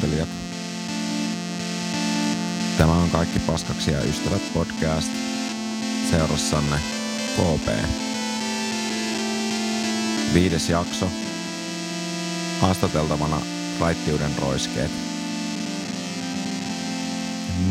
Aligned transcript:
Kuuntelijat, 0.00 0.28
tämä 2.78 2.92
on 2.92 3.10
Kaikki 3.10 3.38
paskaksi 3.38 3.90
ja 3.90 3.98
ystävät 4.04 4.42
podcast 4.54 5.12
seurassanne 6.10 6.76
KP. 7.36 7.68
Viides 10.34 10.70
jakso. 10.70 11.08
Haastateltavana 12.60 13.36
raittiuden 13.80 14.30
roiskeet. 14.42 14.90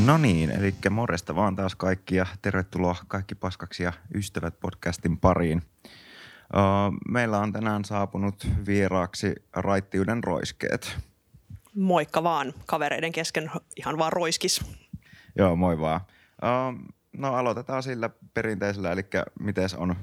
No 0.06 0.18
niin, 0.18 0.50
eli 0.50 0.76
morjesta 0.90 1.36
vaan 1.36 1.56
taas 1.56 1.76
kaikki 1.76 2.16
ja 2.16 2.26
tervetuloa 2.42 2.96
Kaikki 3.08 3.36
paskaksi 3.36 3.84
ja 3.84 3.94
ystävät 4.16 4.60
podcastin 4.60 5.18
pariin. 5.18 5.62
Meillä 7.10 7.40
on 7.40 7.54
tänään 7.54 7.86
saapunut 7.86 8.48
vieraaksi 8.66 9.36
raittiuden 9.54 10.24
roiskeet. 10.24 10.98
Moikka 11.78 12.24
vaan, 12.24 12.54
kavereiden 12.66 13.12
kesken 13.12 13.52
ihan 13.76 13.98
vaan 13.98 14.14
roiskis. 14.14 14.62
Joo, 15.38 15.56
moi 15.56 15.80
vaan. 15.80 16.02
No 17.14 17.36
aloitetaan 17.36 17.84
sillä 17.84 18.10
perinteisellä, 18.34 18.92
eli 18.92 19.06
miten 19.40 19.70
on 19.78 19.96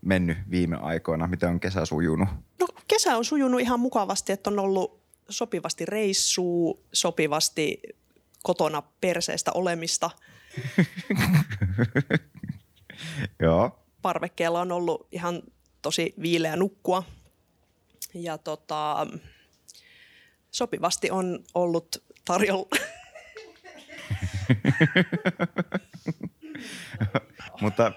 mennyt 0.00 0.38
viime 0.50 0.76
aikoina, 0.76 1.26
miten 1.26 1.48
on 1.48 1.60
kesä 1.60 1.84
sujunut? 1.84 2.28
No 2.60 2.66
kesä 2.88 3.16
on 3.16 3.24
sujunut 3.24 3.60
ihan 3.60 3.80
mukavasti, 3.80 4.32
että 4.32 4.50
on 4.50 4.58
ollut 4.58 5.00
sopivasti 5.28 5.86
reissuu, 5.86 6.84
sopivasti 6.92 7.82
kotona 8.42 8.82
perseestä 9.00 9.52
olemista. 9.52 10.10
Joo. 13.42 13.78
Parvekkeella 14.02 14.60
on 14.60 14.72
ollut 14.72 15.08
ihan 15.12 15.42
tosi 15.82 16.14
viileä 16.22 16.56
nukkua. 16.56 17.02
Ja 18.14 18.38
tota, 18.38 19.06
sopivasti 20.50 21.10
on 21.10 21.38
ollut 21.54 22.04
tarjolla. 22.24 22.68
Mutta 27.60 27.92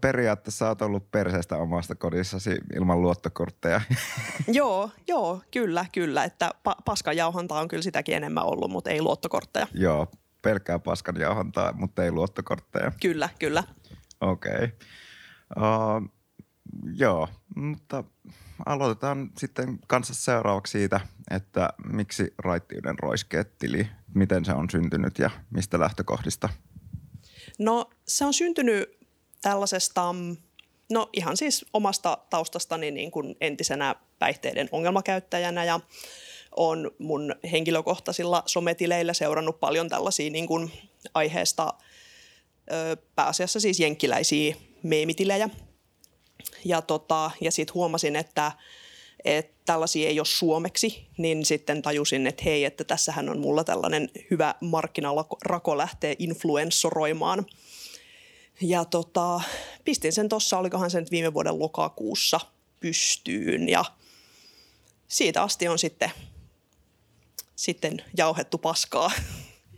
periaatteessa 0.00 0.68
olet 0.68 0.82
ollut 0.82 1.10
perseestä 1.10 1.56
omasta 1.56 1.94
kodissasi 1.94 2.58
ilman 2.76 3.02
luottokortteja. 3.02 3.80
joo, 4.58 4.90
joo, 5.08 5.42
kyllä, 5.50 5.86
kyllä. 5.92 6.24
Että 6.24 6.50
pa- 6.68 6.82
paskanjauhantaa 6.84 7.60
on 7.60 7.68
kyllä 7.68 7.82
sitäkin 7.82 8.16
enemmän 8.16 8.44
ollut, 8.44 8.70
mutta 8.70 8.90
ei 8.90 9.02
luottokortteja. 9.02 9.66
Joo, 9.74 10.06
pelkkää 10.42 10.78
paskanjauhantaa, 10.78 11.72
mutta 11.72 12.04
ei 12.04 12.12
luottokortteja. 12.12 12.92
Kyllä, 13.02 13.28
kyllä. 13.38 13.64
Okei. 14.20 14.54
Okay. 14.54 14.68
Uh, 15.56 16.13
joo, 16.96 17.28
mutta 17.56 18.04
aloitetaan 18.66 19.30
sitten 19.38 19.78
kanssa 19.86 20.14
seuraavaksi 20.14 20.70
siitä, 20.70 21.00
että 21.30 21.68
miksi 21.92 22.34
raittiuden 22.38 22.98
roiskeet 22.98 23.58
tili, 23.58 23.88
miten 24.14 24.44
se 24.44 24.52
on 24.52 24.70
syntynyt 24.70 25.18
ja 25.18 25.30
mistä 25.50 25.80
lähtökohdista? 25.80 26.48
No 27.58 27.90
se 28.08 28.24
on 28.24 28.34
syntynyt 28.34 28.98
tällaisesta, 29.42 30.14
no 30.90 31.08
ihan 31.12 31.36
siis 31.36 31.66
omasta 31.72 32.18
taustastani 32.30 32.90
niin 32.90 33.10
kuin 33.10 33.36
entisenä 33.40 33.94
päihteiden 34.18 34.68
ongelmakäyttäjänä 34.72 35.64
ja 35.64 35.80
on 36.56 36.90
mun 36.98 37.34
henkilökohtaisilla 37.52 38.42
sometileillä 38.46 39.12
seurannut 39.12 39.60
paljon 39.60 39.88
tällaisia 39.88 40.30
niin 40.30 40.46
kuin 40.46 40.72
aiheesta 41.14 41.74
pääasiassa 43.14 43.60
siis 43.60 43.80
jenkkiläisiä 43.80 44.56
meemitilejä– 44.82 45.50
ja, 46.64 46.82
tota, 46.82 47.30
ja 47.40 47.50
sitten 47.50 47.74
huomasin, 47.74 48.16
että, 48.16 48.52
että 49.24 49.54
tällaisia 49.66 50.08
ei 50.08 50.20
ole 50.20 50.26
suomeksi, 50.26 51.08
niin 51.18 51.44
sitten 51.44 51.82
tajusin, 51.82 52.26
että 52.26 52.42
hei, 52.44 52.64
että 52.64 52.84
tässähän 52.84 53.28
on 53.28 53.38
mulla 53.38 53.64
tällainen 53.64 54.10
hyvä 54.30 54.54
markkinarako 54.60 55.78
lähteä 55.78 56.14
influenssoroimaan. 56.18 57.46
Ja 58.60 58.84
tota, 58.84 59.40
pistin 59.84 60.12
sen 60.12 60.28
tuossa, 60.28 60.58
olikohan 60.58 60.90
se 60.90 61.00
nyt 61.00 61.10
viime 61.10 61.34
vuoden 61.34 61.58
lokakuussa 61.58 62.40
pystyyn 62.80 63.68
ja 63.68 63.84
siitä 65.08 65.42
asti 65.42 65.68
on 65.68 65.78
sitten, 65.78 66.10
sitten 67.56 68.02
jauhettu 68.16 68.58
paskaa. 68.58 69.10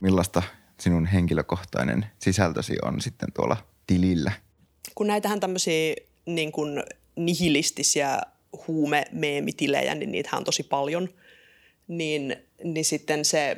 Millaista 0.01 0.43
sinun 0.81 1.07
henkilökohtainen 1.07 2.07
sisältösi 2.19 2.77
on 2.83 3.01
sitten 3.01 3.33
tuolla 3.33 3.57
tilillä? 3.87 4.33
Kun 4.95 5.07
näitähän 5.07 5.41
tämmöisiä 5.41 5.95
niin 6.27 6.53
kuin 6.53 6.83
nihilistisiä 7.17 8.21
huumemeemitilejä, 8.67 9.95
niin 9.95 10.13
niitä 10.13 10.37
on 10.37 10.45
tosi 10.45 10.63
paljon. 10.63 11.09
Niin, 11.89 12.37
niin 12.65 12.85
sitten 12.85 13.25
se 13.25 13.57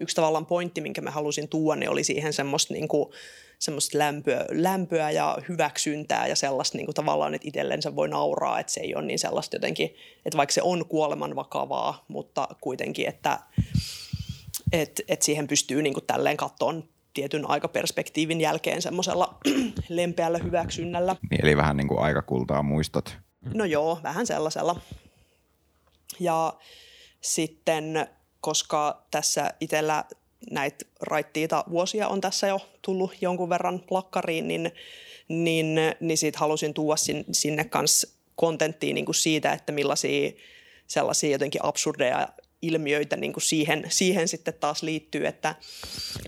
yksi 0.00 0.16
tavallaan 0.16 0.46
pointti, 0.46 0.80
minkä 0.80 1.00
mä 1.00 1.10
halusin 1.10 1.48
tuoda, 1.48 1.80
niin 1.80 1.90
oli 1.90 2.04
siihen 2.04 2.32
semmoista, 2.32 2.74
niin 2.74 2.88
kuin, 2.88 3.12
semmoista 3.58 3.98
lämpöä, 3.98 4.44
lämpöä 4.50 5.10
ja 5.10 5.38
hyväksyntää 5.48 6.26
ja 6.26 6.36
sellaista 6.36 6.78
niin 6.78 6.86
kuin 6.86 6.94
tavallaan, 6.94 7.34
että 7.34 7.48
itsellensä 7.48 7.96
voi 7.96 8.08
nauraa, 8.08 8.60
että 8.60 8.72
se 8.72 8.80
ei 8.80 8.94
ole 8.94 9.04
niin 9.04 9.18
sellaista 9.18 9.56
jotenkin, 9.56 9.94
että 10.26 10.36
vaikka 10.36 10.52
se 10.52 10.62
on 10.62 10.86
kuoleman 10.86 11.36
vakavaa, 11.36 12.04
mutta 12.08 12.48
kuitenkin, 12.60 13.08
että 13.08 13.38
et, 14.72 15.00
et 15.08 15.22
siihen 15.22 15.48
pystyy 15.48 15.82
niin 15.82 15.94
kuin 15.94 16.06
tälleen 16.06 16.36
kattoon 16.36 16.88
tietyn 17.14 17.50
aikaperspektiivin 17.50 18.40
jälkeen 18.40 18.82
semmoisella 18.82 19.38
lempeällä 19.88 20.38
hyväksynnällä. 20.38 21.16
Niin, 21.30 21.44
eli 21.44 21.56
vähän 21.56 21.76
niin 21.76 21.88
kuin 21.88 22.00
aikakultaa 22.00 22.62
muistot. 22.62 23.16
No 23.54 23.64
joo, 23.64 24.00
vähän 24.02 24.26
sellaisella. 24.26 24.80
Ja 26.20 26.54
sitten, 27.20 28.08
koska 28.40 29.06
tässä 29.10 29.54
itsellä 29.60 30.04
näitä 30.50 30.84
raittiita 31.00 31.64
vuosia 31.70 32.08
on 32.08 32.20
tässä 32.20 32.46
jo 32.46 32.60
tullut 32.82 33.12
jonkun 33.20 33.48
verran 33.48 33.82
lakkariin, 33.90 34.48
niin, 34.48 34.72
niin, 35.28 35.76
niin 36.00 36.18
siitä 36.18 36.38
halusin 36.38 36.74
tuoda 36.74 36.96
sinne, 36.96 37.24
sinne 37.32 37.64
kanssa 37.64 38.08
kontenttia 38.36 38.94
niin 38.94 39.04
kuin 39.04 39.14
siitä, 39.14 39.52
että 39.52 39.72
millaisia 39.72 40.32
sellaisia 40.86 41.30
jotenkin 41.30 41.64
absurdeja 41.64 42.28
ilmiöitä 42.62 43.16
niin 43.16 43.32
kuin 43.32 43.42
siihen, 43.42 43.84
siihen 43.88 44.28
sitten 44.28 44.54
taas 44.60 44.82
liittyy, 44.82 45.26
että, 45.26 45.54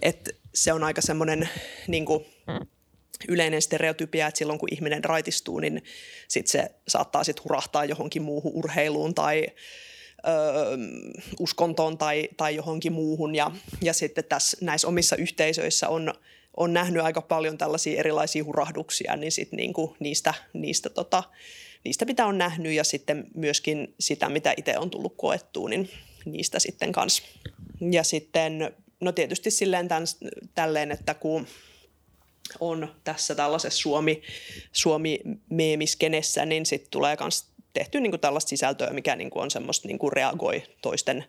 että 0.02 0.30
se 0.54 0.72
on 0.72 0.84
aika 0.84 1.00
semmoinen 1.00 1.48
niin 1.88 2.04
kuin, 2.04 2.26
yleinen 3.28 3.62
stereotypia, 3.62 4.26
että 4.26 4.38
silloin 4.38 4.58
kun 4.58 4.68
ihminen 4.72 5.04
raitistuu, 5.04 5.58
niin 5.58 5.82
sit 6.28 6.46
se 6.46 6.70
saattaa 6.88 7.24
sitten 7.24 7.44
hurahtaa 7.44 7.84
johonkin 7.84 8.22
muuhun 8.22 8.52
urheiluun 8.54 9.14
tai 9.14 9.46
ö, 10.26 10.30
uskontoon 11.40 11.98
tai, 11.98 12.28
tai 12.36 12.54
johonkin 12.54 12.92
muuhun. 12.92 13.34
Ja, 13.34 13.50
ja 13.82 13.92
sitten 13.92 14.24
tässä 14.24 14.56
näissä 14.60 14.88
omissa 14.88 15.16
yhteisöissä 15.16 15.88
on, 15.88 16.14
on 16.56 16.72
nähnyt 16.72 17.02
aika 17.02 17.22
paljon 17.22 17.58
tällaisia 17.58 17.98
erilaisia 17.98 18.44
hurahduksia, 18.44 19.16
niin 19.16 19.32
sit 19.32 19.52
niinku 19.52 19.96
niistä, 20.00 20.34
niistä, 20.52 20.90
tota, 20.90 21.22
niistä 21.84 22.04
mitä 22.04 22.26
on 22.26 22.38
nähnyt 22.38 22.72
ja 22.72 22.84
sitten 22.84 23.24
myöskin 23.34 23.94
sitä, 24.00 24.28
mitä 24.28 24.54
itse 24.56 24.78
on 24.78 24.90
tullut 24.90 25.14
koettua, 25.16 25.68
niin 25.68 25.90
niistä 26.24 26.58
sitten 26.58 26.92
kanssa. 26.92 27.22
Ja 27.90 28.02
sitten, 28.02 28.74
no 29.02 29.12
tietysti 29.12 29.50
silleen 29.50 29.88
tämän, 29.88 30.06
tälleen, 30.54 30.90
että 30.90 31.14
kun 31.14 31.46
on 32.60 32.94
tässä 33.04 33.34
tällaisessa 33.34 33.80
Suomi, 33.80 34.22
Suomi-meemiskenessä, 34.72 36.46
niin 36.46 36.66
sitten 36.66 36.90
tulee 36.90 37.16
myös 37.20 37.46
tehty 37.72 38.00
niin 38.00 38.10
kuin 38.12 38.20
tällaista 38.20 38.48
sisältöä, 38.48 38.90
mikä 38.90 39.16
niin 39.16 39.30
kuin 39.30 39.42
on 39.42 39.50
semmoista 39.50 39.88
niin 39.88 39.98
kuin 39.98 40.12
reagoi 40.12 40.62
toisten, 40.82 41.24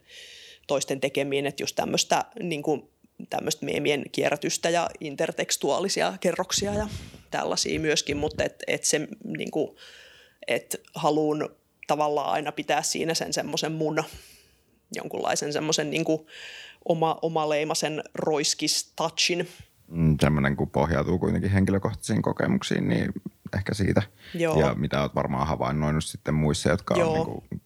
toisten 0.67 0.99
tekemiin, 0.99 1.45
että 1.45 1.63
just 1.63 1.75
tämmöistä 1.75 2.25
niin 2.39 2.63
kuin 2.63 2.89
tämmöistä 3.29 3.65
meemien 3.65 4.03
kierrätystä 4.11 4.69
ja 4.69 4.89
intertekstuaalisia 4.99 6.13
kerroksia 6.19 6.73
ja 6.73 6.87
tällaisia 7.31 7.79
myöskin, 7.79 8.17
mutta 8.17 8.43
et, 8.43 8.63
et 8.67 8.83
se 8.83 9.07
niin 9.37 9.51
kuin, 9.51 9.77
et 10.47 10.81
haluan 10.95 11.49
tavallaan 11.87 12.31
aina 12.31 12.51
pitää 12.51 12.83
siinä 12.83 13.13
sen 13.13 13.33
semmoisen 13.33 13.71
mun 13.71 14.03
jonkunlaisen 14.95 15.53
semmoisen 15.53 15.89
niin 15.89 16.05
oma, 16.85 17.19
omaleimaisen 17.21 18.03
roiskis-touchin. 18.15 19.47
Mm, 19.87 20.17
tämmöinen, 20.17 20.55
kun 20.55 20.69
pohjautuu 20.69 21.19
kuitenkin 21.19 21.51
henkilökohtaisiin 21.51 22.21
kokemuksiin, 22.21 22.89
niin 22.89 23.13
ehkä 23.55 23.73
siitä. 23.73 24.01
Joo. 24.33 24.59
Ja 24.59 24.75
mitä 24.75 25.01
olet 25.01 25.15
varmaan 25.15 25.47
havainnoinut 25.47 26.03
sitten 26.03 26.33
muissa, 26.33 26.69
jotka 26.69 26.97
Joo. 26.97 27.09
on 27.09 27.13
niin 27.13 27.25
kuin, 27.25 27.61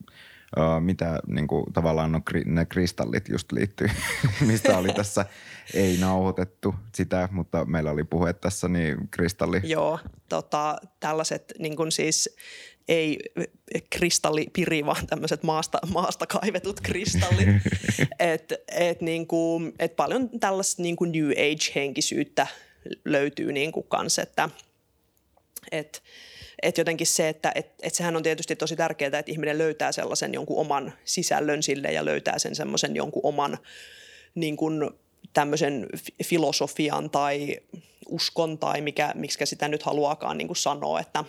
uh, 0.57 0.81
mitä 0.81 1.19
niin 1.27 1.47
kuin, 1.47 1.73
tavallaan 1.73 2.11
no, 2.11 2.21
ne 2.45 2.65
kristallit 2.65 3.29
just 3.29 3.51
liittyy, 3.51 3.87
mistä 4.47 4.77
oli 4.77 4.93
tässä 4.93 5.25
ei 5.73 5.97
nauhoitettu 5.97 6.75
sitä, 6.95 7.29
mutta 7.31 7.65
meillä 7.65 7.91
oli 7.91 8.03
puhe 8.03 8.33
tässä, 8.33 8.67
niin 8.67 9.07
kristalli. 9.11 9.61
Joo, 9.63 9.99
tota, 10.29 10.77
tällaiset 10.99 11.53
niin 11.59 11.75
kuin 11.75 11.91
siis 11.91 12.37
ei 12.87 13.19
kristallipiri, 13.89 14.85
vaan 14.85 15.07
tämmöiset 15.07 15.43
maasta, 15.43 15.79
maasta 15.87 16.27
kaivetut 16.27 16.79
kristallit. 16.81 17.47
et, 18.19 18.53
et 18.67 19.01
niinku, 19.01 19.61
et 19.79 19.95
paljon 19.95 20.29
tällaista 20.39 20.81
niinku 20.81 21.05
New 21.05 21.29
Age-henkisyyttä 21.29 22.47
löytyy 23.05 23.51
niinku 23.51 23.83
kans, 23.83 24.19
että 24.19 24.49
et, 25.71 26.03
et 26.61 26.77
jotenkin 26.77 27.07
se, 27.07 27.29
että 27.29 27.51
et, 27.55 27.73
et 27.81 27.95
sehän 27.95 28.15
on 28.15 28.23
tietysti 28.23 28.55
tosi 28.55 28.75
tärkeää, 28.75 29.19
että 29.19 29.31
ihminen 29.31 29.57
löytää 29.57 29.91
sellaisen 29.91 30.33
jonkun 30.33 30.59
oman 30.59 30.93
sisällön 31.05 31.63
sille 31.63 31.91
ja 31.91 32.05
löytää 32.05 32.39
sen 32.39 32.55
semmoisen 32.55 32.95
jonkun 32.95 33.25
oman 33.25 33.57
niin 34.35 34.57
kuin 34.57 34.89
tämmöisen 35.33 35.87
filosofian 36.23 37.09
tai 37.09 37.57
uskon 38.09 38.57
tai 38.57 38.81
mikä, 38.81 39.11
miksi 39.15 39.45
sitä 39.45 39.67
nyt 39.67 39.83
haluaakaan 39.83 40.37
niin 40.37 40.47
kuin 40.47 40.57
sanoa, 40.57 40.99
että 40.99 41.23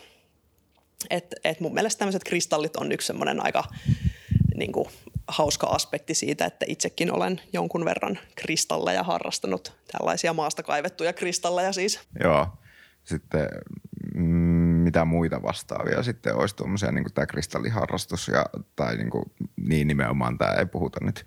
et, 1.11 1.35
et 1.45 1.61
mun 1.61 1.75
mielestä 1.75 1.99
tämmöiset 1.99 2.25
kristallit 2.25 2.77
on 2.77 2.93
yksi 2.93 3.07
semmoinen 3.07 3.45
aika 3.45 3.65
niin 4.55 4.73
kuin, 4.73 4.89
hauska 5.29 5.67
aspekti 5.67 6.15
siitä, 6.15 6.45
että 6.45 6.67
itsekin 6.69 7.13
olen 7.13 7.41
jonkun 7.53 7.85
verran 7.85 8.19
kristalleja 8.35 9.03
harrastanut, 9.03 9.73
tällaisia 9.93 10.33
maasta 10.33 10.63
kaivettuja 10.63 11.13
kristalleja 11.13 11.73
siis. 11.73 12.01
Joo, 12.25 12.47
sitten 13.05 13.49
mm, 14.15 14.48
mitä 14.89 15.05
muita 15.05 15.43
vastaavia 15.43 16.03
sitten 16.03 16.35
olisi 16.35 16.57
tuommoisia 16.57 16.93
niin 16.93 17.05
tämä 17.15 17.27
kristalliharrastus 17.27 18.29
ja, 18.29 18.47
tai 18.77 18.97
niin, 18.97 19.11
kuin, 19.11 19.25
niin 19.57 19.89
nimenomaan 19.89 20.39
tämä 20.39 20.53
ei 20.53 20.67
puhuta 20.67 21.05
nyt 21.05 21.27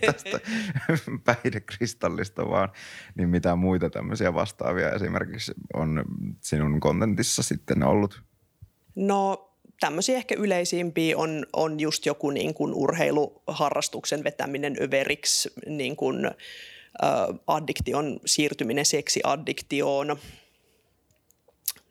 tästä 0.06 0.40
päihdekristallista 1.24 2.48
vaan, 2.48 2.68
niin 3.14 3.28
mitä 3.28 3.56
muita 3.56 3.90
tämmöisiä 3.90 4.34
vastaavia 4.34 4.90
esimerkiksi 4.90 5.52
on 5.74 6.04
sinun 6.40 6.80
kontentissa 6.80 7.42
sitten 7.42 7.82
ollut? 7.82 8.22
No 8.94 9.50
tämmöisiä 9.80 10.16
ehkä 10.16 10.34
yleisimpiä 10.38 11.18
on, 11.18 11.46
on 11.52 11.80
just 11.80 12.06
joku 12.06 12.30
niin 12.30 12.54
kuin 12.54 12.74
urheiluharrastuksen 12.74 14.24
vetäminen 14.24 14.76
överiksi, 14.82 15.50
niin 15.66 15.96
kuin, 15.96 16.30
addiktion 17.46 18.20
siirtyminen 18.26 18.86
seksiaddiktioon– 18.86 20.16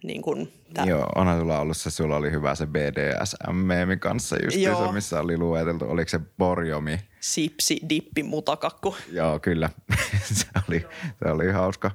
niin 0.03 0.21
kuin 0.21 0.53
tämän. 0.73 0.89
Joo, 0.89 1.05
onhan 1.15 1.39
sulla 1.39 1.59
ollut 1.59 1.77
se, 1.77 1.91
sulla 1.91 2.15
oli 2.15 2.31
hyvä 2.31 2.55
se 2.55 2.65
BDSM-meemi 2.65 3.97
kanssa 3.97 4.35
just 4.43 4.57
missä 4.93 5.19
oli 5.19 5.37
lueteltu, 5.37 5.85
oliko 5.85 6.09
se 6.09 6.19
borjomi? 6.37 6.99
Sipsi, 7.19 7.79
dippi, 7.89 8.23
mutakakku. 8.23 8.95
Joo, 9.11 9.39
kyllä. 9.39 9.69
se, 10.23 10.45
oli, 10.69 10.85
se 11.23 11.31
oli 11.31 11.51
hauska. 11.51 11.91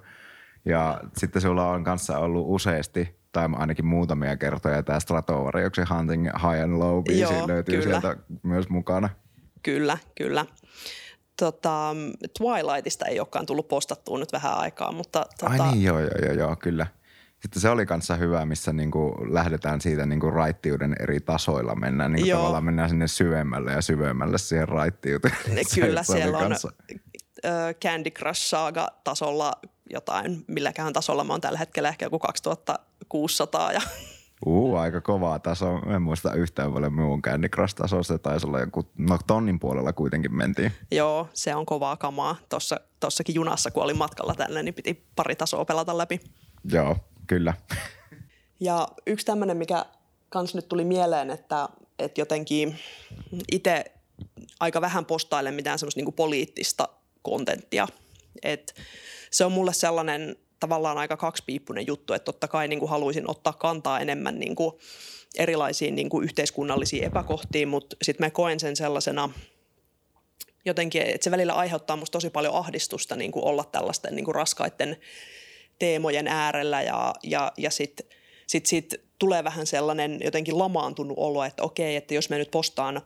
Ja 0.65 1.01
sitten 1.17 1.43
sulla 1.43 1.71
on 1.71 1.85
kanssa 1.85 2.19
ollut 2.19 2.45
useasti, 2.49 3.17
tai 3.33 3.49
ainakin 3.53 3.87
muutamia 3.87 4.37
kertoja, 4.37 4.83
tämä 4.83 5.01
Stratovariuksen 5.01 5.87
Hunting 5.91 6.25
High 6.25 6.63
and 6.63 6.79
Low 6.79 7.05
biisi 7.05 7.23
Joo, 7.23 7.49
löytyy 7.49 7.81
kyllä. 7.83 8.01
sieltä 8.01 8.17
myös 8.43 8.69
mukana. 8.69 9.09
Kyllä, 9.63 9.99
kyllä. 10.15 10.47
Tota, 11.39 11.97
Twilightista 12.39 13.07
ei 13.07 13.21
olekaan 13.21 13.47
tullut 13.47 13.69
postattua 13.69 14.19
nyt 14.19 14.33
vähän 14.33 14.59
aikaa, 14.59 14.93
mutta... 14.93 15.27
Tota... 15.41 15.53
Ai 15.53 15.73
niin, 15.73 15.85
joo, 15.85 16.01
joo, 16.01 16.11
joo, 16.23 16.33
joo, 16.33 16.57
kyllä. 16.57 16.87
Sitten 17.45 17.63
se 17.63 17.71
oli 17.71 17.87
kanssa 17.87 18.17
hyvä, 18.17 18.47
missä 18.47 18.73
niinku 18.73 19.17
lähdetään 19.29 19.81
siitä 19.81 20.07
niinku 20.07 20.31
raittiuden 20.31 20.97
eri 21.01 21.21
tasoilla 21.21 21.75
mennään. 21.75 22.13
Niinku 22.13 22.29
Joo. 22.29 22.39
tavallaan 22.39 22.65
mennään 22.65 22.89
sinne 22.89 23.09
syvemmälle 23.09 23.73
ja 23.73 23.83
syvemmälle 23.83 24.39
siihen 24.39 24.69
raittiuteen. 24.69 25.37
Kyllä, 25.75 26.03
se 26.03 26.13
siellä 26.13 26.39
on 26.39 26.53
uh, 26.53 27.75
Candy 27.83 28.11
Crush 28.11 28.41
Saga-tasolla 28.41 29.53
jotain, 29.91 30.45
milläkään 30.47 30.93
tasolla 30.93 31.25
mä 31.25 31.33
oon 31.33 31.41
tällä 31.41 31.59
hetkellä 31.59 31.89
ehkä 31.89 32.07
joku 32.07 32.19
2600 32.19 33.73
ja 33.73 33.81
Uu, 34.47 34.77
aika 34.77 35.01
kovaa 35.01 35.39
taso. 35.39 35.79
En 35.95 36.03
muista 36.03 36.35
yhtään 36.35 36.73
paljon 36.73 36.95
muun 36.95 37.23
Candy 37.23 37.49
Crush-taso. 37.49 38.03
Se 38.03 38.19
taisi 38.19 38.47
olla 38.47 38.61
joku, 38.61 38.89
no 38.99 39.19
tonnin 39.27 39.61
puolella 39.61 39.93
kuitenkin 39.93 40.37
mentiin. 40.37 40.73
Joo, 40.91 41.29
se 41.35 41.55
on 41.55 41.67
kovaa 41.67 41.97
kamaa. 41.97 42.37
Tuossa, 42.49 42.81
tossakin 43.01 43.35
junassa, 43.35 43.71
kun 43.71 43.83
olin 43.83 43.99
matkalla 43.99 44.35
tänne, 44.35 44.63
niin 44.63 44.75
piti 44.75 45.07
pari 45.17 45.37
tasoa 45.37 45.65
pelata 45.65 45.99
läpi. 45.99 46.21
Joo, 46.73 46.97
kyllä. 47.27 47.55
Ja 48.61 48.89
yksi 49.07 49.27
tämmöinen, 49.27 49.57
mikä 49.57 49.85
kans 50.29 50.55
nyt 50.55 50.69
tuli 50.69 50.85
mieleen, 50.85 51.31
että, 51.31 51.69
että 51.99 52.21
jotenkin 52.21 52.79
itse 53.53 53.85
aika 54.61 54.81
vähän 54.81 55.07
postailen 55.07 55.55
mitään 55.55 55.79
semmoista 55.79 55.99
niinku 55.99 56.13
poliittista 56.13 56.89
kontenttia. 57.23 57.89
Et 58.43 58.75
se 59.31 59.45
on 59.45 59.53
mulle 59.53 59.73
sellainen 59.73 60.37
tavallaan 60.61 60.99
aika 60.99 61.17
kaksipiippunen 61.17 61.87
juttu, 61.87 62.13
että 62.13 62.25
totta 62.25 62.49
kai 62.49 62.69
niin 62.69 62.89
haluaisin 62.89 63.31
ottaa 63.31 63.53
kantaa 63.53 64.01
enemmän 64.01 64.39
niin 64.39 64.57
erilaisiin 65.39 65.95
niin 65.95 66.09
yhteiskunnallisiin 66.23 67.05
epäkohtiin, 67.05 67.69
mutta 67.69 67.97
sitten 68.03 68.27
mä 68.27 68.31
koen 68.31 68.61
sen 68.61 68.77
sellaisena 68.77 69.31
jotenkin, 70.65 71.03
että 71.03 71.25
se 71.25 71.31
välillä 71.31 71.53
aiheuttaa 71.53 71.97
musta 71.97 72.13
tosi 72.13 72.31
paljon 72.31 72.55
ahdistusta 72.55 73.17
niin 73.17 73.33
olla 73.35 73.65
tällaisten 73.65 74.17
niin 74.17 74.35
raskaiden 74.35 74.97
teemojen 75.79 76.29
äärellä 76.29 76.83
ja, 76.83 77.15
ja, 77.23 77.53
ja 77.57 77.71
sitten 77.71 78.07
sit, 78.47 78.67
sit 78.67 78.95
tulee 79.19 79.45
vähän 79.45 79.67
sellainen 79.67 80.21
jotenkin 80.25 80.59
lamaantunut 80.59 81.19
olo, 81.19 81.45
että 81.45 81.63
okei, 81.63 81.97
että 81.97 82.15
jos 82.15 82.31
mä 82.31 82.37
nyt 82.37 82.51
postaan 82.51 83.03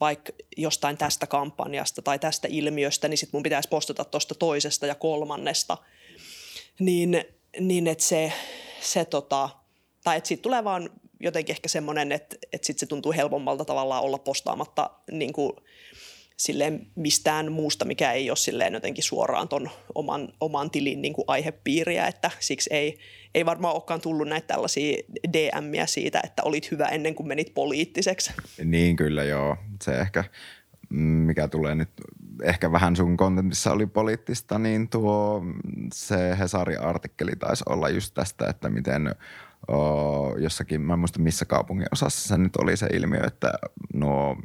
vaikka 0.00 0.32
jostain 0.56 0.96
tästä 0.96 1.26
kampanjasta 1.26 2.02
tai 2.02 2.18
tästä 2.18 2.48
ilmiöstä, 2.50 3.08
niin 3.08 3.18
sitten 3.18 3.38
mun 3.38 3.42
pitäisi 3.42 3.68
postata 3.68 4.04
tuosta 4.04 4.34
toisesta 4.34 4.86
ja 4.86 4.94
kolmannesta. 4.94 5.78
Niin, 6.78 7.24
niin 7.60 7.86
että 7.86 8.04
se, 8.04 8.32
se 8.80 9.04
tota, 9.04 9.48
tai 10.04 10.16
että 10.16 10.28
siitä 10.28 10.42
tulee 10.42 10.64
vaan 10.64 10.90
jotenkin 11.20 11.52
ehkä 11.54 11.68
semmoinen, 11.68 12.12
että, 12.12 12.36
että 12.52 12.66
sitten 12.66 12.80
se 12.80 12.86
tuntuu 12.86 13.12
helpommalta 13.12 13.64
tavallaan 13.64 14.02
olla 14.02 14.18
postaamatta 14.18 14.90
niin 15.10 15.32
kuin 15.32 15.52
silleen 16.42 16.86
mistään 16.94 17.52
muusta, 17.52 17.84
mikä 17.84 18.12
ei 18.12 18.30
ole 18.30 18.36
silleen 18.36 18.72
jotenkin 18.72 19.04
suoraan 19.04 19.48
ton 19.48 19.70
oman, 19.94 20.28
oman 20.40 20.70
tilin 20.70 21.02
niin 21.02 21.14
kuin 21.14 21.24
aihepiiriä, 21.28 22.06
että 22.06 22.30
siksi 22.38 22.70
ei, 22.72 22.98
ei 23.34 23.46
varmaan 23.46 23.74
olekaan 23.74 24.00
tullut 24.00 24.28
näitä 24.28 24.46
tällaisia 24.46 24.96
DMiä 25.32 25.86
siitä, 25.86 26.20
että 26.24 26.42
olit 26.42 26.70
hyvä 26.70 26.84
ennen 26.84 27.14
kuin 27.14 27.28
menit 27.28 27.54
poliittiseksi. 27.54 28.32
Niin 28.64 28.96
kyllä 28.96 29.24
joo, 29.24 29.56
se 29.82 29.92
ehkä 29.92 30.24
mikä 31.26 31.48
tulee 31.48 31.74
nyt 31.74 31.90
ehkä 32.42 32.72
vähän 32.72 32.96
sun 32.96 33.16
kontentissa 33.16 33.72
oli 33.72 33.86
poliittista, 33.86 34.58
niin 34.58 34.88
tuo 34.88 35.44
se 35.94 36.38
Hesari-artikkeli 36.38 37.36
taisi 37.38 37.64
olla 37.68 37.88
just 37.88 38.14
tästä, 38.14 38.46
että 38.50 38.68
miten 38.68 39.14
o, 39.68 40.36
jossakin, 40.38 40.80
mä 40.80 40.92
en 40.92 40.98
muista 40.98 41.20
missä 41.20 41.44
kaupungin 41.44 41.86
osassa 41.92 42.28
se 42.28 42.38
nyt 42.38 42.56
oli 42.56 42.76
se 42.76 42.86
ilmiö, 42.92 43.20
että 43.26 43.52
nuo, 43.94 44.36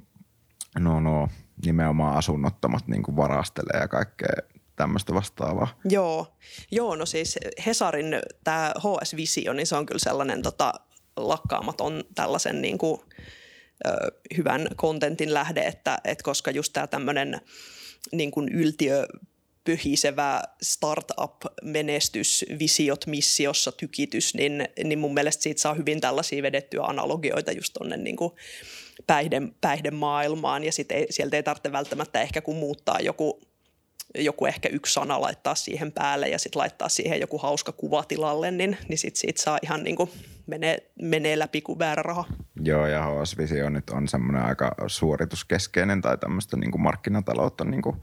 nuo, 0.80 1.00
nuo 1.00 1.28
nimenomaan 1.66 2.18
asunnottomat 2.18 2.88
niin 2.88 3.04
kuin 3.04 3.16
varastelee 3.16 3.82
ja 3.82 3.88
kaikkea 3.88 4.30
tämmöistä 4.76 5.14
vastaavaa. 5.14 5.80
Joo. 5.90 6.38
Joo, 6.72 6.96
no 6.96 7.06
siis 7.06 7.40
Hesarin 7.66 8.16
tämä 8.44 8.74
HS 8.80 9.16
Visio, 9.16 9.54
niin 9.54 9.68
se 9.68 9.76
on 9.76 9.86
kyllä 9.86 10.00
sellainen 10.00 10.42
tota, 10.42 10.74
lakkaamaton 11.18 12.04
tällaisen 12.16 12.62
niin 12.62 12.78
kuin, 12.78 13.02
ö, 13.88 13.92
hyvän 14.38 14.68
kontentin 14.76 15.34
lähde, 15.34 15.62
että, 15.62 15.98
että 16.04 16.24
koska 16.24 16.52
just 16.52 16.74
tämä 16.74 16.88
tämmöinen 16.88 17.42
niin 18.12 18.32
kuin 18.32 18.50
yltiö 18.50 19.06
pyhisevä 19.64 20.42
startup-menestys, 20.62 22.46
visiot 22.60 23.08
missiossa, 23.08 23.72
tykitys, 23.72 24.34
niin, 24.34 24.68
niin 24.84 25.00
mun 25.00 25.14
mielestä 25.14 25.44
siitä 25.44 25.62
saa 25.62 25.74
hyvin 25.74 26.02
tällaisia 26.02 26.44
vedettyä 26.44 26.84
analogioita 26.84 27.52
just 27.52 27.74
tuonne 27.74 27.98
niin 27.98 28.16
kuin 28.16 28.32
päihde, 29.08 29.42
päihdemaailmaan 29.62 30.64
ja 30.64 30.72
sit 30.72 30.92
ei, 30.92 31.08
sieltä 31.10 31.36
ei 31.36 31.44
tarvitse 31.44 31.72
välttämättä 31.72 32.22
ehkä 32.22 32.42
kun 32.42 32.56
muuttaa 32.56 33.00
joku, 33.00 33.42
joku 34.16 34.46
ehkä 34.46 34.70
yksi 34.70 34.94
sana 34.94 35.22
laittaa 35.22 35.56
siihen 35.56 35.92
päälle 35.92 36.30
ja 36.30 36.40
sitten 36.40 36.60
laittaa 36.60 36.90
siihen 36.90 37.20
joku 37.20 37.38
hauska 37.38 37.72
kuva 37.72 38.04
tilalle, 38.04 38.52
niin, 38.52 38.78
niin 38.90 38.98
sitten 38.98 39.20
siitä 39.20 39.42
saa 39.42 39.60
ihan 39.62 39.84
niin 39.84 39.96
kuin 39.96 40.10
menee, 40.48 40.92
menee 41.02 41.40
läpi 41.40 41.62
kuin 41.62 41.80
väärä 41.80 42.04
raha. 42.04 42.26
Joo, 42.64 42.88
ja 42.88 43.06
HS 43.06 43.38
Visio 43.38 43.70
nyt 43.70 43.90
on 43.90 44.08
semmoinen 44.08 44.44
aika 44.44 44.76
suorituskeskeinen 44.88 46.02
tai 46.02 46.18
tämmöistä 46.18 46.58
niin 46.58 46.82
markkinataloutta 46.82 47.66
niin 47.66 47.82
kuin 47.82 47.96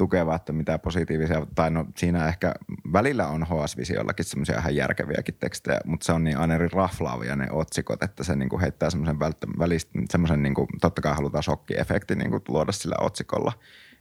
tukeva, 0.00 0.34
että 0.34 0.52
mitä 0.52 0.78
positiivisia, 0.78 1.46
tai 1.54 1.70
no 1.70 1.86
siinä 1.96 2.28
ehkä 2.28 2.54
välillä 2.92 3.28
on 3.28 3.46
HS-visiollakin 3.46 4.24
semmoisia 4.24 4.58
ihan 4.58 4.76
järkeviäkin 4.76 5.34
tekstejä, 5.40 5.80
mutta 5.84 6.04
se 6.04 6.12
on 6.12 6.24
niin 6.24 6.38
aina 6.38 6.54
eri 6.54 6.68
raflaavia 6.68 7.36
ne 7.36 7.46
otsikot, 7.50 8.02
että 8.02 8.24
se 8.24 8.36
niinku 8.36 8.60
heittää 8.60 8.90
semmoisen 8.90 9.18
välistä, 9.58 9.90
semmoisen 10.10 10.42
niinku, 10.42 10.66
totta 10.80 11.02
kai 11.02 11.14
halutaan 11.14 11.42
shokkiefekti 11.42 12.14
niinku 12.14 12.40
luoda 12.48 12.72
sillä 12.72 12.96
otsikolla. 13.00 13.52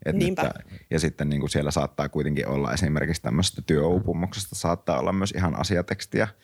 Et 0.05 0.15
Niinpä. 0.15 0.43
Nyt, 0.43 0.81
ja 0.89 0.99
sitten 0.99 1.29
niinku 1.29 1.47
siellä 1.47 1.71
saattaa 1.71 2.09
kuitenkin 2.09 2.47
olla 2.47 2.73
esimerkiksi 2.73 3.21
tämmöisestä 3.21 3.61
työuupumuksesta 3.61 4.55
saattaa 4.55 4.99
olla 4.99 5.13
myös 5.13 5.31
ihan 5.31 5.59
asiatekstiä– 5.59 6.27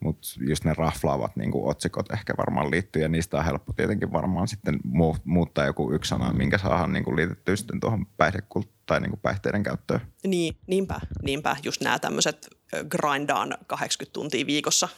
mutta 0.00 0.28
just 0.48 0.64
ne 0.64 0.74
raflaavat 0.74 1.36
niin 1.36 1.50
kuin 1.50 1.70
otsikot 1.70 2.12
ehkä 2.12 2.34
varmaan 2.38 2.70
liittyy 2.70 3.02
ja 3.02 3.08
niistä 3.08 3.36
on 3.36 3.44
helppo 3.44 3.72
tietenkin 3.72 4.12
varmaan 4.12 4.48
sitten 4.48 4.78
muuttaa 5.24 5.66
joku 5.66 5.92
yksi 5.92 6.08
sana, 6.08 6.32
minkä 6.32 6.58
saadaan 6.58 6.92
niin 6.92 7.04
kuin 7.04 7.16
liitettyä 7.16 7.56
sitten 7.56 7.80
tuohon 7.80 8.06
päihdekult- 8.06 8.72
tai 8.86 9.00
niin 9.00 9.10
kuin 9.10 9.20
päihteiden 9.20 9.62
käyttöön. 9.62 10.00
Niin, 10.24 10.56
niinpä, 10.66 11.00
niinpä. 11.22 11.56
Just 11.62 11.80
nämä 11.80 11.98
tämmöiset 11.98 12.48
grindaan 12.88 13.58
80 13.66 14.12
tuntia 14.12 14.46
viikossa. 14.46 14.88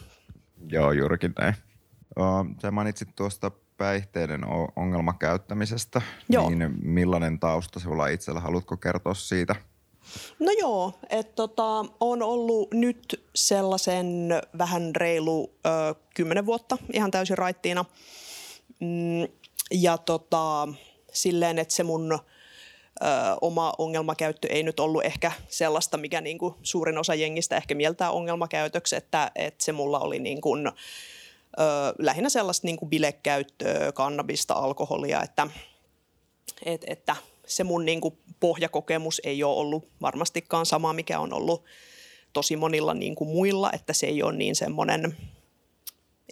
Joo, 0.68 0.92
juurikin 0.92 1.32
näin. 1.38 1.54
Sä 2.62 2.70
mainitsit 2.70 3.16
tuosta 3.16 3.50
päihteiden 3.76 4.40
ongelmakäyttämisestä. 4.76 6.02
Joo. 6.28 6.50
Niin 6.50 6.74
millainen 6.82 7.38
tausta 7.38 7.80
sinulla 7.80 8.06
itsellä? 8.06 8.40
Haluatko 8.40 8.76
kertoa 8.76 9.14
siitä? 9.14 9.54
No 10.38 10.52
joo, 10.58 10.92
että 11.10 11.32
tota, 11.32 11.84
on 12.00 12.22
ollut 12.22 12.74
nyt 12.74 13.24
sellaisen 13.34 14.28
vähän 14.58 14.96
reilu 14.96 15.54
kymmenen 16.14 16.46
vuotta 16.46 16.78
ihan 16.92 17.10
täysin 17.10 17.38
raittiina. 17.38 17.84
Mm, 18.80 19.28
ja 19.70 19.98
tota, 19.98 20.68
silleen, 21.12 21.58
että 21.58 21.74
se 21.74 21.82
mun 21.82 22.12
ö, 22.12 23.06
oma 23.40 23.72
ongelmakäyttö 23.78 24.48
ei 24.48 24.62
nyt 24.62 24.80
ollut 24.80 25.04
ehkä 25.04 25.32
sellaista, 25.48 25.96
mikä 25.96 26.20
niinku 26.20 26.56
suurin 26.62 26.98
osa 26.98 27.14
jengistä 27.14 27.56
ehkä 27.56 27.74
mieltää 27.74 28.10
ongelmakäytöksi, 28.10 28.96
että, 28.96 29.30
että 29.34 29.64
se 29.64 29.72
mulla 29.72 30.00
oli 30.00 30.18
niin 30.18 30.40
kuin, 30.40 30.66
ö, 30.66 30.72
lähinnä 31.98 32.28
sellaista 32.28 32.66
niin 32.66 32.76
kuin 32.76 32.90
bilekäyttöä, 32.90 33.92
kannabista, 33.92 34.54
alkoholia, 34.54 35.22
että, 35.22 35.46
et, 36.64 36.84
että 36.86 37.16
se 37.46 37.64
mun 37.64 37.84
niin 37.84 38.00
kuin 38.00 38.18
pohjakokemus 38.40 39.20
ei 39.24 39.44
ole 39.44 39.56
ollut 39.56 39.88
varmastikaan 40.00 40.66
sama, 40.66 40.92
mikä 40.92 41.20
on 41.20 41.32
ollut 41.32 41.64
tosi 42.32 42.56
monilla 42.56 42.94
niin 42.94 43.14
kuin 43.14 43.30
muilla, 43.30 43.70
että 43.72 43.92
se 43.92 44.06
ei 44.06 44.22
ole 44.22 44.32
niin 44.32 44.56
semmoinen 44.56 45.16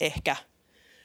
ehkä 0.01 0.37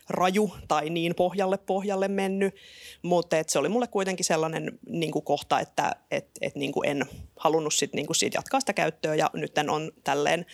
raju 0.10 0.56
tai 0.68 0.90
niin 0.90 1.16
pohjalle 1.16 1.58
pohjalle 1.58 2.08
mennyt, 2.08 2.56
mutta 3.02 3.38
et 3.38 3.50
se 3.50 3.60
oli 3.60 3.70
mulle 3.70 3.88
kuitenkin 3.88 4.26
sellainen 4.26 4.80
niin 4.90 5.12
kuin 5.12 5.26
kohta, 5.26 5.60
että 5.60 5.96
et, 6.12 6.28
et 6.42 6.56
niin 6.56 6.72
kuin 6.72 6.90
en 6.90 7.06
halunnut 7.40 7.74
sit, 7.74 7.94
niin 7.94 8.06
kuin 8.06 8.16
siitä 8.16 8.38
jatkaa 8.38 8.60
sitä 8.60 8.74
käyttöä 8.74 9.16
ja 9.16 9.30
nyt 9.34 9.58
on 9.70 9.92
tälleen 10.04 10.46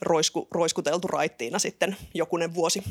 roisku, 0.00 0.48
roiskuteltu 0.50 1.08
raittiina 1.08 1.58
sitten 1.58 1.96
jokunen 2.14 2.54
vuosi. 2.54 2.82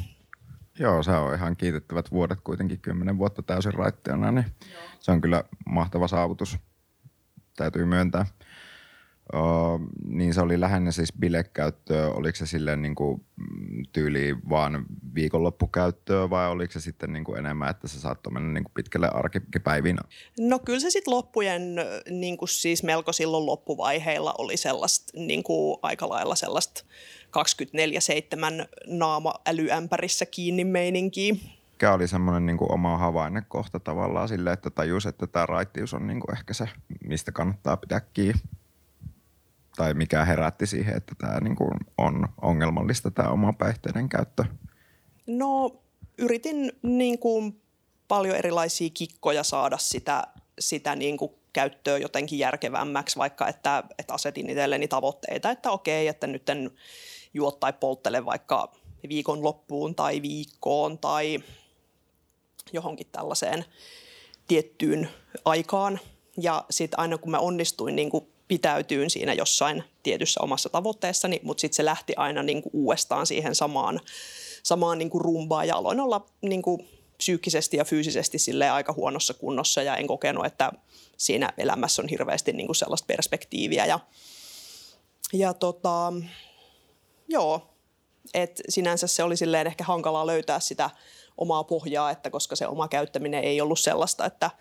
Joo, 0.82 1.04
se 1.04 1.12
on 1.12 1.36
ihan 1.36 1.56
kiitettävät 1.56 2.12
vuodet 2.12 2.40
kuitenkin, 2.44 2.80
kymmenen 2.80 3.18
vuotta 3.18 3.44
täysin 3.44 3.74
raitteena, 3.74 4.32
niin 4.32 4.46
Joo. 4.74 4.82
se 5.00 5.12
on 5.12 5.22
kyllä 5.22 5.44
mahtava 5.66 6.08
saavutus, 6.08 6.58
täytyy 7.56 7.86
myöntää. 7.86 8.26
Uh, 9.34 9.82
niin 10.08 10.34
se 10.34 10.42
oli 10.42 10.60
lähinnä 10.60 10.92
siis 10.92 11.14
bilekäyttöä, 11.20 12.10
oliko 12.10 12.36
se 12.36 12.46
silleen 12.46 12.82
niin 12.82 12.96
kuin 12.96 13.26
mm, 13.36 13.84
tyyli 13.94 14.36
vaan 14.50 14.86
viikonloppukäyttöä 15.16 16.30
vai 16.30 16.50
oliko 16.50 16.74
se 16.74 16.80
sitten 16.80 17.14
niin 17.14 17.24
kuin 17.24 17.40
enemmän, 17.40 17.70
että 17.70 17.88
se 17.88 18.00
saattoi 18.00 18.34
mennä 18.34 18.54
niin 18.54 18.64
kuin 18.64 18.74
pitkälle 18.74 19.10
arkipäiviin? 19.14 19.98
No 20.40 20.60
kyllä 20.60 20.80
se 20.80 20.90
sitten 20.90 21.14
loppujen 21.14 21.76
niin 22.10 22.38
kuin 22.38 22.50
siis 22.50 22.84
melko 22.84 23.14
silloin 23.14 23.46
loppuvaiheilla 23.46 24.36
oli 24.38 24.58
sellaista 24.58 25.20
niin 25.20 25.44
kuin 25.44 25.80
aika 25.82 26.10
lailla 26.10 26.36
sellaista 26.36 26.84
24-7 27.38 28.68
naama 28.88 29.34
älyämpärissä 29.46 30.26
kiinni 30.26 30.66
meininkiä. 30.66 31.34
Mikä 31.72 31.94
oli 31.94 32.08
semmoinen 32.08 32.46
niin 32.46 32.72
oma 32.72 32.98
havainnekohta 32.98 33.80
tavallaan 33.80 34.28
sille, 34.28 34.52
että 34.52 34.70
tajus, 34.70 35.06
että 35.06 35.28
tämä 35.28 35.46
raittius 35.46 35.94
on 35.94 36.08
niin 36.08 36.20
kuin 36.20 36.38
ehkä 36.38 36.54
se, 36.54 36.70
mistä 37.04 37.32
kannattaa 37.32 37.78
pitää 37.78 38.00
kiinni? 38.00 38.42
Tai 39.76 39.94
mikä 39.94 40.26
herätti 40.26 40.68
siihen, 40.68 40.98
että 40.98 41.16
tämä 41.18 41.40
niin 41.40 41.56
kuin 41.56 41.72
on 41.98 42.28
ongelmallista 42.42 43.12
tämä 43.12 43.30
oma 43.30 43.54
päihteiden 43.54 44.10
käyttö? 44.10 44.46
No 45.28 45.82
yritin 46.18 46.72
niin 46.84 47.20
kuin 47.20 47.62
paljon 48.08 48.36
erilaisia 48.36 48.90
kikkoja 48.94 49.44
saada 49.44 49.78
sitä, 49.78 50.24
sitä 50.60 50.96
niin 50.96 51.18
kuin 51.18 51.32
käyttöä 51.54 51.98
jotenkin 51.98 52.40
järkevämmäksi, 52.40 53.18
vaikka 53.18 53.48
että, 53.48 53.84
että 54.00 54.14
asetin 54.14 54.50
itselleni 54.50 54.88
tavoitteita, 54.88 55.52
että 55.52 55.72
okei, 55.72 56.08
että 56.08 56.28
nyt 56.28 56.50
en 56.50 56.72
juo 57.34 57.52
tai 57.52 57.74
polttele 57.74 58.26
vaikka 58.26 58.72
viikon 59.10 59.44
loppuun 59.44 59.96
tai 59.96 60.22
viikkoon 60.22 60.98
tai 60.98 61.40
johonkin 62.74 63.08
tällaiseen 63.12 63.66
tiettyyn 64.48 65.10
aikaan. 65.46 66.00
Ja 66.38 66.66
sitten 66.70 67.00
aina 67.00 67.18
kun 67.18 67.32
mä 67.32 67.40
onnistuin 67.40 67.96
niin 67.96 68.10
kuin 68.10 68.28
pitäytyyn 68.48 69.10
siinä 69.10 69.34
jossain 69.34 69.84
tietyssä 70.04 70.42
omassa 70.42 70.70
tavoitteessani, 70.70 71.40
mutta 71.44 71.62
sitten 71.62 71.76
se 71.76 71.86
lähti 71.86 72.14
aina 72.18 72.44
niin 72.44 72.62
kuin 72.62 72.72
uudestaan 72.74 73.28
siihen 73.28 73.56
samaan, 73.56 74.00
samaan 74.64 74.98
niin 74.98 75.10
kuin 75.10 75.22
rumbaan 75.22 75.68
ja 75.68 75.76
aloin 75.76 76.00
olla 76.00 76.26
niin 76.42 76.62
kuin 76.62 76.88
psyykkisesti 77.18 77.78
ja 77.78 77.86
fyysisesti 77.86 78.40
sille 78.40 78.70
aika 78.70 78.94
huonossa 78.94 79.34
kunnossa 79.34 79.84
ja 79.84 79.96
en 79.96 80.08
kokenut, 80.08 80.46
että 80.46 80.72
siinä 81.18 81.54
elämässä 81.58 82.02
on 82.02 82.08
hirveästi 82.08 82.54
niin 82.54 82.68
kuin 82.68 82.76
sellaista 82.76 83.06
perspektiiviä. 83.06 83.86
Ja, 83.86 84.00
ja 85.34 85.54
tota, 85.54 86.14
joo, 87.32 87.70
et 88.34 88.62
sinänsä 88.70 89.08
se 89.08 89.24
oli 89.24 89.38
silleen 89.38 89.68
ehkä 89.68 89.84
hankalaa 89.84 90.28
löytää 90.28 90.60
sitä 90.60 90.90
omaa 91.38 91.64
pohjaa, 91.64 92.12
että 92.12 92.30
koska 92.30 92.56
se 92.56 92.68
oma 92.68 92.88
käyttäminen 92.88 93.44
ei 93.44 93.62
ollut 93.62 93.80
sellaista, 93.80 94.26
että 94.26 94.52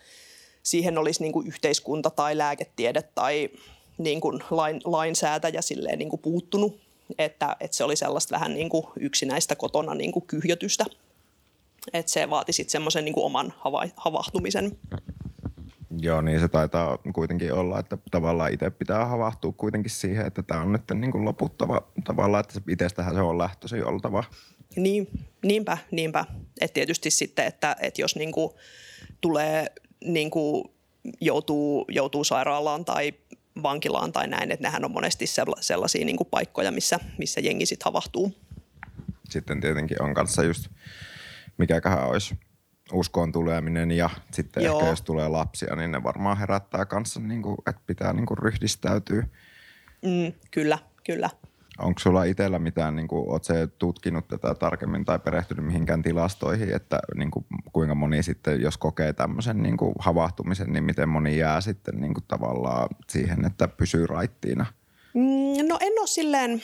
siihen 0.62 0.98
olisi 0.98 1.22
niin 1.22 1.32
kuin 1.32 1.46
yhteiskunta 1.46 2.10
tai 2.10 2.38
lääketiede 2.38 3.02
tai 3.02 3.50
niin 3.98 4.20
kuin 4.20 4.42
lain, 4.50 4.80
lainsäätäjä 4.84 5.62
silleen 5.62 5.98
niin 5.98 6.08
kuin 6.08 6.22
puuttunut, 6.22 6.80
että, 7.18 7.56
että 7.60 7.76
se 7.76 7.84
oli 7.84 7.96
sellaista 7.96 8.34
vähän 8.34 8.54
niin 8.54 8.68
kuin 8.68 8.86
yksinäistä 9.00 9.56
kotona 9.56 9.94
niin 9.94 10.12
kuin 10.12 10.26
kyhjötystä. 10.26 10.84
Että 11.92 12.12
se 12.12 12.30
vaati 12.30 12.52
sitten 12.52 12.72
semmoisen 12.72 13.04
niin 13.04 13.14
oman 13.18 13.54
hava- 13.58 13.92
havahtumisen. 13.96 14.78
Joo, 15.98 16.20
niin 16.20 16.40
se 16.40 16.48
taitaa 16.48 16.98
kuitenkin 17.14 17.52
olla, 17.52 17.78
että 17.78 17.98
tavallaan 18.10 18.52
itse 18.52 18.70
pitää 18.70 19.04
havahtua 19.04 19.52
kuitenkin 19.52 19.90
siihen, 19.90 20.26
että 20.26 20.42
tämä 20.42 20.60
on 20.60 20.72
nyt 20.72 20.82
niin 20.94 21.12
kuin 21.12 21.24
loputtava 21.24 21.82
tavallaan, 22.04 22.40
että 22.40 22.60
itsestähän 22.68 23.14
se 23.14 23.20
on 23.20 23.38
lähtöisin 23.38 23.86
oltava. 23.86 24.24
Niin, 24.76 25.08
niinpä, 25.42 25.78
niinpä. 25.90 26.24
Että 26.60 26.74
tietysti 26.74 27.10
sitten, 27.10 27.46
että, 27.46 27.76
että 27.80 28.02
jos 28.02 28.16
niin 28.16 28.32
kuin 28.32 28.50
tulee 29.20 29.66
niin 30.04 30.30
kuin 30.30 30.64
joutuu, 31.20 31.84
joutuu 31.88 32.24
sairaalaan 32.24 32.84
tai 32.84 33.14
vankilaan 33.62 34.12
tai 34.12 34.28
näin, 34.28 34.50
että 34.50 34.66
nehän 34.66 34.84
on 34.84 34.90
monesti 34.90 35.24
sellaisia 35.60 36.04
niin 36.04 36.16
kuin 36.16 36.28
paikkoja, 36.30 36.72
missä, 36.72 37.00
missä 37.18 37.40
jengi 37.40 37.66
sitten 37.66 37.84
havahtuu. 37.84 38.34
Sitten 39.30 39.60
tietenkin 39.60 40.02
on 40.02 40.14
kanssa 40.14 40.44
just, 40.44 40.68
mikäköhän 41.58 42.06
olisi 42.06 42.34
uskoon 42.92 43.32
tuleminen 43.32 43.90
ja 43.90 44.10
sitten 44.32 44.64
Joo. 44.64 44.78
ehkä 44.78 44.90
jos 44.90 45.02
tulee 45.02 45.28
lapsia, 45.28 45.76
niin 45.76 45.90
ne 45.90 46.02
varmaan 46.02 46.38
herättää 46.38 46.84
kanssa, 46.84 47.20
niin 47.20 47.42
kuin, 47.42 47.56
että 47.66 47.82
pitää 47.86 48.12
niin 48.12 48.26
kuin 48.26 48.38
ryhdistäytyä. 48.38 49.26
Mm, 50.02 50.32
kyllä, 50.50 50.78
kyllä. 51.06 51.30
Onko 51.78 51.98
sulla 51.98 52.24
itsellä 52.24 52.58
mitään, 52.58 52.96
niin 52.96 53.08
kuin, 53.08 53.30
oot 53.30 53.44
se 53.44 53.66
tutkinut 53.66 54.28
tätä 54.28 54.54
tarkemmin 54.54 55.04
tai 55.04 55.18
perehtynyt 55.18 55.64
mihinkään 55.64 56.02
tilastoihin, 56.02 56.74
että 56.74 57.00
niin 57.16 57.30
kuin, 57.30 57.46
kuinka 57.72 57.94
moni 57.94 58.22
sitten, 58.22 58.60
jos 58.60 58.78
kokee 58.78 59.12
tämmöisen 59.12 59.62
niin 59.62 59.76
kuin, 59.76 59.94
havahtumisen, 59.98 60.72
niin 60.72 60.84
miten 60.84 61.08
moni 61.08 61.38
jää 61.38 61.60
sitten 61.60 62.00
niin 62.00 62.14
kuin, 62.14 62.24
tavallaan 62.28 62.88
siihen, 63.08 63.46
että 63.46 63.68
pysyy 63.68 64.06
raittiina? 64.06 64.66
Mm, 65.14 65.68
no 65.68 65.78
en 65.80 65.92
ole 65.98 66.06
silleen, 66.06 66.62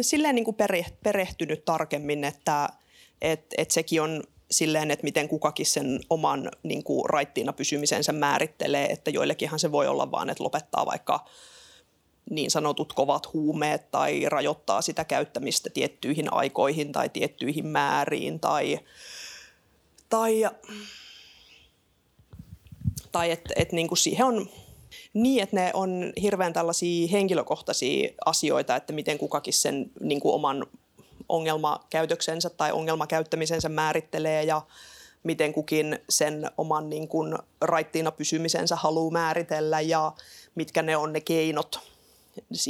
silleen 0.00 0.34
niin 0.34 0.44
kuin 0.44 0.56
perehtynyt 1.02 1.64
tarkemmin, 1.64 2.24
että 2.24 2.68
et, 3.22 3.44
et 3.58 3.70
sekin 3.70 4.02
on 4.02 4.22
silleen, 4.50 4.90
että 4.90 5.04
miten 5.04 5.28
kukakin 5.28 5.66
sen 5.66 6.00
oman 6.10 6.50
niin 6.62 6.84
kuin, 6.84 7.10
raittiina 7.10 7.52
pysymisensä 7.52 8.12
määrittelee, 8.12 8.86
että 8.86 9.10
joillekinhan 9.10 9.58
se 9.58 9.72
voi 9.72 9.86
olla 9.86 10.10
vaan, 10.10 10.30
että 10.30 10.44
lopettaa 10.44 10.86
vaikka 10.86 11.24
niin 12.30 12.50
sanotut 12.50 12.92
kovat 12.92 13.32
huumeet 13.32 13.90
tai 13.90 14.28
rajoittaa 14.28 14.82
sitä 14.82 15.04
käyttämistä 15.04 15.70
tiettyihin 15.70 16.32
aikoihin 16.32 16.92
tai 16.92 17.08
tiettyihin 17.08 17.66
määriin 17.66 18.40
tai, 18.40 18.80
tai, 20.08 20.50
tai 23.12 23.30
että 23.30 23.54
et, 23.56 23.72
niin 23.72 23.96
siihen 23.96 24.26
on 24.26 24.48
niin, 25.14 25.42
että 25.42 25.56
ne 25.56 25.70
on 25.74 26.12
hirveän 26.22 26.52
tällaisia 26.52 27.08
henkilökohtaisia 27.08 28.10
asioita, 28.24 28.76
että 28.76 28.92
miten 28.92 29.18
kukakin 29.18 29.54
sen 29.54 29.90
niin 30.00 30.20
kuin 30.20 30.34
oman 30.34 30.66
ongelmakäytöksensä 31.28 32.50
tai 32.50 32.72
ongelmakäyttämisensä 32.72 33.68
määrittelee 33.68 34.42
ja 34.42 34.62
miten 35.22 35.52
kukin 35.52 35.98
sen 36.08 36.50
oman 36.58 36.90
niin 36.90 37.08
kuin 37.08 37.38
raittiina 37.60 38.12
pysymisensä 38.12 38.76
haluaa 38.76 39.10
määritellä 39.10 39.80
ja 39.80 40.12
mitkä 40.54 40.82
ne 40.82 40.96
on 40.96 41.12
ne 41.12 41.20
keinot 41.20 41.80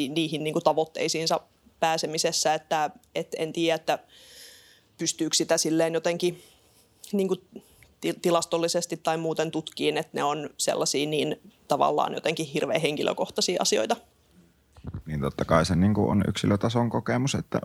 niihin 0.08 0.44
niin 0.44 0.52
kuin 0.52 0.64
tavoitteisiinsa 0.64 1.40
pääsemisessä, 1.80 2.54
että 2.54 2.90
et 3.14 3.28
en 3.38 3.52
tiedä, 3.52 3.74
että 3.74 3.98
pystyykö 4.98 5.36
sitä 5.36 5.58
silleen 5.58 5.94
jotenkin 5.94 6.42
niin 7.12 7.28
kuin 7.28 7.40
tilastollisesti 8.22 8.96
tai 8.96 9.16
muuten 9.16 9.50
tutkiin, 9.50 9.96
että 9.96 10.10
ne 10.12 10.24
on 10.24 10.50
sellaisia 10.56 11.06
niin 11.06 11.40
tavallaan 11.68 12.14
jotenkin 12.14 12.46
hirveän 12.46 12.80
henkilökohtaisia 12.80 13.62
asioita. 13.62 13.96
Niin 15.06 15.20
totta 15.20 15.44
kai 15.44 15.66
se 15.66 15.76
niin 15.76 15.94
kuin 15.94 16.10
on 16.10 16.24
yksilötason 16.28 16.90
kokemus, 16.90 17.34
että 17.34 17.60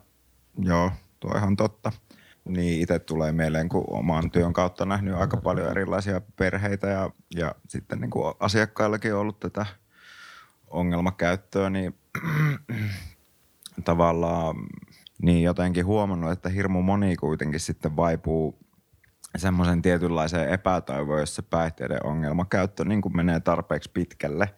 Joo, 0.57 0.91
tuo 1.19 1.31
on 1.31 1.37
ihan 1.37 1.55
totta. 1.55 1.91
Niin 2.45 2.81
itse 2.81 2.99
tulee 2.99 3.31
mieleen, 3.31 3.69
kun 3.69 3.83
oman 3.87 4.31
työn 4.31 4.53
kautta 4.53 4.85
nähnyt 4.85 5.15
aika 5.15 5.37
paljon 5.37 5.71
erilaisia 5.71 6.21
perheitä 6.35 6.87
ja, 6.87 7.09
ja 7.35 7.55
sitten 7.67 8.01
niin 8.01 8.11
kuin 8.11 8.35
asiakkaillakin 8.39 9.13
on 9.13 9.19
ollut 9.19 9.39
tätä 9.39 9.65
ongelmakäyttöä, 10.67 11.69
niin 11.69 11.95
tavallaan 13.85 14.55
niin 15.21 15.43
jotenkin 15.43 15.85
huomannut, 15.85 16.31
että 16.31 16.49
hirmu 16.49 16.81
moni 16.81 17.15
kuitenkin 17.15 17.59
sitten 17.59 17.95
vaipuu 17.95 18.57
semmoisen 19.37 19.81
tietynlaiseen 19.81 20.49
epätoivoon, 20.49 21.19
jos 21.19 21.35
se 21.35 21.41
päihteiden 21.41 22.05
ongelmakäyttö 22.05 22.85
niin 22.85 23.01
kuin 23.01 23.15
menee 23.15 23.39
tarpeeksi 23.39 23.91
pitkälle– 23.93 24.53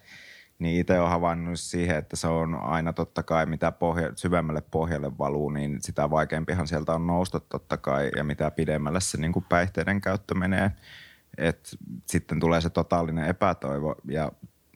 niin 0.59 0.79
itse 0.79 1.00
olen 1.00 1.12
havainnut 1.12 1.59
siihen, 1.59 1.97
että 1.97 2.15
se 2.15 2.27
on 2.27 2.55
aina 2.55 2.93
totta 2.93 3.24
kai, 3.24 3.45
mitä 3.45 3.71
pohja, 3.71 4.12
syvemmälle 4.15 4.62
pohjalle 4.71 5.17
valuu, 5.17 5.50
niin 5.50 5.81
sitä 5.81 6.09
vaikeampihan 6.09 6.67
sieltä 6.67 6.93
on 6.93 7.07
nousta 7.07 7.39
totta 7.39 7.77
kai, 7.77 8.12
ja 8.15 8.24
mitä 8.24 8.51
pidemmälle 8.51 9.01
se 9.01 9.17
niin 9.17 9.33
kuin 9.33 9.45
päihteiden 9.50 10.01
käyttö 10.01 10.35
menee. 10.35 10.71
Et 11.38 11.77
sitten 12.05 12.39
tulee 12.39 12.62
se 12.62 12.69
totaalinen 12.69 13.25
epätoivo, 13.25 13.95
ja 14.07 14.31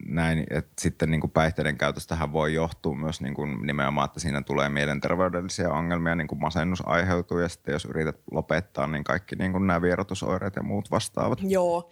näin, 0.05 0.45
että 0.49 0.71
sitten 0.81 1.11
niin 1.11 1.21
kuin 1.21 1.31
päihteiden 1.31 1.77
käytöstähän 1.77 2.33
voi 2.33 2.53
johtua 2.53 2.95
myös 2.95 3.21
niin 3.21 3.33
kuin 3.33 3.57
nimenomaan, 3.61 4.05
että 4.05 4.19
siinä 4.19 4.41
tulee 4.41 4.69
mielenterveydellisiä 4.69 5.69
ongelmia, 5.69 6.15
niin 6.15 6.27
kuin 6.27 6.41
masennus 6.41 6.83
aiheutuu 6.85 7.39
ja 7.39 7.49
sitten 7.49 7.71
jos 7.71 7.85
yrität 7.85 8.19
lopettaa, 8.31 8.87
niin 8.87 9.03
kaikki 9.03 9.35
niin 9.35 9.51
kuin 9.51 9.67
nämä 9.67 9.81
vierotusoireet 9.81 10.55
ja 10.55 10.63
muut 10.63 10.91
vastaavat. 10.91 11.39
Joo, 11.41 11.91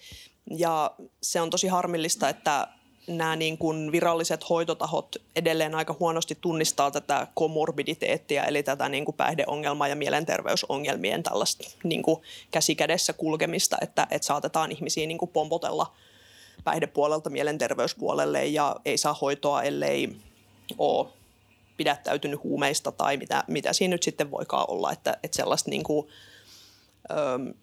ja 0.52 0.92
se 1.22 1.42
on 1.42 1.50
tosi 1.50 1.68
harmillista, 1.68 2.30
että 2.30 2.68
nämä 3.08 3.36
niin 3.36 3.58
kuin 3.58 3.92
viralliset 3.92 4.50
hoitotahot 4.50 5.16
edelleen 5.36 5.76
aika 5.76 5.96
huonosti 6.00 6.38
tunnistaa 6.42 6.92
tätä 6.92 7.28
komorbiditeettia, 7.34 8.44
eli 8.44 8.64
tätä 8.64 8.90
niin 8.90 9.06
kuin 9.06 9.16
päihdeongelmaa 9.16 9.88
ja 9.88 9.96
mielenterveysongelmien 9.96 11.24
tällaista 11.24 11.70
niin 11.84 12.04
kuin 12.04 12.22
käsikädessä 12.52 13.14
kulkemista, 13.14 13.78
että, 13.82 14.08
että 14.12 14.26
saatetaan 14.26 14.72
ihmisiä 14.72 15.08
niin 15.08 15.18
kuin 15.18 15.32
pompotella 15.32 15.94
päihdepuolelta 16.64 17.30
mielenterveyspuolelle 17.30 18.46
ja 18.46 18.76
ei 18.86 18.98
saa 18.98 19.14
hoitoa, 19.14 19.64
ellei 19.64 20.16
ole 20.78 21.08
pidättäytynyt 21.78 22.44
huumeista 22.44 22.92
tai 22.92 23.18
mitä, 23.18 23.44
mitä 23.48 23.74
siinä 23.74 23.92
nyt 23.92 24.04
sitten 24.04 24.32
voikaan 24.32 24.66
olla, 24.68 24.92
että, 24.92 25.18
että 25.24 25.36
sellaista 25.36 25.70
niin 25.70 25.84
kuin, 25.84 26.08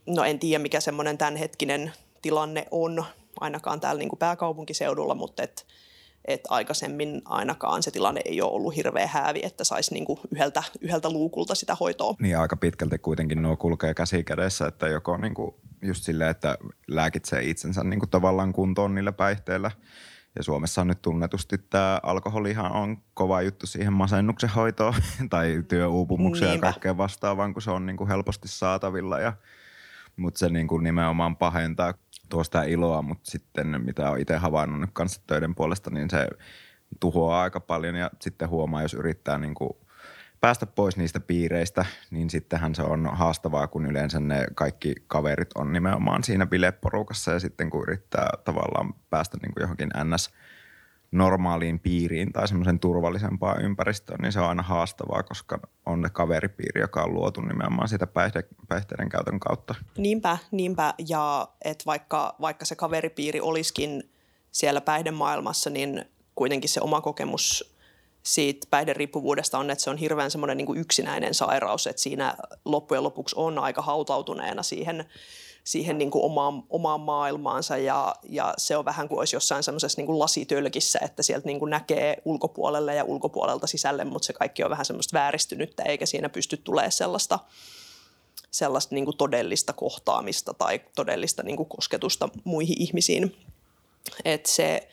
no 0.06 0.24
en 0.24 0.38
tiedä 0.38 0.62
mikä 0.62 0.80
semmoinen 0.80 1.18
tämänhetkinen 1.18 1.92
tilanne 2.22 2.66
on, 2.70 3.04
ainakaan 3.40 3.80
täällä 3.80 3.98
niin 3.98 4.08
kuin 4.08 4.18
pääkaupunkiseudulla, 4.18 5.14
mutta 5.14 5.42
et, 5.42 5.66
et 6.24 6.40
aikaisemmin 6.48 7.22
ainakaan 7.24 7.82
se 7.82 7.90
tilanne 7.90 8.20
ei 8.24 8.42
ole 8.42 8.52
ollut 8.52 8.76
hirveän 8.76 9.08
häävi, 9.08 9.40
että 9.42 9.64
saisi 9.64 9.94
niin 9.94 10.04
kuin 10.04 10.20
yhdeltä, 10.32 10.62
yhdeltä 10.80 11.10
luukulta 11.10 11.54
sitä 11.54 11.76
hoitoa. 11.80 12.14
Niin 12.20 12.38
aika 12.38 12.56
pitkälti 12.56 12.98
kuitenkin 12.98 13.42
nuo 13.42 13.56
kulkee 13.56 13.94
käsi 13.94 14.24
kädessä, 14.24 14.66
että 14.66 14.88
joko 14.88 15.16
niin 15.16 15.34
kuin 15.34 15.54
just 15.82 16.04
silleen, 16.04 16.30
että 16.30 16.58
lääkitsee 16.88 17.42
itsensä 17.42 17.84
niin 17.84 18.00
kuin 18.00 18.10
tavallaan 18.10 18.52
kuntoon 18.52 18.94
niillä 18.94 19.12
päihteillä. 19.12 19.70
Ja 20.36 20.42
Suomessa 20.42 20.80
on 20.80 20.86
nyt 20.86 21.02
tunnetusti 21.02 21.58
tämä 21.58 22.00
alkoholihan 22.02 22.72
on 22.72 22.96
kova 23.14 23.42
juttu 23.42 23.66
siihen 23.66 23.92
masennuksen 23.92 24.50
hoitoon 24.50 24.94
tai 25.30 25.64
työuupumukseen 25.68 26.52
ja 26.52 26.58
kaikkeen 26.58 26.98
vastaavaan, 26.98 27.52
kun 27.52 27.62
se 27.62 27.70
on 27.70 27.86
niin 27.86 27.96
kuin 27.96 28.08
helposti 28.08 28.48
saatavilla. 28.48 29.18
Ja, 29.20 29.32
mutta 30.16 30.38
se 30.38 30.48
niin 30.48 30.68
kuin 30.68 30.84
nimenomaan 30.84 31.36
pahentaa 31.36 31.94
tuosta 32.28 32.62
iloa, 32.62 33.02
mutta 33.02 33.30
sitten 33.30 33.80
mitä 33.84 34.10
on 34.10 34.20
itse 34.20 34.36
havainnut 34.36 34.90
kanssa 34.92 35.22
töiden 35.26 35.54
puolesta, 35.54 35.90
niin 35.90 36.10
se 36.10 36.28
tuhoaa 37.00 37.42
aika 37.42 37.60
paljon. 37.60 37.94
Ja 37.94 38.10
sitten 38.20 38.48
huomaa, 38.48 38.82
jos 38.82 38.94
yrittää 38.94 39.38
niin 39.38 39.54
kuin 39.54 39.70
päästä 40.40 40.66
pois 40.66 40.96
niistä 40.96 41.20
piireistä, 41.20 41.84
niin 42.10 42.30
sittenhän 42.30 42.74
se 42.74 42.82
on 42.82 43.10
haastavaa, 43.12 43.66
kun 43.66 43.86
yleensä 43.86 44.20
ne 44.20 44.46
kaikki 44.54 44.94
kaverit 45.06 45.50
on 45.54 45.72
nimenomaan 45.72 46.24
siinä 46.24 46.46
bileporukassa. 46.46 47.32
Ja 47.32 47.40
sitten 47.40 47.70
kun 47.70 47.82
yrittää 47.82 48.28
tavallaan 48.44 48.94
päästä 49.10 49.38
niin 49.42 49.54
kuin 49.54 49.62
johonkin 49.62 49.90
ns 50.04 50.30
normaaliin 51.14 51.80
piiriin 51.80 52.32
tai 52.32 52.48
semmoisen 52.48 52.80
turvallisempaan 52.80 53.64
ympäristöön, 53.64 54.20
niin 54.20 54.32
se 54.32 54.40
on 54.40 54.48
aina 54.48 54.62
haastavaa, 54.62 55.22
koska 55.22 55.58
on 55.86 56.00
ne 56.00 56.10
kaveripiiri, 56.10 56.80
joka 56.80 57.02
on 57.02 57.14
luotu 57.14 57.40
nimenomaan 57.40 57.88
sitä 57.88 58.06
päihde, 58.06 58.44
päihteiden 58.68 59.08
käytön 59.08 59.40
kautta. 59.40 59.74
Niinpä, 59.96 60.38
niinpä. 60.50 60.94
Ja 61.08 61.48
että 61.64 61.84
vaikka, 61.86 62.34
vaikka 62.40 62.64
se 62.64 62.76
kaveripiiri 62.76 63.40
olisikin 63.40 64.10
siellä 64.50 64.80
päihdemaailmassa, 64.80 65.70
niin 65.70 66.04
kuitenkin 66.34 66.70
se 66.70 66.80
oma 66.80 67.00
kokemus 67.00 67.74
siitä 68.22 68.66
päihderiippuvuudesta 68.70 69.58
on, 69.58 69.70
että 69.70 69.84
se 69.84 69.90
on 69.90 69.96
hirveän 69.96 70.30
semmoinen 70.30 70.56
niin 70.56 70.76
yksinäinen 70.76 71.34
sairaus, 71.34 71.86
että 71.86 72.02
siinä 72.02 72.34
loppujen 72.64 73.02
lopuksi 73.02 73.36
on 73.38 73.58
aika 73.58 73.82
hautautuneena 73.82 74.62
siihen 74.62 75.04
siihen 75.64 75.98
niin 75.98 76.10
kuin 76.10 76.24
omaan, 76.24 76.62
omaan 76.70 77.00
maailmaansa 77.00 77.76
ja, 77.76 78.14
ja 78.28 78.54
se 78.58 78.76
on 78.76 78.84
vähän 78.84 79.08
kuin 79.08 79.18
olisi 79.18 79.36
jossain 79.36 79.62
semmoisessa 79.62 80.02
niin 80.02 80.18
lasitölkissä, 80.18 80.98
että 81.02 81.22
sieltä 81.22 81.46
niin 81.46 81.58
kuin 81.58 81.70
näkee 81.70 82.22
ulkopuolelle 82.24 82.94
ja 82.94 83.04
ulkopuolelta 83.04 83.66
sisälle, 83.66 84.04
mutta 84.04 84.26
se 84.26 84.32
kaikki 84.32 84.64
on 84.64 84.70
vähän 84.70 84.84
semmoista 84.84 85.18
vääristynyttä 85.18 85.82
eikä 85.82 86.06
siinä 86.06 86.28
pysty 86.28 86.56
tulemaan 86.56 86.92
sellaista, 86.92 87.38
sellaista 88.50 88.94
niin 88.94 89.04
kuin 89.04 89.16
todellista 89.16 89.72
kohtaamista 89.72 90.54
tai 90.54 90.80
todellista 90.94 91.42
niin 91.42 91.56
kuin 91.56 91.68
kosketusta 91.68 92.28
muihin 92.44 92.82
ihmisiin. 92.82 93.36
Et 94.24 94.46
se, 94.46 94.88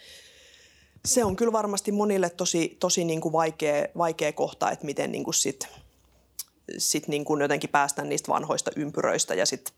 se 1.05 1.23
on 1.23 1.35
kyllä 1.35 1.51
varmasti 1.51 1.91
monille 1.91 2.29
tosi, 2.29 2.77
tosi 2.79 3.03
niin 3.03 3.21
kuin 3.21 3.33
vaikea, 3.33 3.85
vaikea 3.97 4.33
kohta, 4.33 4.71
että 4.71 4.85
miten 4.85 5.11
niin 5.11 5.23
kuin 5.23 5.33
sit, 5.33 7.07
niin 7.07 7.25
jotenkin 7.41 7.69
päästään 7.69 8.09
niistä 8.09 8.31
vanhoista 8.31 8.71
ympyröistä 8.75 9.35
ja 9.35 9.45
sitten 9.45 9.73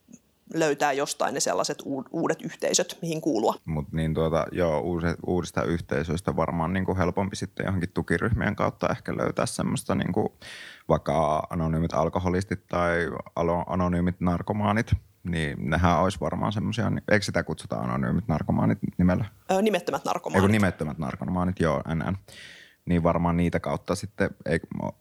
löytää 0.53 0.93
jostain 0.93 1.33
ne 1.33 1.39
sellaiset 1.39 1.77
uudet 2.11 2.41
yhteisöt, 2.41 2.97
mihin 3.01 3.21
kuulua. 3.21 3.55
Mutta 3.65 3.95
niin 3.95 4.13
tuota, 4.13 4.45
joo, 4.51 4.79
uudet, 4.79 5.17
uudista 5.27 5.63
yhteisöistä 5.63 6.35
varmaan 6.35 6.73
niin 6.73 6.85
kuin 6.85 6.97
helpompi 6.97 7.35
sitten 7.35 7.65
johonkin 7.65 7.89
tukiryhmien 7.93 8.55
kautta 8.55 8.89
ehkä 8.89 9.17
löytää 9.17 9.45
semmoista 9.45 9.95
niin 9.95 10.13
kuin 10.13 10.29
vaikka 10.89 11.47
anonyymit 11.49 11.93
alkoholistit 11.93 12.67
tai 12.67 13.09
anonyymit 13.65 14.15
narkomaanit, 14.19 14.91
niin 15.23 15.69
nehän 15.69 15.99
olisi 15.99 16.19
varmaan 16.19 16.51
semmoisia, 16.51 16.91
eikö 17.11 17.25
sitä 17.25 17.43
kutsuta 17.43 17.75
anonyymit 17.75 18.27
narkomaanit 18.27 18.79
nimellä? 18.97 19.25
Öö, 19.51 19.61
nimettömät 19.61 20.05
narkomaanit. 20.05 20.43
Eikö 20.43 20.51
nimettömät 20.51 20.97
narkomaanit, 20.97 21.59
joo, 21.59 21.81
NN 21.95 22.17
niin 22.85 23.03
varmaan 23.03 23.37
niitä 23.37 23.59
kautta 23.59 23.95
sitten, 23.95 24.29
ei, 24.45 24.59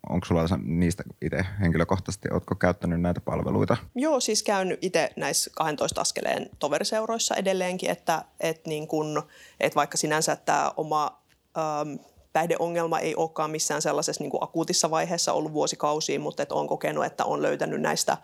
onko 0.09 0.27
sulla 0.27 0.59
niistä 0.63 1.03
itse 1.23 1.47
henkilökohtaisesti, 1.61 2.29
oletko 2.33 2.55
käyttänyt 2.55 3.01
näitä 3.01 3.21
palveluita? 3.21 3.77
Joo, 3.95 4.21
siis 4.21 4.43
käyn 4.43 4.79
itse 4.81 5.11
näissä 5.17 5.51
12 5.55 6.01
askeleen 6.01 6.51
toveriseuroissa 6.59 7.35
edelleenkin, 7.35 7.91
että, 7.91 8.25
että, 8.41 8.69
niin 8.69 8.89
kun, 8.89 9.23
että 9.61 9.77
vaikka 9.77 9.97
sinänsä 9.97 10.37
tämä 10.37 10.73
oma 10.77 11.23
ähm, 11.59 11.95
päihdeongelma 12.33 12.99
ei 12.99 13.15
olekaan 13.15 13.51
missään 13.51 13.83
sellaisessa 13.83 14.25
niin 14.25 14.31
kuin 14.31 14.43
akuutissa 14.43 14.91
vaiheessa 14.91 15.33
ollut 15.33 15.53
vuosikausiin, 15.53 16.21
mutta 16.21 16.43
että 16.43 16.55
olen 16.55 16.69
kokenut, 16.69 17.05
että 17.05 17.25
on 17.25 17.43
löytänyt 17.43 17.81
näistä 17.81 18.17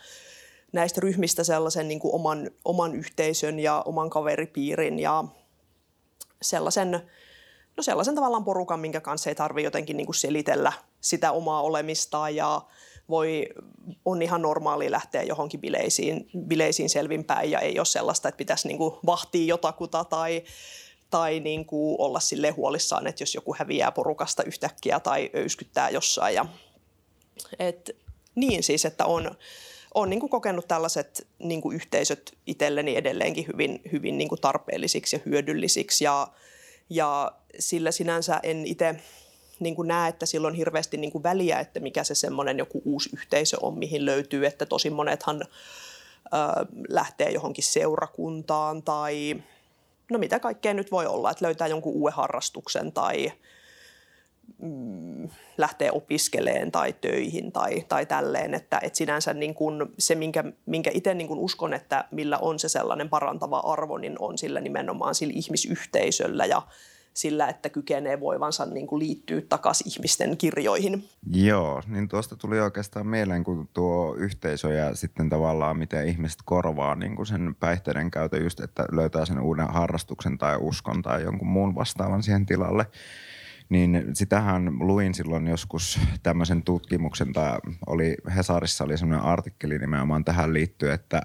näistä 0.73 1.01
ryhmistä 1.01 1.45
sellaisen 1.45 1.89
niin 1.89 2.01
kuin 2.01 2.15
oman, 2.15 2.51
oman 2.65 2.95
yhteisön 2.95 3.59
ja 3.59 3.83
oman 3.87 4.11
kaveripiirin 4.11 4.99
ja 4.99 5.25
sellaisen 6.43 7.11
no 7.79 7.83
sellaisen 7.83 8.15
tavallaan 8.15 8.45
porukan, 8.45 8.81
minkä 8.81 9.01
kanssa 9.01 9.31
ei 9.31 9.35
tarvitse 9.35 9.67
jotenkin 9.67 9.97
niin 9.97 10.07
kuin 10.07 10.15
selitellä 10.15 10.73
sitä 11.01 11.33
omaa 11.33 11.63
olemistaan 11.63 12.37
ja 12.37 12.63
voi, 13.09 13.49
on 14.05 14.23
ihan 14.23 14.43
normaali 14.43 14.91
lähteä 14.91 15.23
johonkin 15.23 15.61
bileisiin, 15.61 16.31
bileisiin 16.47 16.91
selvinpäin 16.91 17.51
ja 17.51 17.61
ei 17.61 17.79
ole 17.79 17.87
sellaista, 17.87 18.29
että 18.29 18.37
pitäisi 18.37 18.69
niin 18.69 18.79
kuin 18.79 18.95
vahtia 19.07 19.47
jotakuta 19.47 20.05
tai, 20.05 20.43
tai 21.11 21.41
niin 21.41 21.65
kuin 21.65 21.97
olla 21.99 22.21
sille 22.21 22.51
huolissaan, 22.51 23.07
että 23.07 23.23
jos 23.23 23.35
joku 23.35 23.55
häviää 23.59 23.93
porukasta 23.93 24.43
yhtäkkiä 24.43 25.01
tai 25.01 25.31
öyskyttää 25.35 25.91
jossain. 25.91 26.35
Ja, 26.35 26.47
et, 27.59 27.97
niin 28.35 28.63
siis, 28.63 28.85
että 28.85 29.07
on, 29.07 29.31
on 29.95 30.11
niin 30.11 30.29
kokenut 30.29 30.69
tällaiset 30.69 31.27
niin 31.39 31.61
kuin 31.61 31.77
yhteisöt 31.77 32.39
itselleni 32.47 32.97
edelleenkin 32.97 33.47
hyvin, 33.53 33.81
hyvin 33.93 34.19
niin 34.19 34.29
kuin 34.29 34.41
tarpeellisiksi 34.41 35.17
ja 35.17 35.21
hyödyllisiksi 35.27 36.05
ja 36.05 36.29
ja 36.91 37.33
sillä 37.59 37.91
sinänsä 37.91 38.41
en 38.43 38.67
itse 38.67 38.97
niin 39.61 39.77
näe, 39.85 40.09
että 40.09 40.27
sillä 40.27 40.49
on 40.49 40.55
hirveästi 40.55 40.97
niin 40.97 41.13
kuin 41.13 41.23
väliä, 41.23 41.59
että 41.61 41.81
mikä 41.81 42.05
se 42.05 42.15
semmoinen 42.15 42.59
joku 42.59 42.83
uusi 42.85 43.11
yhteisö 43.13 43.57
on, 43.63 43.79
mihin 43.79 44.07
löytyy, 44.07 44.47
että 44.47 44.67
tosi 44.67 44.91
monethan 44.91 45.43
ö, 45.43 45.47
lähtee 46.89 47.31
johonkin 47.31 47.65
seurakuntaan 47.65 48.83
tai 48.83 49.43
no 50.11 50.19
mitä 50.19 50.41
kaikkea 50.41 50.75
nyt 50.75 50.91
voi 50.91 51.07
olla, 51.07 51.31
että 51.31 51.45
löytää 51.45 51.67
jonkun 51.67 51.93
uuden 51.93 52.15
harrastuksen 52.15 52.93
tai 52.93 53.33
mm, 54.63 55.29
lähtee 55.59 55.93
opiskeleen 55.93 56.73
tai 56.73 56.93
töihin 56.93 57.53
tai, 57.53 57.85
tai 57.89 58.07
tälleen, 58.07 58.55
että, 58.55 58.81
että 58.83 58.97
sinänsä 58.97 59.35
niin 59.35 59.55
kuin 59.55 59.87
se, 59.99 60.15
minkä, 60.15 60.45
minkä 60.67 60.91
itse 60.95 61.15
niin 61.15 61.29
kuin 61.29 61.41
uskon, 61.41 61.75
että 61.75 62.05
millä 62.11 62.39
on 62.39 62.59
se 62.59 62.69
sellainen 62.69 63.09
parantava 63.09 63.59
arvo, 63.59 63.99
niin 63.99 64.17
on 64.19 64.39
sillä 64.39 64.61
nimenomaan 64.61 65.15
sillä 65.15 65.33
ihmisyhteisöllä 65.37 66.47
ja 66.47 66.63
sillä, 67.15 67.49
että 67.49 67.69
kykenee 67.69 68.21
voivansa 68.21 68.67
niin 68.67 68.87
kuin 68.87 68.99
liittyä 68.99 69.43
takaisin 69.49 69.93
ihmisten 69.93 70.37
kirjoihin. 70.37 71.09
Joo, 71.33 71.83
niin 71.87 72.09
tuosta 72.09 72.37
tuli 72.37 72.61
oikeastaan 72.61 73.07
mieleen, 73.07 73.45
kun 73.45 73.69
tuo 73.75 74.15
yhteisö 74.15 74.73
ja 74.73 74.95
sitten 74.95 75.29
tavallaan 75.29 75.79
miten 75.79 76.09
ihmiset 76.09 76.39
korvaa 76.45 76.95
niin 76.95 77.17
kuin 77.17 77.27
sen 77.27 77.55
päihteiden 77.61 78.11
käytön 78.11 78.43
just, 78.43 78.61
että 78.61 78.85
löytää 78.93 79.25
sen 79.25 79.41
uuden 79.41 79.69
harrastuksen 79.69 80.39
tai 80.39 80.57
uskon 80.61 81.03
tai 81.03 81.23
jonkun 81.23 81.49
muun 81.49 81.75
vastaavan 81.75 82.23
siihen 82.23 82.47
tilalle– 82.47 82.87
niin 83.69 84.05
sitähän 84.13 84.73
luin 84.81 85.15
silloin 85.15 85.47
joskus 85.47 86.01
tämmöisen 86.23 86.63
tutkimuksen, 86.63 87.33
tai 87.33 87.59
oli 87.87 88.17
Hesarissa 88.37 88.85
oli 88.85 88.99
semmoinen 88.99 89.27
artikkeli 89.27 89.79
nimenomaan 89.79 90.25
tähän 90.25 90.55
liittyen, 90.55 90.95
että 90.95 91.23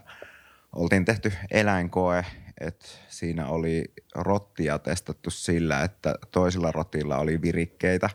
oltiin 0.75 1.05
tehty 1.05 1.33
eläinkoe, 1.51 2.25
että 2.61 2.85
siinä 3.07 3.47
oli 3.47 3.83
rottia 4.15 4.79
testattu 4.79 5.29
sillä, 5.29 5.83
että 5.83 6.15
toisilla 6.31 6.71
rotilla 6.71 7.17
oli 7.17 7.41
virikkeitä 7.41 8.09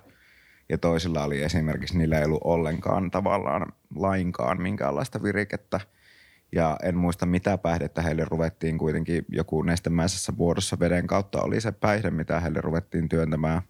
ja 0.69 0.79
toisilla 0.79 1.25
oli 1.25 1.43
esimerkiksi, 1.43 1.99
niillä 1.99 2.19
ei 2.19 2.25
ollut 2.25 2.43
ollenkaan 2.45 3.11
tavallaan 3.11 3.73
lainkaan 3.95 4.62
minkäänlaista 4.62 5.23
virikettä. 5.23 5.81
Ja 6.53 6.77
en 6.83 6.97
muista 6.97 7.27
mitä 7.27 7.59
päihdettä 7.59 8.03
heille 8.03 8.25
ruvettiin 8.25 8.79
kuitenkin 8.79 9.25
joku 9.29 9.62
nestemäisessä 9.62 10.37
vuodossa 10.37 10.79
veden 10.81 11.07
kautta 11.07 11.43
oli 11.43 11.61
se 11.61 11.73
päihde, 11.73 12.11
mitä 12.11 12.41
heille 12.41 12.61
ruvettiin 12.61 13.09
työntämään. 13.09 13.62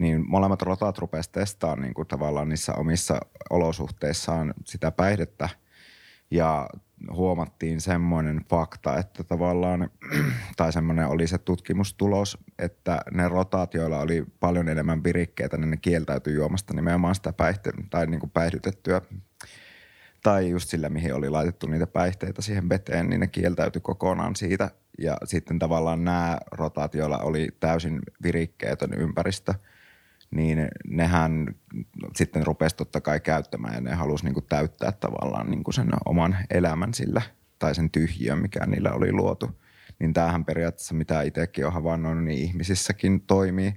Niin 0.00 0.24
molemmat 0.28 0.62
rotat 0.62 0.98
rupesivat 0.98 1.32
testaamaan 1.32 1.80
niin 1.80 1.94
kuin 1.94 2.08
tavallaan 2.08 2.48
niissä 2.48 2.72
omissa 2.74 3.20
olosuhteissaan 3.50 4.54
sitä 4.64 4.90
päihdettä. 4.90 5.48
Ja 6.30 6.68
huomattiin 7.12 7.80
semmoinen 7.80 8.40
fakta, 8.50 8.96
että 8.96 9.24
tavallaan, 9.24 9.90
tai 10.56 10.72
semmoinen 10.72 11.06
oli 11.06 11.26
se 11.26 11.38
tutkimustulos, 11.38 12.38
että 12.58 13.00
ne 13.10 13.28
rotaat, 13.28 13.74
joilla 13.74 13.98
oli 13.98 14.24
paljon 14.40 14.68
enemmän 14.68 15.04
virikkeitä, 15.04 15.56
niin 15.56 15.70
ne 15.70 15.76
kieltäytyi 15.76 16.34
juomasta 16.34 16.74
nimenomaan 16.74 17.14
sitä 17.14 17.30
päihte- 17.30 17.84
tai 17.90 18.06
niin 18.06 18.20
kuin 18.20 18.30
päihdytettyä 18.30 19.00
tai 20.22 20.50
just 20.50 20.68
sillä, 20.68 20.88
mihin 20.88 21.14
oli 21.14 21.30
laitettu 21.30 21.66
niitä 21.66 21.86
päihteitä 21.86 22.42
siihen 22.42 22.68
veteen, 22.68 23.10
niin 23.10 23.20
ne 23.20 23.26
kieltäytyi 23.26 23.80
kokonaan 23.80 24.36
siitä. 24.36 24.70
Ja 24.98 25.16
sitten 25.24 25.58
tavallaan 25.58 26.04
nämä 26.04 26.38
rotaat, 26.52 26.94
joilla 26.94 27.18
oli 27.18 27.48
täysin 27.60 28.00
virikkeetön 28.22 28.94
ympäristö– 28.94 29.54
niin 30.30 30.68
nehän 30.86 31.46
sitten 32.16 32.46
rupesi 32.46 32.76
totta 32.76 33.00
kai 33.00 33.20
käyttämään 33.20 33.74
ja 33.74 33.80
ne 33.80 33.94
halusi 33.94 34.24
niin 34.24 34.34
kuin 34.34 34.46
täyttää 34.48 34.92
tavallaan 34.92 35.50
niin 35.50 35.64
kuin 35.64 35.74
sen 35.74 35.88
oman 36.04 36.36
elämän 36.50 36.94
sillä 36.94 37.22
tai 37.58 37.74
sen 37.74 37.90
tyhjiön, 37.90 38.38
mikä 38.38 38.66
niillä 38.66 38.92
oli 38.92 39.12
luotu. 39.12 39.50
Niin 39.98 40.12
tämähän 40.12 40.44
periaatteessa, 40.44 40.94
mitä 40.94 41.22
itsekin 41.22 41.66
on 41.66 41.72
havainnoinut, 41.72 42.24
niin 42.24 42.38
ihmisissäkin 42.38 43.20
toimii. 43.20 43.74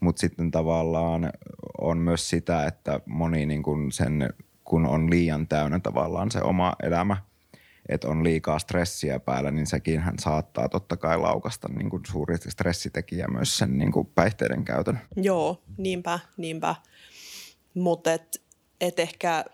Mutta 0.00 0.20
sitten 0.20 0.50
tavallaan 0.50 1.32
on 1.80 1.98
myös 1.98 2.30
sitä, 2.30 2.66
että 2.66 3.00
moni 3.06 3.46
niin 3.46 3.62
kuin 3.62 3.92
sen, 3.92 4.34
kun 4.64 4.86
on 4.86 5.10
liian 5.10 5.48
täynnä 5.48 5.80
tavallaan 5.80 6.30
se 6.30 6.42
oma 6.42 6.72
elämä– 6.82 7.16
että 7.88 8.08
on 8.08 8.24
liikaa 8.24 8.58
stressiä 8.58 9.20
päällä, 9.20 9.50
niin 9.50 9.66
sekin 9.66 10.00
hän 10.00 10.18
saattaa 10.18 10.68
totta 10.68 10.96
kai 10.96 11.18
laukasta 11.18 11.68
niin 11.68 11.90
kuin 11.90 12.02
suuri 12.10 12.36
stressitekijä 12.48 13.26
myös 13.28 13.58
sen 13.58 13.78
niin 13.78 13.92
kuin 13.92 14.06
päihteiden 14.06 14.64
käytön. 14.64 15.00
Joo, 15.16 15.62
niinpä, 15.76 16.18
niinpä. 16.36 16.74
Mutta 17.74 18.12
et, 18.12 18.42
et 18.80 18.98
ehkä 18.98 19.44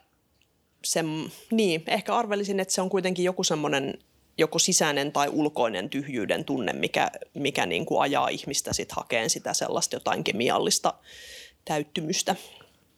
se, 0.84 1.04
niin, 1.50 1.84
ehkä 1.86 2.16
arvelisin, 2.16 2.60
että 2.60 2.74
se 2.74 2.80
on 2.80 2.90
kuitenkin 2.90 3.24
joku 3.24 3.44
semmoinen 3.44 3.98
joku 4.38 4.58
sisäinen 4.58 5.12
tai 5.12 5.28
ulkoinen 5.28 5.90
tyhjyyden 5.90 6.44
tunne, 6.44 6.72
mikä, 6.72 7.10
mikä 7.34 7.66
niin 7.66 7.86
kuin 7.86 8.02
ajaa 8.02 8.28
ihmistä 8.28 8.72
sit 8.72 8.92
hakeen 8.92 9.30
sitä 9.30 9.54
sellaista 9.54 9.96
jotain 9.96 10.24
kemiallista 10.24 10.94
täyttymystä. 11.64 12.36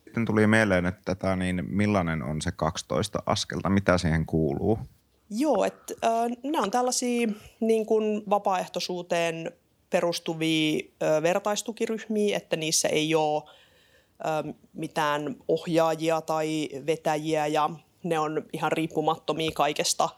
Sitten 0.05 0.25
tuli 0.25 0.47
mieleen, 0.47 0.87
että 0.87 1.03
tätä, 1.05 1.37
niin 1.37 1.65
millainen 1.69 2.23
on 2.23 2.43
se 2.43 2.53
12 2.53 3.23
askelta, 3.27 3.71
mitä 3.71 3.99
siihen 3.99 4.27
kuuluu? 4.27 4.79
Joo, 5.31 5.65
että 5.65 5.95
äh, 6.05 6.37
nämä 6.43 6.63
on 6.63 6.71
tällaisia 6.71 7.29
niin 7.61 7.87
kuin 7.87 8.23
vapaaehtoisuuteen 8.31 9.53
perustuvia 9.91 10.85
äh, 11.03 11.23
vertaistukiryhmiä, 11.23 12.37
että 12.37 12.57
niissä 12.57 12.89
ei 12.89 13.15
ole 13.15 13.43
äh, 14.27 14.55
mitään 14.73 15.37
ohjaajia 15.49 16.21
tai 16.21 16.69
vetäjiä 16.87 17.47
ja 17.47 17.71
ne 18.03 18.19
on 18.19 18.45
ihan 18.53 18.73
riippumattomia 18.73 19.51
kaikesta 19.55 20.05
äh, 20.05 20.11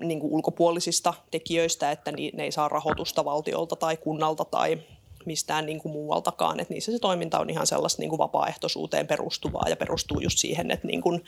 niin 0.00 0.20
kuin 0.20 0.32
ulkopuolisista 0.32 1.14
tekijöistä, 1.30 1.90
että 1.90 2.12
ni, 2.12 2.30
ne 2.34 2.44
ei 2.44 2.52
saa 2.52 2.68
rahoitusta 2.68 3.24
valtiolta 3.24 3.76
tai 3.76 3.96
kunnalta 3.96 4.44
tai 4.44 4.78
mistään 5.24 5.66
niin 5.66 5.78
kuin 5.78 5.92
muualtakaan. 5.92 6.60
Että 6.60 6.74
niissä 6.74 6.92
se 6.92 6.98
toiminta 6.98 7.40
on 7.40 7.50
ihan 7.50 7.66
sellaista 7.66 8.02
niin 8.02 8.10
kuin 8.10 8.18
vapaaehtoisuuteen 8.18 9.06
perustuvaa 9.06 9.68
ja 9.68 9.76
perustuu 9.76 10.20
just 10.20 10.38
siihen, 10.38 10.70
että 10.70 10.86
niin 10.86 11.02
kuin, 11.02 11.24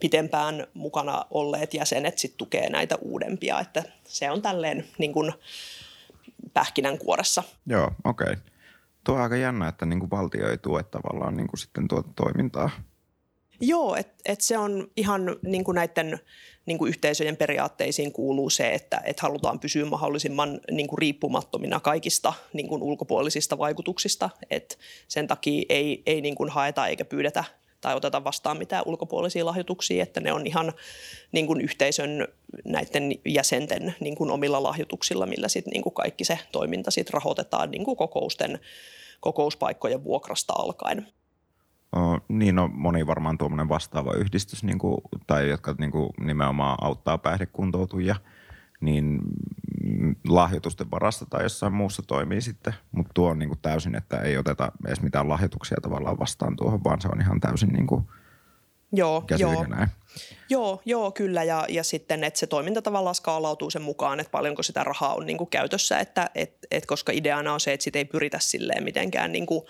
pitempään 0.00 0.66
mukana 0.74 1.24
olleet 1.30 1.74
jäsenet 1.74 2.18
sit 2.18 2.36
tukee 2.36 2.70
näitä 2.70 2.96
uudempia, 3.00 3.60
että 3.60 3.82
se 4.04 4.30
on 4.30 4.42
tälleen 4.42 4.84
niin 4.98 5.12
kuin 5.12 5.32
pähkinänkuoressa. 6.54 7.42
Joo, 7.66 7.90
okei. 8.04 8.32
Okay. 8.32 8.36
Tuo 9.04 9.14
on 9.14 9.20
aika 9.20 9.36
jännä, 9.36 9.68
että 9.68 9.86
niin 9.86 10.00
kuin 10.00 10.10
valtio 10.10 10.50
ei 10.50 10.58
tue 10.58 10.82
tavallaan 10.82 11.36
niin 11.36 11.46
kuin 11.46 11.58
sitten 11.58 11.88
tuota 11.88 12.08
toimintaa. 12.16 12.70
Joo, 13.60 13.96
että 13.96 14.14
et 14.24 14.40
se 14.40 14.58
on 14.58 14.88
ihan 14.96 15.36
niin 15.42 15.64
kuin 15.64 15.74
näiden 15.74 16.18
niin 16.66 16.78
kuin 16.78 16.88
yhteisöjen 16.88 17.36
periaatteisiin 17.36 18.12
kuuluu 18.12 18.50
se, 18.50 18.70
että 18.70 19.00
et 19.04 19.20
halutaan 19.20 19.60
pysyä 19.60 19.84
mahdollisimman 19.84 20.60
niin 20.70 20.88
kuin 20.88 20.98
riippumattomina 20.98 21.80
kaikista 21.80 22.32
niin 22.52 22.68
kuin 22.68 22.82
ulkopuolisista 22.82 23.58
vaikutuksista. 23.58 24.30
Et 24.50 24.78
sen 25.08 25.26
takia 25.26 25.64
ei, 25.68 26.02
ei 26.06 26.20
niin 26.20 26.34
kuin 26.34 26.50
haeta 26.50 26.86
eikä 26.86 27.04
pyydetä 27.04 27.44
tai 27.80 27.94
oteta 27.94 28.24
vastaan 28.24 28.58
mitään 28.58 28.82
ulkopuolisia 28.86 29.46
lahjoituksia, 29.46 30.02
että 30.02 30.20
ne 30.20 30.32
on 30.32 30.46
ihan 30.46 30.72
niin 31.32 31.46
kuin 31.46 31.60
yhteisön 31.60 32.28
näiden 32.64 33.12
jäsenten 33.24 33.94
niin 34.00 34.16
kuin 34.16 34.30
omilla 34.30 34.62
lahjoituksilla, 34.62 35.26
millä 35.26 35.48
sitten 35.48 35.70
niin 35.70 35.82
kuin 35.82 35.94
kaikki 35.94 36.24
se 36.24 36.38
toiminta 36.52 36.90
sit 36.90 37.10
rahoitetaan 37.10 37.70
niin 37.70 37.84
kuin 37.84 37.96
kokousten, 37.96 38.58
kokouspaikkojen 39.20 40.04
vuokrasta 40.04 40.52
alkaen. 40.52 41.06
Oh, 41.92 42.20
niin, 42.28 42.54
no 42.54 42.68
moni 42.72 43.06
varmaan 43.06 43.38
tuommoinen 43.38 43.68
vastaava 43.68 44.12
yhdistys, 44.14 44.64
niin 44.64 44.78
kuin, 44.78 45.00
tai 45.26 45.48
jotka 45.48 45.74
niin 45.78 45.90
kuin 45.92 46.10
nimenomaan 46.20 46.78
auttaa 46.80 47.18
päihdekuntoutujia– 47.18 48.16
niin 48.80 49.20
lahjoitusten 50.28 50.90
varassa 50.90 51.26
tai 51.30 51.42
jossain 51.42 51.72
muussa 51.72 52.02
toimii 52.06 52.40
sitten. 52.40 52.74
Mutta 52.92 53.10
tuo 53.14 53.30
on 53.30 53.38
niin 53.38 53.48
kuin 53.48 53.58
täysin, 53.62 53.94
että 53.94 54.20
ei 54.20 54.38
oteta 54.38 54.72
edes 54.86 55.02
mitään 55.02 55.28
lahjoituksia 55.28 55.76
tavallaan 55.82 56.18
vastaan 56.18 56.56
tuohon, 56.56 56.84
vaan 56.84 57.00
se 57.00 57.08
on 57.12 57.20
ihan 57.20 57.40
täysin 57.40 57.68
niin 57.68 57.86
kuin 57.86 58.04
Joo, 58.92 59.24
joo. 59.38 59.64
Näin. 59.64 59.88
Joo, 60.50 60.82
joo, 60.84 61.10
kyllä. 61.10 61.44
Ja, 61.44 61.64
ja 61.68 61.84
sitten, 61.84 62.24
että 62.24 62.40
se 62.40 62.46
toiminta 62.46 62.82
tavallaan 62.82 63.14
skaalautuu 63.14 63.70
sen 63.70 63.82
mukaan, 63.82 64.20
että 64.20 64.30
paljonko 64.30 64.62
sitä 64.62 64.84
rahaa 64.84 65.14
on 65.14 65.26
niin 65.26 65.38
kuin 65.38 65.50
käytössä, 65.50 65.98
että 65.98 66.30
et, 66.34 66.56
et, 66.70 66.86
koska 66.86 67.12
ideana 67.12 67.52
on 67.52 67.60
se, 67.60 67.72
että 67.72 67.84
sitä 67.84 67.98
ei 67.98 68.04
pyritä 68.04 68.38
silleen 68.40 68.84
mitenkään 68.84 69.32
niin 69.32 69.46
kuin 69.46 69.62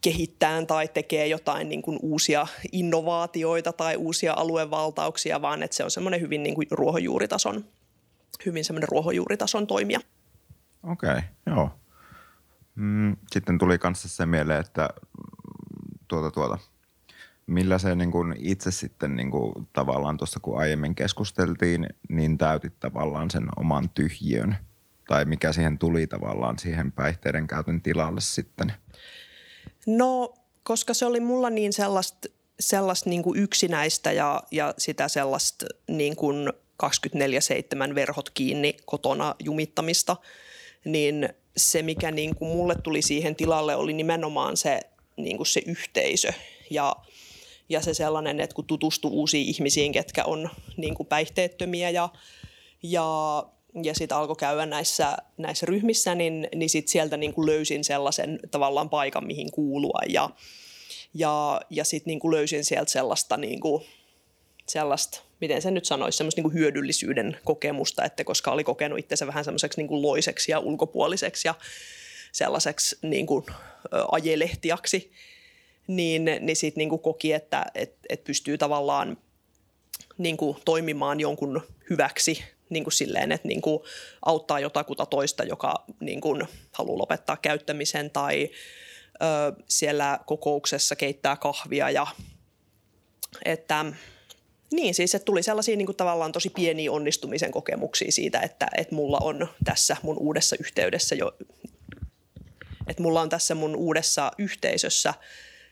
kehittää 0.00 0.64
tai 0.64 0.88
tekee 0.88 1.26
jotain 1.26 1.68
niin 1.68 1.82
kuin 1.82 1.98
uusia 2.02 2.46
innovaatioita 2.72 3.72
tai 3.72 3.96
uusia 3.96 4.34
aluevaltauksia, 4.36 5.42
vaan 5.42 5.62
että 5.62 5.76
se 5.76 5.84
on 5.84 5.90
semmoinen 5.90 6.20
hyvin 6.20 6.42
niin 6.42 6.54
kuin 6.54 6.66
ruohonjuuritason, 6.70 7.64
hyvin 8.46 8.64
semmoinen 8.64 8.88
ruohonjuuritason 8.88 9.66
toimija. 9.66 10.00
Okei, 10.82 11.10
okay, 11.10 11.22
joo. 11.46 11.70
Mm, 12.74 13.16
sitten 13.30 13.58
tuli 13.58 13.78
kanssa 13.78 14.08
se 14.08 14.26
mieleen, 14.26 14.60
että 14.60 14.88
tuota, 16.08 16.30
tuota, 16.30 16.58
millä 17.46 17.78
se 17.78 17.94
niin 17.94 18.10
kuin 18.10 18.34
itse 18.38 18.70
sitten 18.70 19.16
niin 19.16 19.30
kuin 19.30 19.68
tavallaan 19.72 20.16
tuossa 20.16 20.40
kun 20.40 20.58
aiemmin 20.60 20.94
keskusteltiin, 20.94 21.86
niin 22.08 22.38
täytit 22.38 22.80
tavallaan 22.80 23.30
sen 23.30 23.48
oman 23.56 23.90
tyhjön 23.90 24.56
tai 25.08 25.24
mikä 25.24 25.52
siihen 25.52 25.78
tuli 25.78 26.06
tavallaan 26.06 26.58
siihen 26.58 26.92
päihteiden 26.92 27.46
käytön 27.46 27.82
tilalle 27.82 28.20
sitten? 28.20 28.72
No, 29.88 30.34
koska 30.62 30.94
se 30.94 31.06
oli 31.06 31.20
mulla 31.20 31.50
niin 31.50 31.72
sellaista, 31.72 32.28
sellaista 32.60 33.10
niin 33.10 33.22
yksinäistä 33.34 34.12
ja, 34.12 34.42
ja 34.50 34.74
sitä 34.78 35.08
sellaista 35.08 35.66
niin 35.88 36.16
kuin 36.16 36.52
24-7 36.82 37.94
verhot 37.94 38.30
kiinni 38.30 38.76
kotona 38.84 39.34
jumittamista, 39.44 40.16
niin 40.84 41.28
se, 41.56 41.82
mikä 41.82 42.10
niin 42.10 42.36
kuin 42.36 42.48
mulle 42.48 42.74
tuli 42.74 43.02
siihen 43.02 43.36
tilalle, 43.36 43.76
oli 43.76 43.92
nimenomaan 43.92 44.56
se, 44.56 44.80
niin 45.16 45.36
kuin 45.36 45.46
se 45.46 45.62
yhteisö 45.66 46.32
ja, 46.70 46.96
ja 47.68 47.80
se 47.80 47.94
sellainen, 47.94 48.40
että 48.40 48.54
kun 48.54 48.66
tutustuu 48.66 49.10
uusiin 49.10 49.48
ihmisiin, 49.48 49.92
ketkä 49.92 50.24
on 50.24 50.50
niin 50.76 50.94
päihteettömiä 51.08 51.90
ja, 51.90 52.08
ja 52.82 53.44
ja 53.84 53.94
sitten 53.94 54.16
alkoi 54.16 54.36
käydä 54.36 54.66
näissä, 54.66 55.16
näissä 55.36 55.66
ryhmissä, 55.66 56.14
niin, 56.14 56.48
niin 56.54 56.70
sit 56.70 56.88
sieltä 56.88 57.16
niin 57.16 57.34
kuin 57.34 57.46
löysin 57.46 57.84
sellaisen 57.84 58.40
tavallaan 58.50 58.90
paikan, 58.90 59.26
mihin 59.26 59.50
kuulua. 59.52 60.00
Ja, 60.08 60.30
ja, 61.14 61.60
ja 61.70 61.84
sitten 61.84 62.10
niin 62.10 62.20
kuin 62.20 62.34
löysin 62.34 62.64
sieltä 62.64 62.90
sellaista, 62.90 63.36
niin 63.36 63.60
kuin, 63.60 63.84
sellaista, 64.68 65.22
miten 65.40 65.62
se 65.62 65.70
nyt 65.70 65.84
sanoisi, 65.84 66.18
semmoista 66.18 66.38
niin 66.38 66.50
kuin 66.50 66.54
hyödyllisyyden 66.54 67.38
kokemusta, 67.44 68.04
että 68.04 68.24
koska 68.24 68.50
oli 68.50 68.64
kokenut 68.64 68.98
itsensä 68.98 69.26
vähän 69.26 69.44
semmoiseksi 69.44 69.82
niin 69.82 70.02
loiseksi 70.02 70.52
ja 70.52 70.58
ulkopuoliseksi 70.58 71.48
ja 71.48 71.54
sellaiseksi 72.32 72.98
niin 73.02 73.26
kuin, 73.26 73.44
ajelehtiaksi, 74.12 75.12
niin, 75.86 76.24
niin 76.40 76.56
sitten 76.56 76.88
niin 76.88 77.00
koki, 77.00 77.32
että 77.32 77.66
et, 77.74 77.96
et 78.08 78.24
pystyy 78.24 78.58
tavallaan 78.58 79.18
niin 80.18 80.36
kuin 80.36 80.56
toimimaan 80.64 81.20
jonkun 81.20 81.62
hyväksi 81.90 82.44
niin 82.70 82.84
kuin 82.84 82.92
silleen, 82.92 83.32
että 83.32 83.48
niin 83.48 83.60
kuin 83.60 83.82
auttaa 84.26 84.60
jotakuta 84.60 85.06
toista, 85.06 85.44
joka 85.44 85.84
niin 86.00 86.20
kuin 86.20 86.48
haluaa 86.72 86.98
lopettaa 86.98 87.36
käyttämisen 87.36 88.10
tai 88.10 88.50
ö, 89.22 89.62
siellä 89.68 90.18
kokouksessa 90.26 90.96
keittää 90.96 91.36
kahvia 91.36 91.90
ja 91.90 92.06
että 93.44 93.84
Niin, 94.72 94.94
siis 94.94 95.14
että 95.14 95.24
tuli 95.24 95.42
sellaisia 95.42 95.76
niin 95.76 95.86
kuin 95.86 95.96
tavallaan 95.96 96.32
tosi 96.32 96.50
pieniä 96.50 96.92
onnistumisen 96.92 97.50
kokemuksia 97.50 98.12
siitä, 98.12 98.40
että, 98.40 98.66
että 98.76 98.94
mulla 98.94 99.18
on 99.20 99.48
tässä 99.64 99.96
mun 100.02 100.18
uudessa 100.18 100.56
yhteydessä 100.60 101.14
jo, 101.14 101.36
että 102.88 103.02
mulla 103.02 103.20
on 103.20 103.28
tässä 103.28 103.54
mun 103.54 103.76
uudessa 103.76 104.32
yhteisössä– 104.38 105.14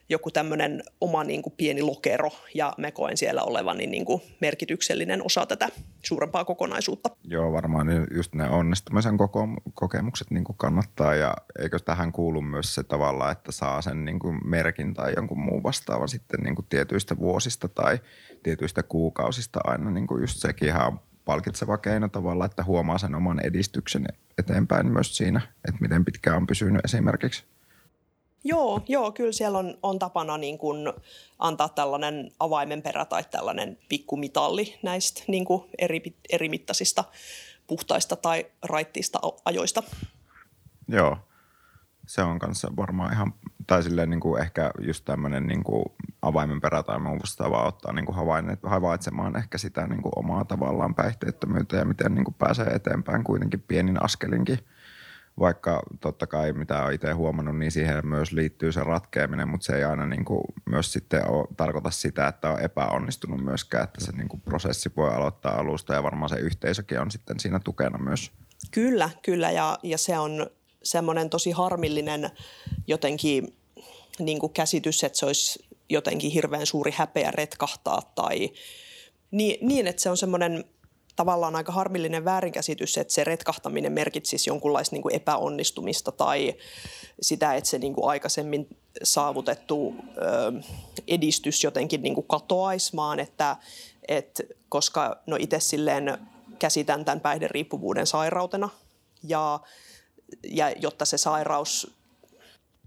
joku 0.09 0.31
tämmöinen 0.31 0.83
oma 1.01 1.25
niin 1.25 1.43
kuin 1.43 1.55
pieni 1.57 1.83
lokero 1.83 2.31
ja 2.55 2.73
me 2.79 2.93
koen 2.93 3.17
siellä 3.17 3.43
olevan 3.43 3.77
niin 3.77 4.05
kuin 4.05 4.23
merkityksellinen 4.41 5.27
osa 5.27 5.47
tätä 5.47 5.69
suurempaa 6.03 6.45
kokonaisuutta. 6.45 7.11
Joo, 7.25 7.53
varmaan 7.53 7.87
just 8.15 8.35
ne 8.35 8.49
onnistumisen 8.49 9.17
kokemukset 9.75 10.31
niin 10.31 10.45
kuin 10.45 10.57
kannattaa 10.57 11.15
ja 11.15 11.35
eikö 11.59 11.79
tähän 11.79 12.13
kuulu 12.13 12.43
myös 12.43 12.75
se 12.75 12.83
tavalla, 12.83 13.31
että 13.31 13.53
saa 13.53 13.83
sen 13.83 14.05
niin 14.05 14.19
kuin 14.19 14.41
merkin 14.45 14.95
tai 14.95 15.13
jonkun 15.17 15.41
muun 15.41 15.63
vastaavan 15.63 16.09
sitten 16.09 16.41
niin 16.41 16.55
kuin 16.55 16.67
tietyistä 16.69 17.19
vuosista 17.19 17.69
tai 17.69 17.99
tietyistä 18.43 18.83
kuukausista 18.83 19.61
aina 19.65 19.91
niin 19.91 20.07
kuin 20.07 20.21
just 20.21 20.39
sekin 20.39 20.69
ihan 20.69 21.01
palkitseva 21.25 21.79
keino 21.79 22.09
tavalla, 22.09 22.45
että 22.45 22.65
huomaa 22.65 22.99
sen 22.99 23.15
oman 23.15 23.41
edistyksen 23.45 24.07
eteenpäin 24.39 24.87
myös 24.87 25.17
siinä, 25.17 25.41
että 25.69 25.81
miten 25.81 26.05
pitkään 26.05 26.37
on 26.37 26.47
pysynyt 26.47 26.85
esimerkiksi. 26.85 27.45
Joo, 28.47 28.83
joo, 28.89 29.13
kyllä 29.13 29.33
siellä 29.33 29.59
on, 29.59 29.79
on 29.83 29.99
tapana 29.99 30.39
niin 30.39 30.59
kuin 30.59 30.93
antaa 31.39 31.69
tällainen 31.69 32.33
avaimenperä 32.41 33.05
tai 33.05 33.25
tällainen 33.25 33.79
pikkumitalli 33.89 34.79
näistä 34.83 35.23
niin 35.29 35.45
kuin 35.45 35.65
eri, 35.79 36.03
eri 36.33 36.49
mittaisista 36.49 37.05
puhtaista 37.67 38.17
tai 38.17 38.47
raittiista 38.63 39.19
ajoista. 39.45 39.83
Joo, 40.89 41.19
se 42.07 42.23
on 42.23 42.39
kanssa 42.39 42.69
varmaan 42.77 43.13
ihan, 43.13 43.35
tai 43.67 43.83
silleen 43.83 44.11
niin 44.11 44.21
kuin 44.21 44.43
ehkä 44.43 44.71
just 44.81 45.05
tämmöinen 45.05 45.47
niin 45.47 45.65
kuin 45.65 45.85
avaimenperä 46.23 46.83
tai 46.83 46.99
muu 46.99 47.19
vastaavaa 47.19 47.67
ottaa 47.67 47.93
niin 47.93 48.07
kuin 48.07 48.17
havaitsemaan 48.63 49.37
ehkä 49.37 49.59
sitä 49.59 49.87
niin 49.87 50.03
kuin 50.03 50.13
omaa 50.17 50.45
tavallaan 50.45 50.95
päihteettömyyttä 50.95 51.77
ja 51.77 51.85
miten 51.85 52.15
niin 52.15 52.25
kuin 52.25 52.35
pääsee 52.35 52.67
eteenpäin 52.67 53.25
kuitenkin 53.25 53.65
pienin 53.69 54.05
askelinkin– 54.05 54.59
vaikka 55.41 55.83
totta 56.01 56.27
kai 56.27 56.53
mitä 56.53 56.83
olen 56.83 56.95
itse 56.95 57.13
huomannut, 57.13 57.59
niin 57.59 57.73
siihen 57.73 58.07
myös 58.07 58.33
liittyy 58.33 58.73
se 58.73 58.85
ratkeaminen, 58.85 59.49
mutta 59.49 59.65
se 59.65 59.77
ei 59.77 59.85
aina 59.85 60.07
niin 60.07 60.25
kuin 60.25 60.43
myös 60.65 60.93
sitten 60.93 61.31
ole, 61.31 61.49
tarkoita 61.57 61.91
sitä, 61.91 62.29
että 62.29 62.51
on 62.51 62.61
epäonnistunut 62.61 63.45
myöskään, 63.45 63.85
että 63.85 64.05
se 64.05 64.13
niin 64.13 64.29
kuin 64.29 64.41
prosessi 64.41 64.93
voi 64.97 65.15
aloittaa 65.15 65.59
alusta 65.59 65.95
ja 65.95 66.03
varmaan 66.03 66.29
se 66.29 66.37
yhteisökin 66.37 67.01
on 67.01 67.11
sitten 67.11 67.41
siinä 67.41 67.61
tukena 67.61 67.99
myös. 67.99 68.33
Kyllä, 68.71 69.11
kyllä 69.23 69.51
ja, 69.51 69.79
ja 69.83 69.99
se 69.99 70.19
on 70.19 70.51
semmoinen 70.83 71.31
tosi 71.31 71.51
harmillinen 71.51 72.31
jotenkin 72.87 73.57
niin 74.19 74.39
kuin 74.39 74.53
käsitys, 74.53 75.05
että 75.05 75.19
se 75.19 75.27
olisi 75.27 75.67
jotenkin 75.89 76.31
hirveän 76.31 76.67
suuri 76.67 76.93
häpeä 76.97 77.31
retkahtaa 77.31 78.03
tai 78.15 78.51
niin, 79.31 79.69
niin 79.69 79.87
että 79.87 80.03
se 80.03 80.11
on 80.11 80.17
semmoinen– 80.17 80.65
tavallaan 81.17 81.57
aika 81.57 81.73
harmillinen 81.73 82.25
väärinkäsitys, 82.25 82.99
että 82.99 83.15
se 83.15 83.25
retkahtaminen 83.25 83.93
merkitsisi 83.93 84.51
jonkunlaista 84.51 84.97
niin 84.97 85.03
kuin 85.03 85.15
epäonnistumista 85.15 86.13
tai 86.13 86.55
sitä, 87.21 87.55
että 87.55 87.71
se 87.71 87.79
niin 87.79 87.95
kuin 87.95 88.09
aikaisemmin 88.09 88.69
saavutettu 89.03 89.95
ö, 90.19 90.53
edistys 91.09 91.65
jotenkin 91.65 92.03
niin 92.03 92.15
kuin 92.15 92.27
katoaisi, 92.27 92.97
vaan 92.97 93.21
että, 93.21 93.57
että 94.09 94.43
koska 94.69 95.23
no 95.27 95.37
itse 95.41 95.61
silleen 95.61 96.19
käsitän 96.59 97.05
tämän 97.05 97.21
päihderiippuvuuden 97.21 98.07
sairautena 98.07 98.69
ja, 99.23 99.61
ja 100.45 100.71
jotta 100.71 101.05
se 101.05 101.19
sairaus 101.19 101.97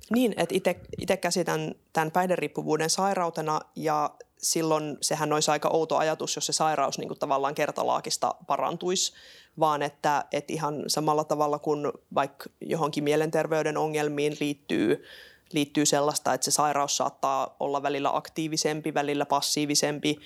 niin, 0.09 0.33
että 0.37 0.55
itse 1.01 1.17
käsitän 1.17 1.75
tämän 1.93 2.11
päihderiippuvuuden 2.11 2.89
sairautena 2.89 3.61
ja 3.75 4.09
silloin 4.41 4.97
sehän 5.01 5.33
olisi 5.33 5.51
aika 5.51 5.69
outo 5.69 5.97
ajatus, 5.97 6.35
jos 6.35 6.45
se 6.45 6.53
sairaus 6.53 6.97
niin 6.97 7.07
kuin 7.07 7.19
tavallaan 7.19 7.55
kertalaakista 7.55 8.35
parantuisi, 8.47 9.13
vaan 9.59 9.81
että, 9.81 10.25
että 10.31 10.53
ihan 10.53 10.83
samalla 10.87 11.23
tavalla 11.23 11.59
kuin 11.59 11.91
vaikka 12.15 12.49
johonkin 12.61 13.03
mielenterveyden 13.03 13.77
ongelmiin 13.77 14.37
liittyy, 14.39 15.03
liittyy 15.51 15.85
sellaista, 15.85 16.33
että 16.33 16.45
se 16.45 16.51
sairaus 16.51 16.97
saattaa 16.97 17.55
olla 17.59 17.83
välillä 17.83 18.15
aktiivisempi, 18.15 18.93
välillä 18.93 19.25
passiivisempi, 19.25 20.19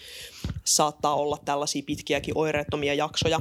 saattaa 0.63 1.15
olla 1.15 1.37
tällaisia 1.45 1.83
pitkiäkin 1.85 2.37
oireettomia 2.37 2.93
jaksoja. 2.93 3.39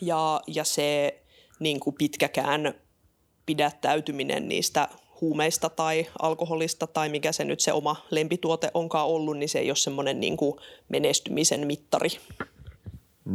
Ja, 0.00 0.40
ja 0.46 0.64
se 0.64 1.20
niin 1.58 1.80
kuin 1.80 1.96
pitkäkään 1.98 2.74
pidättäytyminen 3.46 4.48
niistä 4.48 4.88
huumeista 5.20 5.68
tai 5.70 6.06
alkoholista 6.18 6.86
tai 6.86 7.08
mikä 7.08 7.32
se 7.32 7.44
nyt 7.44 7.60
se 7.60 7.72
oma 7.72 8.06
lempituote 8.10 8.70
onkaan 8.74 9.06
ollut, 9.06 9.38
niin 9.38 9.48
se 9.48 9.58
ei 9.58 9.70
ole 9.70 9.76
semmoinen 9.76 10.20
niin 10.20 10.36
kuin 10.36 10.56
menestymisen 10.88 11.66
mittari. 11.66 12.08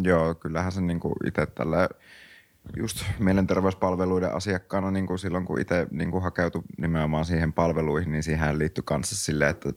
Joo, 0.03 0.35
kyllähän 0.35 0.71
se 0.71 0.81
niin 0.81 0.99
kuin 0.99 1.13
itse 1.27 1.45
tällä 1.45 1.89
just 2.77 3.03
mielenterveyspalveluiden 3.19 4.33
asiakkaana 4.33 4.91
niin 4.91 5.07
kuin 5.07 5.19
silloin, 5.19 5.45
kun 5.45 5.61
itse 5.61 5.87
niin 5.91 6.11
kuin 6.11 6.23
hakeutui 6.23 6.61
nimenomaan 6.77 7.25
siihen 7.25 7.53
palveluihin, 7.53 8.11
niin 8.11 8.23
siihen 8.23 8.59
liittyy 8.59 8.83
kanssa 8.83 9.15
silleen, 9.15 9.51
että 9.51 9.69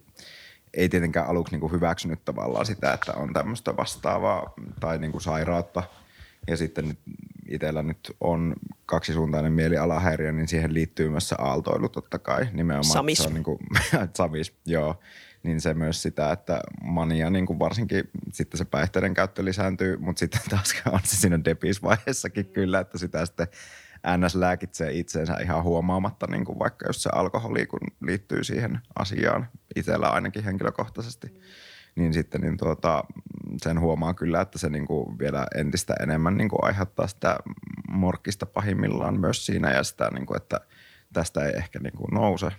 ei 0.75 0.89
tietenkään 0.89 1.27
aluksi 1.27 1.55
niin 1.55 1.61
kuin 1.61 1.73
hyväksynyt 1.73 2.25
tavallaan 2.25 2.67
sitä, 2.67 2.93
että 2.93 3.13
on 3.13 3.33
tämmöistä 3.33 3.77
vastaavaa 3.77 4.55
tai 4.81 4.99
niin 4.99 5.13
kuin 5.13 5.23
sairautta. 5.23 5.83
Ja 6.49 6.57
sitten 6.57 6.97
itsellä 7.49 7.83
nyt 7.83 8.17
on 8.21 8.55
kaksisuuntainen 8.87 9.53
mielialahäiriö, 9.53 10.33
niin 10.33 10.49
siihen 10.49 10.75
liittyy 10.75 11.09
myös 11.09 11.29
se 11.29 11.37
aaltoilu 11.39 11.89
totta 11.89 12.19
kai. 12.19 12.49
Nimenomaan, 12.53 12.85
Samis. 12.85 13.19
Se 13.19 13.27
on 13.27 13.35
niin 13.35 13.45
kuin, 13.45 13.59
samis, 14.17 14.55
joo. 14.67 15.01
Niin 15.43 15.61
se 15.61 15.75
myös 15.75 16.03
sitä, 16.03 16.33
että 16.33 16.61
mania 16.83 17.31
niin 17.31 17.47
kuin 17.47 17.59
varsinkin 17.59 18.11
sitten 18.33 18.59
se 18.59 18.65
päihteiden 18.65 19.15
käyttö 19.15 19.45
lisääntyy, 19.45 19.97
mutta 19.97 20.21
sitten 20.21 20.41
taas 20.51 20.75
on 20.93 21.01
se 21.05 21.17
siinä 21.17 21.45
depisvaiheessakin 21.45 22.47
mm. 22.47 22.53
kyllä, 22.53 22.81
että 22.81 22.99
sitä 22.99 23.27
sitten 23.27 23.47
NS 24.17 24.35
lääkitsee 24.35 24.93
itseensä 24.93 25.37
ihan 25.43 25.63
huomaamatta, 25.63 26.27
niin 26.31 26.45
kuin 26.45 26.59
vaikka 26.59 26.87
jos 26.87 27.03
se 27.03 27.11
alkoholi 27.13 27.67
kun 27.67 27.81
liittyy 28.03 28.45
siihen 28.45 28.79
asiaan 28.99 29.49
itsellä 29.77 30.09
ainakin 30.09 30.45
henkilökohtaisesti. 30.45 31.27
Mm 31.27 31.41
niin 31.95 32.13
sitten 32.13 32.41
niin 32.41 32.57
tuota, 32.57 33.05
sen 33.63 33.81
huomaa 33.81 34.15
kyllä, 34.15 34.41
että 34.41 34.59
se 34.59 34.69
niin 34.69 34.87
kuin 34.87 35.19
vielä 35.19 35.47
entistä 35.57 35.95
enemmän 36.01 36.37
niin 36.37 36.49
kuin 36.49 36.65
aiheuttaa 36.65 37.07
sitä 37.07 37.37
morkkista 37.91 38.47
pahimmillaan 38.47 39.21
myös 39.21 39.47
siinä 39.47 39.71
ja 39.71 39.83
sitä, 39.83 40.11
niin 40.15 40.27
kuin, 40.27 40.37
että 40.37 40.61
tästä 41.13 41.45
ei 41.45 41.53
ehkä 41.57 41.79
niin 41.79 41.97
kuin 41.97 42.15
nouse. 42.15 42.51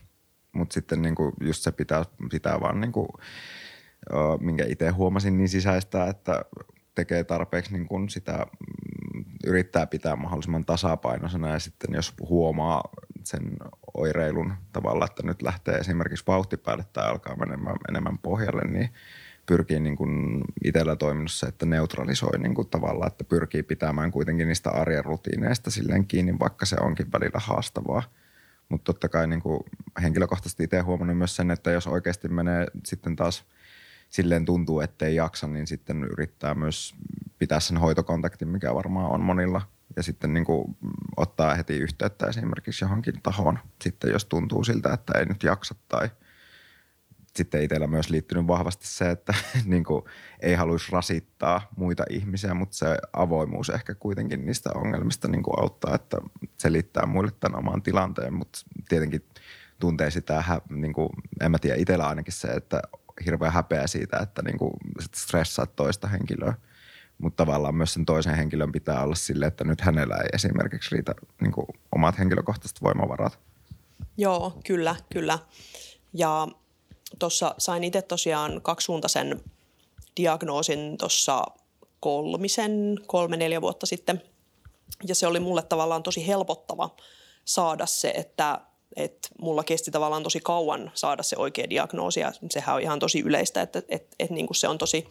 Mutta 0.51 0.73
sitten 0.73 1.01
niin 1.01 1.15
kuin 1.15 1.33
just 1.41 1.63
se 1.63 1.71
pitää, 1.71 2.05
pitää 2.31 2.59
vaan, 2.59 2.81
niin 2.81 2.91
kuin, 2.91 3.07
minkä 4.39 4.65
itse 4.67 4.89
huomasin, 4.89 5.37
niin 5.37 5.49
sisäistää, 5.49 6.07
että 6.07 6.45
tekee 6.95 7.23
tarpeeksi 7.23 7.73
niin 7.73 7.87
kuin 7.87 8.09
sitä, 8.09 8.45
mm, 9.13 9.25
yrittää 9.45 9.87
pitää 9.87 10.15
mahdollisimman 10.15 10.65
tasapainoisena 10.65 11.49
ja 11.49 11.59
sitten 11.59 11.93
jos 11.93 12.13
huomaa 12.19 12.83
sen 13.23 13.57
oireilun 13.93 14.53
tavalla, 14.73 15.05
että 15.05 15.23
nyt 15.23 15.41
lähtee 15.41 15.75
esimerkiksi 15.75 16.27
vauhti 16.27 16.57
päälle 16.57 16.85
tai 16.93 17.09
alkaa 17.09 17.35
menemään 17.35 17.77
enemmän 17.89 18.17
pohjalle, 18.17 18.61
niin– 18.61 18.89
pyrkii 19.45 19.79
niin 19.79 19.95
kuin 19.95 20.41
itsellä 20.63 20.95
toiminnassa, 20.95 21.47
että 21.47 21.65
neutralisoi 21.65 22.39
niin 22.39 22.55
kuin 22.55 22.69
tavallaan, 22.69 23.11
että 23.11 23.23
pyrkii 23.23 23.63
pitämään 23.63 24.11
kuitenkin 24.11 24.47
niistä 24.47 24.69
arjen 24.69 25.05
rutiineista 25.05 25.71
silleen 25.71 26.07
kiinni, 26.07 26.39
vaikka 26.39 26.65
se 26.65 26.75
onkin 26.81 27.11
välillä 27.11 27.39
haastavaa. 27.39 28.03
Mutta 28.69 28.93
totta 28.93 29.09
kai 29.09 29.27
niin 29.27 29.41
kuin 29.41 29.59
henkilökohtaisesti 30.01 30.63
itse 30.63 30.79
huomannut 30.79 31.17
myös 31.17 31.35
sen, 31.35 31.51
että 31.51 31.71
jos 31.71 31.87
oikeasti 31.87 32.27
menee 32.27 32.67
sitten 32.85 33.15
taas 33.15 33.45
silleen 34.09 34.45
tuntuu, 34.45 34.79
ettei 34.79 35.15
jaksa, 35.15 35.47
niin 35.47 35.67
sitten 35.67 36.03
yrittää 36.03 36.53
myös 36.53 36.95
pitää 37.39 37.59
sen 37.59 37.77
hoitokontaktin, 37.77 38.47
mikä 38.47 38.75
varmaan 38.75 39.11
on 39.11 39.21
monilla. 39.21 39.61
Ja 39.95 40.03
sitten 40.03 40.33
niin 40.33 40.45
kuin 40.45 40.77
ottaa 41.17 41.55
heti 41.55 41.77
yhteyttä 41.77 42.27
esimerkiksi 42.27 42.85
johonkin 42.85 43.21
tahoon, 43.23 43.59
sitten 43.81 44.11
jos 44.11 44.25
tuntuu 44.25 44.63
siltä, 44.63 44.93
että 44.93 45.19
ei 45.19 45.25
nyt 45.25 45.43
jaksa 45.43 45.75
tai– 45.87 46.09
sitten 47.35 47.63
itsellä 47.63 47.87
myös 47.87 48.09
liittynyt 48.09 48.47
vahvasti 48.47 48.87
se, 48.87 49.11
että 49.11 49.33
niin 49.65 49.83
kuin, 49.83 50.03
ei 50.39 50.53
haluaisi 50.55 50.91
rasittaa 50.91 51.67
muita 51.77 52.03
ihmisiä, 52.09 52.53
mutta 52.53 52.77
se 52.77 52.97
avoimuus 53.13 53.69
ehkä 53.69 53.95
kuitenkin 53.95 54.45
niistä 54.45 54.69
ongelmista 54.75 55.27
niin 55.27 55.43
kuin 55.43 55.59
auttaa, 55.59 55.95
että 55.95 56.17
selittää 56.57 57.05
muille 57.05 57.31
tämän 57.39 57.59
oman 57.59 57.81
tilanteen, 57.81 58.33
mutta 58.33 58.59
tietenkin 58.89 59.25
tuntee 59.79 60.11
sitä, 60.11 60.43
niin 60.69 60.93
kuin, 60.93 61.09
en 61.41 61.51
mä 61.51 61.59
tiedä, 61.59 61.75
itsellä 61.75 62.07
ainakin 62.07 62.33
se, 62.33 62.47
että 62.47 62.81
hirveä 63.25 63.51
häpeä 63.51 63.87
siitä, 63.87 64.17
että 64.17 64.41
niin 64.41 64.57
kuin, 64.57 64.73
stressaat 65.15 65.75
toista 65.75 66.07
henkilöä. 66.07 66.53
Mutta 67.17 67.45
tavallaan 67.45 67.75
myös 67.75 67.93
sen 67.93 68.05
toisen 68.05 68.35
henkilön 68.35 68.71
pitää 68.71 69.03
olla 69.03 69.15
sille, 69.15 69.45
että 69.45 69.63
nyt 69.63 69.81
hänellä 69.81 70.15
ei 70.15 70.29
esimerkiksi 70.33 70.95
riitä 70.95 71.13
niin 71.41 71.51
kuin, 71.51 71.67
omat 71.95 72.19
henkilökohtaiset 72.19 72.81
voimavarat. 72.81 73.39
Joo, 74.17 74.59
kyllä, 74.67 74.95
kyllä. 75.13 75.39
Ja 76.13 76.47
tuossa 77.19 77.55
sain 77.57 77.83
itse 77.83 78.01
tosiaan 78.01 78.61
kaksisuuntaisen 78.61 79.43
diagnoosin 80.17 80.97
tuossa 80.97 81.43
kolmisen, 81.99 82.99
kolme-neljä 83.07 83.61
vuotta 83.61 83.85
sitten. 83.85 84.21
Ja 85.07 85.15
se 85.15 85.27
oli 85.27 85.39
mulle 85.39 85.61
tavallaan 85.61 86.03
tosi 86.03 86.27
helpottava 86.27 86.89
saada 87.45 87.85
se, 87.85 88.13
että 88.15 88.61
et 88.95 89.29
mulla 89.41 89.63
kesti 89.63 89.91
tavallaan 89.91 90.23
tosi 90.23 90.39
kauan 90.39 90.91
saada 90.93 91.23
se 91.23 91.35
oikea 91.37 91.69
diagnoosi 91.69 92.19
ja 92.19 92.31
sehän 92.51 92.75
on 92.75 92.81
ihan 92.81 92.99
tosi 92.99 93.19
yleistä, 93.19 93.61
että 93.61 93.81
et, 93.89 94.07
et 94.19 94.29
niin 94.29 94.47
se 94.51 94.67
on 94.67 94.77
tosi 94.77 95.07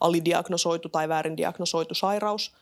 alidiagnosoitu 0.00 0.88
tai 0.88 1.08
väärin 1.08 1.36
diagnosoitu 1.36 1.94
sairaus. 1.94 2.52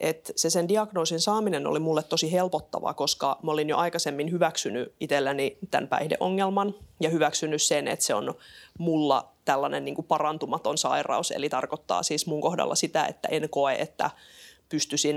Et 0.00 0.32
se 0.36 0.50
sen 0.50 0.68
diagnoosin 0.68 1.20
saaminen 1.20 1.66
oli 1.66 1.78
mulle 1.78 2.02
tosi 2.02 2.32
helpottavaa, 2.32 2.94
koska 2.94 3.38
mä 3.42 3.52
olin 3.52 3.68
jo 3.68 3.76
aikaisemmin 3.76 4.30
hyväksynyt 4.30 4.94
itselläni 5.00 5.58
tämän 5.70 5.88
päihdeongelman 5.88 6.74
ja 7.00 7.10
hyväksynyt 7.10 7.62
sen, 7.62 7.88
että 7.88 8.04
se 8.04 8.14
on 8.14 8.34
mulla 8.78 9.32
tällainen 9.44 9.84
niin 9.84 9.94
kuin 9.94 10.06
parantumaton 10.06 10.78
sairaus. 10.78 11.30
Eli 11.30 11.48
tarkoittaa 11.48 12.02
siis 12.02 12.26
mun 12.26 12.40
kohdalla 12.40 12.74
sitä, 12.74 13.06
että 13.06 13.28
en 13.28 13.50
koe, 13.50 13.74
että 13.74 14.10
pystyisin 14.68 15.16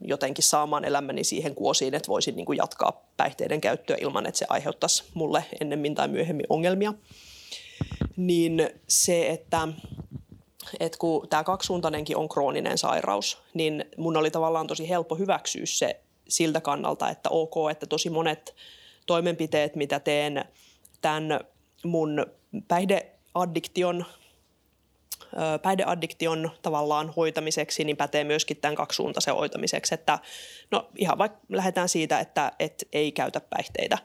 jotenkin 0.00 0.44
saamaan 0.44 0.84
elämäni 0.84 1.24
siihen 1.24 1.54
kuosiin, 1.54 1.94
että 1.94 2.08
voisin 2.08 2.36
niin 2.36 2.46
kuin 2.46 2.56
jatkaa 2.56 3.04
päihteiden 3.16 3.60
käyttöä 3.60 3.96
ilman, 4.00 4.26
että 4.26 4.38
se 4.38 4.46
aiheuttaisi 4.48 5.04
mulle 5.14 5.44
ennemmin 5.60 5.94
tai 5.94 6.08
myöhemmin 6.08 6.46
ongelmia. 6.48 6.94
Niin 8.16 8.70
se, 8.88 9.30
että, 9.30 9.68
että 10.80 10.98
kun 10.98 11.28
tämä 11.28 11.44
kaksisuuntainenkin 11.44 12.16
on 12.16 12.28
krooninen 12.28 12.78
sairaus, 12.78 13.42
niin 13.54 13.84
mun 13.96 14.16
oli 14.16 14.30
tavallaan 14.30 14.66
tosi 14.66 14.88
helppo 14.88 15.14
hyväksyä 15.14 15.66
se 15.66 16.00
siltä 16.28 16.60
kannalta, 16.60 17.10
että 17.10 17.28
ok, 17.28 17.54
että 17.70 17.86
tosi 17.86 18.10
monet 18.10 18.54
toimenpiteet, 19.06 19.76
mitä 19.76 20.00
teen 20.00 20.44
tämän 21.00 21.40
mun 21.84 22.26
päihdeaddiktion 22.68 24.04
päihdeaddiktion 25.62 26.50
tavallaan 26.62 27.12
hoitamiseksi, 27.16 27.84
niin 27.84 27.96
pätee 27.96 28.24
myöskin 28.24 28.56
tämän 28.56 28.76
kaksisuuntaisen 28.76 29.34
hoitamiseksi. 29.34 29.94
Että, 29.94 30.18
no 30.70 30.88
ihan 30.96 31.18
vaikka 31.18 31.38
lähdetään 31.48 31.88
siitä, 31.88 32.20
että, 32.20 32.52
että 32.58 32.86
ei 32.92 33.12
käytä 33.12 33.40
päihteitä. 33.40 33.98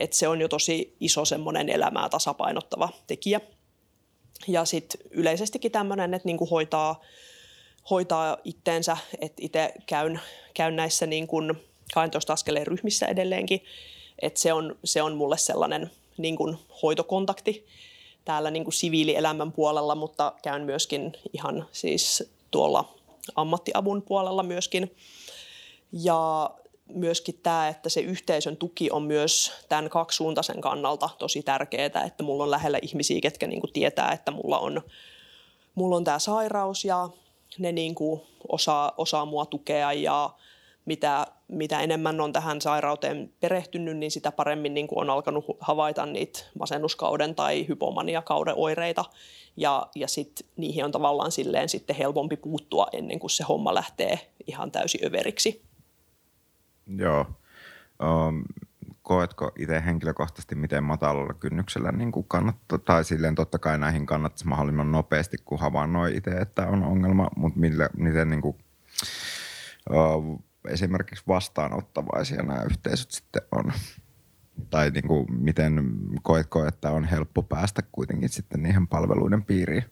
Että 0.00 0.16
se 0.16 0.28
on 0.28 0.40
jo 0.40 0.48
tosi 0.48 0.96
iso 1.00 1.24
semmoinen 1.24 1.68
elämää 1.68 2.08
tasapainottava 2.08 2.88
tekijä. 3.06 3.40
Ja 4.48 4.64
sitten 4.64 5.00
yleisestikin 5.10 5.72
tämmöinen, 5.72 6.14
että 6.14 6.28
niinku 6.28 6.46
hoitaa, 6.46 7.00
hoitaa 7.90 8.36
itteensä, 8.44 8.96
että 9.20 9.42
itse 9.42 9.72
käyn, 9.86 10.20
käyn 10.54 10.76
näissä 10.76 11.06
niin 11.06 11.26
kuin 11.26 11.54
12 11.94 12.32
askeleen 12.32 12.66
ryhmissä 12.66 13.06
edelleenkin, 13.06 13.64
että 14.22 14.40
se 14.40 14.52
on, 14.52 14.76
se 14.84 15.02
on 15.02 15.16
mulle 15.16 15.38
sellainen 15.38 15.90
niin 16.18 16.36
kuin 16.36 16.56
hoitokontakti, 16.82 17.66
täällä 18.24 18.50
niin 18.50 18.64
kuin 18.64 18.74
siviilielämän 18.74 19.52
puolella, 19.52 19.94
mutta 19.94 20.32
käyn 20.42 20.62
myöskin 20.62 21.12
ihan 21.32 21.66
siis 21.72 22.32
tuolla 22.50 22.94
ammattiavun 23.34 24.02
puolella 24.02 24.42
myöskin. 24.42 24.96
Ja 25.92 26.50
myöskin 26.94 27.40
tämä, 27.42 27.68
että 27.68 27.88
se 27.88 28.00
yhteisön 28.00 28.56
tuki 28.56 28.90
on 28.90 29.02
myös 29.02 29.52
tämän 29.68 29.90
kaksisuuntaisen 29.90 30.60
kannalta 30.60 31.08
tosi 31.18 31.42
tärkeää, 31.42 32.04
että 32.06 32.22
mulla 32.22 32.44
on 32.44 32.50
lähellä 32.50 32.78
ihmisiä, 32.82 33.20
ketkä 33.20 33.46
niin 33.46 33.60
kuin 33.60 33.72
tietää, 33.72 34.12
että 34.12 34.30
mulla 34.30 34.58
on, 34.58 34.82
mulla 35.74 35.96
on 35.96 36.04
tämä 36.04 36.18
sairaus 36.18 36.84
ja 36.84 37.08
ne 37.58 37.72
niin 37.72 37.94
kuin 37.94 38.20
osaa, 38.48 38.92
osaa 38.96 39.24
mua 39.24 39.46
tukea 39.46 39.92
ja 39.92 40.30
mitä, 40.84 41.26
mitä 41.48 41.80
enemmän 41.80 42.20
on 42.20 42.32
tähän 42.32 42.60
sairauteen 42.60 43.32
perehtynyt, 43.40 43.96
niin 43.96 44.10
sitä 44.10 44.32
paremmin 44.32 44.74
niin 44.74 44.86
kuin 44.86 44.98
on 44.98 45.10
alkanut 45.10 45.44
havaita 45.60 46.06
niitä 46.06 46.40
masennuskauden 46.58 47.34
tai 47.34 47.68
hypomaniakauden 47.68 48.54
oireita. 48.56 49.04
Ja, 49.56 49.86
ja 49.94 50.08
sit 50.08 50.46
niihin 50.56 50.84
on 50.84 50.92
tavallaan 50.92 51.32
silleen 51.32 51.68
sitten 51.68 51.96
helpompi 51.96 52.36
puuttua 52.36 52.86
ennen 52.92 53.18
kuin 53.18 53.30
se 53.30 53.44
homma 53.44 53.74
lähtee 53.74 54.18
ihan 54.46 54.70
täysin 54.70 55.06
överiksi. 55.06 55.62
Joo. 56.96 57.26
Um, 58.02 58.44
koetko 59.02 59.52
itse 59.58 59.82
henkilökohtaisesti, 59.84 60.54
miten 60.54 60.84
matalalla 60.84 61.34
kynnyksellä 61.34 61.92
niin 61.92 62.12
kuin 62.12 62.26
kannattaa, 62.28 62.78
tai 62.78 63.04
silleen 63.04 63.34
totta 63.34 63.58
kai 63.58 63.78
näihin 63.78 64.06
kannattaisi 64.06 64.46
mahdollisimman 64.46 64.92
nopeasti, 64.92 65.36
kun 65.44 65.60
havainnoi 65.60 66.16
itse, 66.16 66.30
että 66.30 66.66
on 66.66 66.82
ongelma, 66.82 67.28
mutta 67.36 67.60
millä, 67.60 67.88
miten 67.96 68.30
niin 68.30 68.42
kuin, 68.42 68.56
uh, 69.90 70.42
esimerkiksi 70.68 71.24
vastaanottavaisia 71.28 72.42
nämä 72.42 72.62
yhteisöt 72.62 73.10
sitten 73.10 73.42
on? 73.52 73.72
Tai 74.70 74.90
niin 74.90 75.08
kuin, 75.08 75.26
miten 75.28 75.92
koetko, 76.22 76.66
että 76.66 76.90
on 76.90 77.04
helppo 77.04 77.42
päästä 77.42 77.82
kuitenkin 77.92 78.28
sitten 78.28 78.62
niihin 78.62 78.88
palveluiden 78.88 79.44
piiriin? 79.44 79.84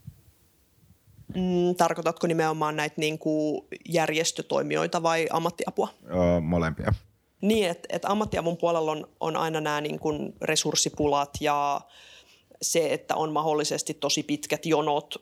Mm, 1.35 1.75
tarkoitatko 1.77 2.27
nimenomaan 2.27 2.77
näitä 2.77 2.95
niin 2.99 3.19
kuin 3.19 3.63
järjestötoimijoita 3.89 5.03
vai 5.03 5.27
ammattiapua? 5.31 5.89
Öö, 6.07 6.41
molempia. 6.41 6.95
Niin, 7.41 7.71
että 7.71 7.89
et 7.93 8.05
ammattiavun 8.05 8.57
puolella 8.57 8.93
on, 8.93 9.09
on 9.21 9.37
aina 9.37 9.61
nämä 9.61 9.81
niin 9.81 9.99
kuin 9.99 10.35
resurssipulat 10.43 11.31
ja 11.41 11.81
se, 12.63 12.93
että 12.93 13.17
on 13.17 13.33
mahdollisesti 13.33 13.95
tosi 13.95 14.23
pitkät 14.23 14.67
jonot 14.67 15.15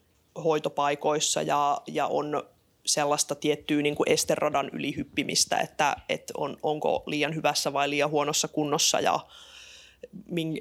hoitopaikoissa 0.45 1.43
ja, 1.43 1.81
ja 1.87 2.07
on 2.07 2.43
sellaista 2.87 3.35
tiettyä 3.35 3.83
niin 3.83 3.95
kuin 3.95 4.11
esteradan 4.11 4.71
ylihyppimistä, 4.73 5.57
että, 5.57 5.97
että 6.09 6.33
on, 6.37 6.57
onko 6.63 7.03
liian 7.07 7.35
hyvässä 7.35 7.73
vai 7.73 7.91
liian 7.91 8.11
huonossa 8.11 8.49
kunnossa 8.49 9.01
ja 9.01 9.21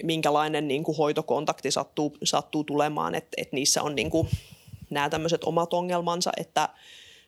minkälainen 0.03 0.67
niin 0.67 0.83
kuin 0.83 0.97
hoitokontakti 0.97 1.71
sattuu, 1.71 2.17
sattuu 2.23 2.63
tulemaan, 2.63 3.15
että, 3.15 3.29
että 3.37 3.55
niissä 3.55 3.83
on 3.83 3.95
niin 3.95 4.09
kuin 4.09 4.27
nämä 4.89 5.09
tämmöiset 5.09 5.43
omat 5.43 5.73
ongelmansa, 5.73 6.31
että 6.37 6.69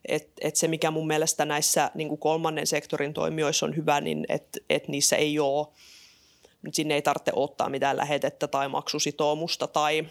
et, 0.08 0.30
et 0.42 0.56
se, 0.56 0.68
mikä 0.68 0.92
mun 0.92 1.08
mielestä 1.08 1.46
näissä 1.46 1.92
niin 1.94 2.08
kuin 2.08 2.20
kolmannen 2.20 2.68
sektorin 2.68 3.14
toimijoissa 3.14 3.66
on 3.66 3.76
hyvä, 3.76 4.02
niin 4.02 4.26
että 4.30 4.60
et 4.70 4.88
niissä 4.88 5.16
ei 5.16 5.40
ole, 5.40 5.68
sinne 6.72 6.96
ei 6.96 7.02
tarvitse 7.02 7.32
ottaa 7.36 7.70
mitään 7.70 7.98
lähetettä 7.98 8.48
tai 8.48 8.70
maksusitoumusta 8.70 9.68
tai 9.68 10.06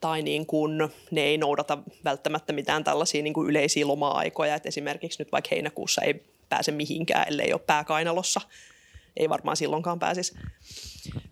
tai 0.00 0.22
niin 0.22 0.46
kuin 0.46 0.78
ne 1.10 1.20
ei 1.20 1.38
noudata 1.38 1.78
välttämättä 2.04 2.52
mitään 2.52 2.84
tällaisia 2.84 3.22
niin 3.22 3.34
kuin 3.34 3.50
yleisiä 3.50 3.86
loma-aikoja, 3.86 4.54
että 4.54 4.68
esimerkiksi 4.68 5.22
nyt 5.22 5.32
vaikka 5.32 5.48
heinäkuussa 5.50 6.02
ei 6.02 6.24
pääse 6.48 6.72
mihinkään, 6.72 7.28
ellei 7.28 7.52
ole 7.52 7.60
pääkainalossa. 7.66 8.40
Ei 9.16 9.28
varmaan 9.28 9.56
silloinkaan 9.56 9.98
pääsisi. 9.98 10.34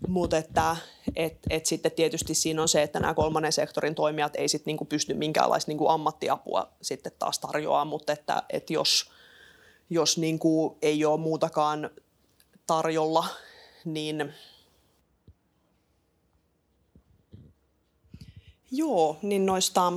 Mutta 0.09 0.37
että 0.37 0.77
et, 1.16 1.38
et 1.51 1.66
sitten 1.66 1.92
tietysti 1.92 2.35
siinä 2.35 2.62
on 2.62 2.68
se, 2.68 2.83
että 2.83 3.01
nämä 3.01 3.14
kolmannen 3.14 3.53
sektorin 3.53 3.95
toimijat 3.95 4.37
ei 4.37 4.49
sitten 4.49 4.66
niinku 4.66 4.85
pysty 4.85 5.14
minkäänlaista 5.14 5.71
niinku 5.71 5.88
ammattiapua 5.88 6.73
sitten 6.83 7.12
taas 7.18 7.38
tarjoamaan, 7.38 7.87
mutta 7.87 8.12
että 8.12 8.42
et 8.51 8.71
jos, 8.71 9.11
jos 9.90 10.18
niinku 10.18 10.79
ei 10.83 11.05
ole 11.05 11.21
muutakaan 11.21 11.90
tarjolla, 12.66 13.25
niin 13.85 14.35
Joo, 18.75 19.18
niin 19.23 19.47
noista, 19.47 19.92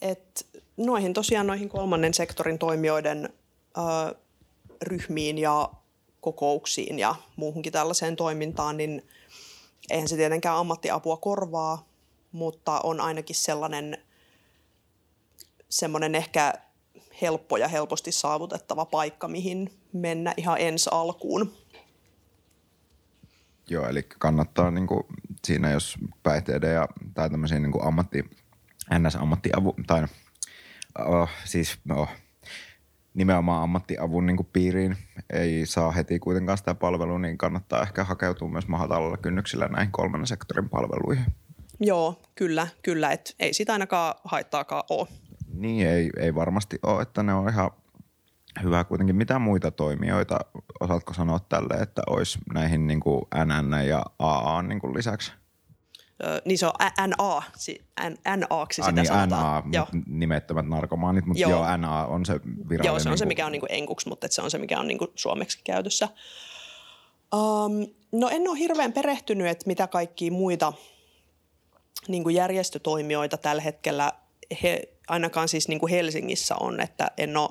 että 0.00 0.44
noihin 0.76 1.14
tosiaan 1.14 1.46
noihin 1.46 1.68
kolmannen 1.68 2.14
sektorin 2.14 2.58
toimijoiden 2.58 3.28
ö, 3.76 4.14
ryhmiin 4.82 5.38
ja 5.38 5.70
kokouksiin 6.22 6.98
ja 6.98 7.14
muuhunkin 7.36 7.72
tällaiseen 7.72 8.16
toimintaan, 8.16 8.76
niin 8.76 9.08
eihän 9.90 10.08
se 10.08 10.16
tietenkään 10.16 10.56
ammattiapua 10.56 11.16
korvaa, 11.16 11.88
mutta 12.32 12.80
on 12.80 13.00
ainakin 13.00 13.36
sellainen 13.36 13.98
semmoinen 15.68 16.14
ehkä 16.14 16.54
helppo 17.22 17.56
ja 17.56 17.68
helposti 17.68 18.12
saavutettava 18.12 18.84
paikka, 18.84 19.28
mihin 19.28 19.70
mennä 19.92 20.34
ihan 20.36 20.60
ensi 20.60 20.90
alkuun. 20.92 21.52
Joo, 23.68 23.88
eli 23.88 24.02
kannattaa 24.02 24.70
niin 24.70 24.86
kuin, 24.86 25.02
siinä, 25.44 25.70
jos 25.70 25.96
päihteiden 26.22 26.74
ja, 26.74 26.88
tai 27.14 27.30
tämmöisiä 27.30 27.58
niin 27.58 27.86
ammatti, 27.86 28.24
NS-ammattiavu, 28.98 29.74
tai 29.86 30.06
oh, 30.98 31.28
siis 31.44 31.78
oh, 31.96 32.08
nimenomaan 33.14 33.62
ammattiavun 33.62 34.26
niin 34.26 34.48
piiriin 34.52 34.96
ei 35.32 35.66
saa 35.66 35.90
heti 35.90 36.18
kuitenkaan 36.18 36.58
sitä 36.58 36.74
palvelua, 36.74 37.18
niin 37.18 37.38
kannattaa 37.38 37.82
ehkä 37.82 38.04
hakeutua 38.04 38.48
myös 38.48 38.68
mahatalalla 38.68 39.16
kynnyksillä 39.16 39.68
näihin 39.68 39.92
kolmannen 39.92 40.26
sektorin 40.26 40.68
palveluihin. 40.68 41.24
Joo, 41.80 42.22
kyllä, 42.34 42.68
kyllä. 42.82 43.12
Et 43.12 43.34
ei 43.38 43.52
sitä 43.52 43.72
ainakaan 43.72 44.14
haittaakaan 44.24 44.82
ole. 44.90 45.08
Niin, 45.54 45.88
ei, 45.88 46.10
ei 46.18 46.34
varmasti 46.34 46.78
ole, 46.82 47.02
että 47.02 47.22
ne 47.22 47.34
on 47.34 47.48
ihan 47.48 47.70
hyvä 48.62 48.84
kuitenkin. 48.84 49.16
Mitä 49.16 49.38
muita 49.38 49.70
toimijoita, 49.70 50.40
osaatko 50.80 51.14
sanoa 51.14 51.38
tälle, 51.48 51.74
että 51.82 52.02
olisi 52.06 52.38
näihin 52.54 52.86
niin 52.86 53.00
kuin 53.00 53.22
NN 53.44 53.88
ja 53.88 54.04
AA 54.18 54.62
niin 54.62 54.80
kuin 54.80 54.94
lisäksi? 54.94 55.32
Niin 56.44 56.58
se 56.58 56.66
on 56.66 56.72
NA, 57.06 57.42
NA-ksi 58.36 58.82
sitä 58.82 58.92
niin, 58.92 59.06
sanotaan. 59.06 59.62
NA, 59.64 59.70
joo. 59.72 59.86
nimettömät 60.06 60.68
narkomaanit, 60.68 61.26
mutta 61.26 61.40
joo. 61.40 61.50
joo, 61.50 61.76
NA 61.76 62.06
on 62.06 62.26
se 62.26 62.32
virallinen. 62.44 62.84
Joo, 62.84 62.98
se 62.98 63.08
on 63.08 63.18
se, 63.18 63.26
mikä 63.26 63.46
on 63.46 63.52
niin 63.52 63.60
kuin 63.60 63.72
enkuksi, 63.72 64.08
mutta 64.08 64.26
se 64.30 64.42
on 64.42 64.50
se, 64.50 64.58
mikä 64.58 64.80
on 64.80 64.88
niin 64.88 64.98
kuin 64.98 65.10
suomeksi 65.14 65.60
käytössä. 65.64 66.08
Um, 67.34 67.86
no 68.12 68.28
en 68.28 68.48
ole 68.48 68.58
hirveän 68.58 68.92
perehtynyt, 68.92 69.46
että 69.46 69.66
mitä 69.66 69.86
kaikkia 69.86 70.32
muita 70.32 70.72
niin 72.08 72.22
kuin 72.22 72.34
järjestötoimijoita 72.34 73.36
tällä 73.36 73.62
hetkellä 73.62 74.12
he, 74.62 74.88
ainakaan 75.08 75.48
siis 75.48 75.68
niin 75.68 75.80
kuin 75.80 75.90
Helsingissä 75.90 76.54
on, 76.60 76.80
että 76.80 77.10
en 77.18 77.36
ole 77.36 77.50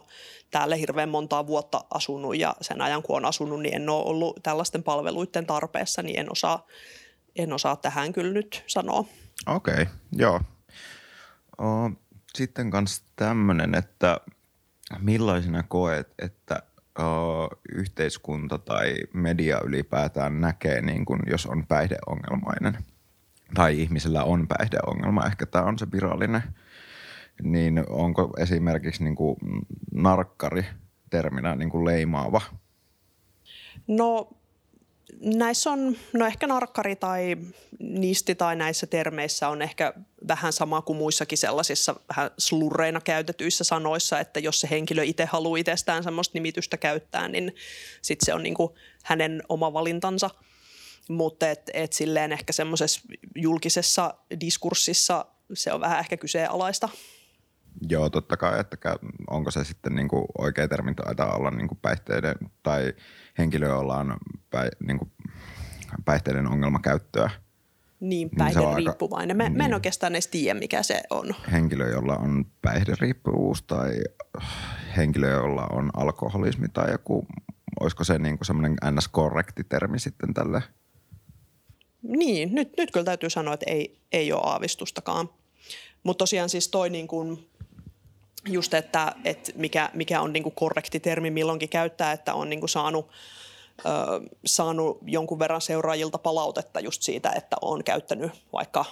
täällä 0.51 0.75
hirveän 0.75 1.09
montaa 1.09 1.47
vuotta 1.47 1.83
asunut 1.89 2.37
ja 2.37 2.55
sen 2.61 2.81
ajan 2.81 3.03
kun 3.03 3.15
on 3.15 3.25
asunut, 3.25 3.61
niin 3.61 3.75
en 3.75 3.89
ole 3.89 4.03
ollut 4.05 4.39
tällaisten 4.43 4.83
palveluiden 4.83 5.45
tarpeessa, 5.45 6.01
niin 6.01 6.19
en 6.19 6.31
osaa, 6.31 6.67
en 7.35 7.53
osaa 7.53 7.75
tähän 7.75 8.13
kyllä 8.13 8.33
nyt 8.33 8.63
sanoa. 8.67 9.05
Okei, 9.47 9.73
okay, 9.73 9.85
joo. 10.11 10.41
Sitten 12.35 12.71
kanssa 12.71 13.03
tämmöinen, 13.15 13.75
että 13.75 14.17
millaisena 14.99 15.63
koet, 15.63 16.13
että 16.19 16.63
yhteiskunta 17.71 18.57
tai 18.57 18.95
media 19.13 19.61
ylipäätään 19.65 20.41
näkee, 20.41 20.81
niin 20.81 21.05
kun, 21.05 21.19
jos 21.27 21.45
on 21.45 21.67
päihdeongelmainen 21.67 22.77
tai 23.53 23.81
ihmisellä 23.81 24.23
on 24.23 24.47
päihdeongelma, 24.47 25.25
ehkä 25.25 25.45
tämä 25.45 25.65
on 25.65 25.79
se 25.79 25.91
virallinen, 25.91 26.43
niin 27.43 27.83
onko 27.89 28.33
esimerkiksi 28.37 29.03
niin 29.03 29.15
kuin 29.15 29.37
narkkari 29.93 30.65
terminä 31.09 31.55
niin 31.55 31.69
kuin 31.69 31.85
leimaava? 31.85 32.41
No 33.87 34.29
näissä 35.19 35.71
on, 35.71 35.97
no 36.13 36.25
ehkä 36.25 36.47
narkkari 36.47 36.95
tai 36.95 37.37
nisti 37.79 38.35
tai 38.35 38.55
näissä 38.55 38.87
termeissä 38.87 39.49
on 39.49 39.61
ehkä 39.61 39.93
vähän 40.27 40.53
sama 40.53 40.81
kuin 40.81 40.97
muissakin 40.97 41.37
sellaisissa 41.37 41.95
vähän 42.09 42.31
slurreina 42.37 43.01
käytetyissä 43.01 43.63
sanoissa, 43.63 44.19
että 44.19 44.39
jos 44.39 44.61
se 44.61 44.69
henkilö 44.69 45.03
itse 45.03 45.25
haluaa 45.25 45.57
itsestään 45.57 46.03
semmoista 46.03 46.31
nimitystä 46.37 46.77
käyttää, 46.77 47.27
niin 47.27 47.55
sitten 48.01 48.25
se 48.25 48.33
on 48.33 48.43
niin 48.43 48.55
kuin 48.55 48.73
hänen 49.03 49.43
oma 49.49 49.73
valintansa. 49.73 50.29
Mutta 51.09 51.49
et, 51.49 51.69
et 51.73 51.93
silleen 51.93 52.31
ehkä 52.31 52.53
semmoisessa 52.53 53.01
julkisessa 53.35 54.13
diskurssissa 54.39 55.25
se 55.53 55.73
on 55.73 55.81
vähän 55.81 55.99
ehkä 55.99 56.17
kyseenalaista. 56.17 56.89
Joo, 57.89 58.09
totta 58.09 58.37
kai, 58.37 58.59
että 58.59 58.77
onko 59.29 59.51
se 59.51 59.63
sitten 59.63 59.95
niin 59.95 60.07
kuin 60.07 60.25
oikea 60.37 60.67
termi 60.67 60.93
taitaa 60.95 61.35
olla 61.35 61.51
niin 61.51 61.67
kuin 61.67 61.79
päihteiden 61.81 62.35
tai 62.63 62.93
henkilö, 63.37 63.67
jolla 63.67 63.97
on 63.97 64.17
päi, 64.49 64.69
niin 64.87 64.97
kuin 64.97 65.11
päihteiden 66.05 66.47
ongelmakäyttöä. 66.47 67.29
Niin, 67.99 68.29
päihderiippuvainen. 68.37 69.27
Niin 69.27 69.37
mä, 69.37 69.49
niin. 69.49 69.57
mä 69.57 69.65
en 69.65 69.73
oikeastaan 69.73 70.13
edes 70.13 70.27
tiedä, 70.27 70.59
mikä 70.59 70.83
se 70.83 71.01
on. 71.09 71.35
Henkilö, 71.51 71.89
jolla 71.89 72.15
on 72.15 72.45
päihderiippuvuus 72.61 73.63
tai 73.63 73.91
henkilö, 74.97 75.29
jolla 75.29 75.67
on 75.71 75.91
alkoholismi 75.93 76.67
tai 76.73 76.91
joku, 76.91 77.27
olisiko 77.79 78.03
se 78.03 78.19
niin 78.19 78.37
kuin 78.37 78.45
semmoinen 78.45 78.75
ns-korrekti 78.91 79.63
termi 79.63 79.99
sitten 79.99 80.33
tälle? 80.33 80.63
Niin, 82.01 82.55
nyt, 82.55 82.73
nyt 82.77 82.91
kyllä 82.91 83.03
täytyy 83.03 83.29
sanoa, 83.29 83.53
että 83.53 83.65
ei, 83.67 83.99
ei 84.11 84.33
ole 84.33 84.41
aavistustakaan. 84.43 85.29
Mutta 86.03 86.21
tosiaan 86.21 86.49
siis 86.49 86.67
toi 86.67 86.89
niin 86.89 87.07
kuin 87.07 87.50
just, 88.49 88.73
että, 88.73 89.15
että 89.25 89.51
mikä, 89.55 89.89
mikä 89.93 90.21
on 90.21 90.33
niin 90.33 90.43
kuin 90.43 90.55
korrekti 90.55 90.99
termi 90.99 91.31
milloinkin 91.31 91.69
käyttää, 91.69 92.11
että 92.11 92.33
on 92.33 92.49
niin 92.49 92.59
kuin 92.59 92.69
saanut, 92.69 93.09
ö, 93.79 93.89
saanut 94.45 94.97
jonkun 95.05 95.39
verran 95.39 95.61
seuraajilta 95.61 96.17
palautetta 96.17 96.79
just 96.79 97.01
siitä, 97.01 97.31
että 97.35 97.55
on 97.61 97.83
käyttänyt 97.83 98.31
vaikka 98.53 98.85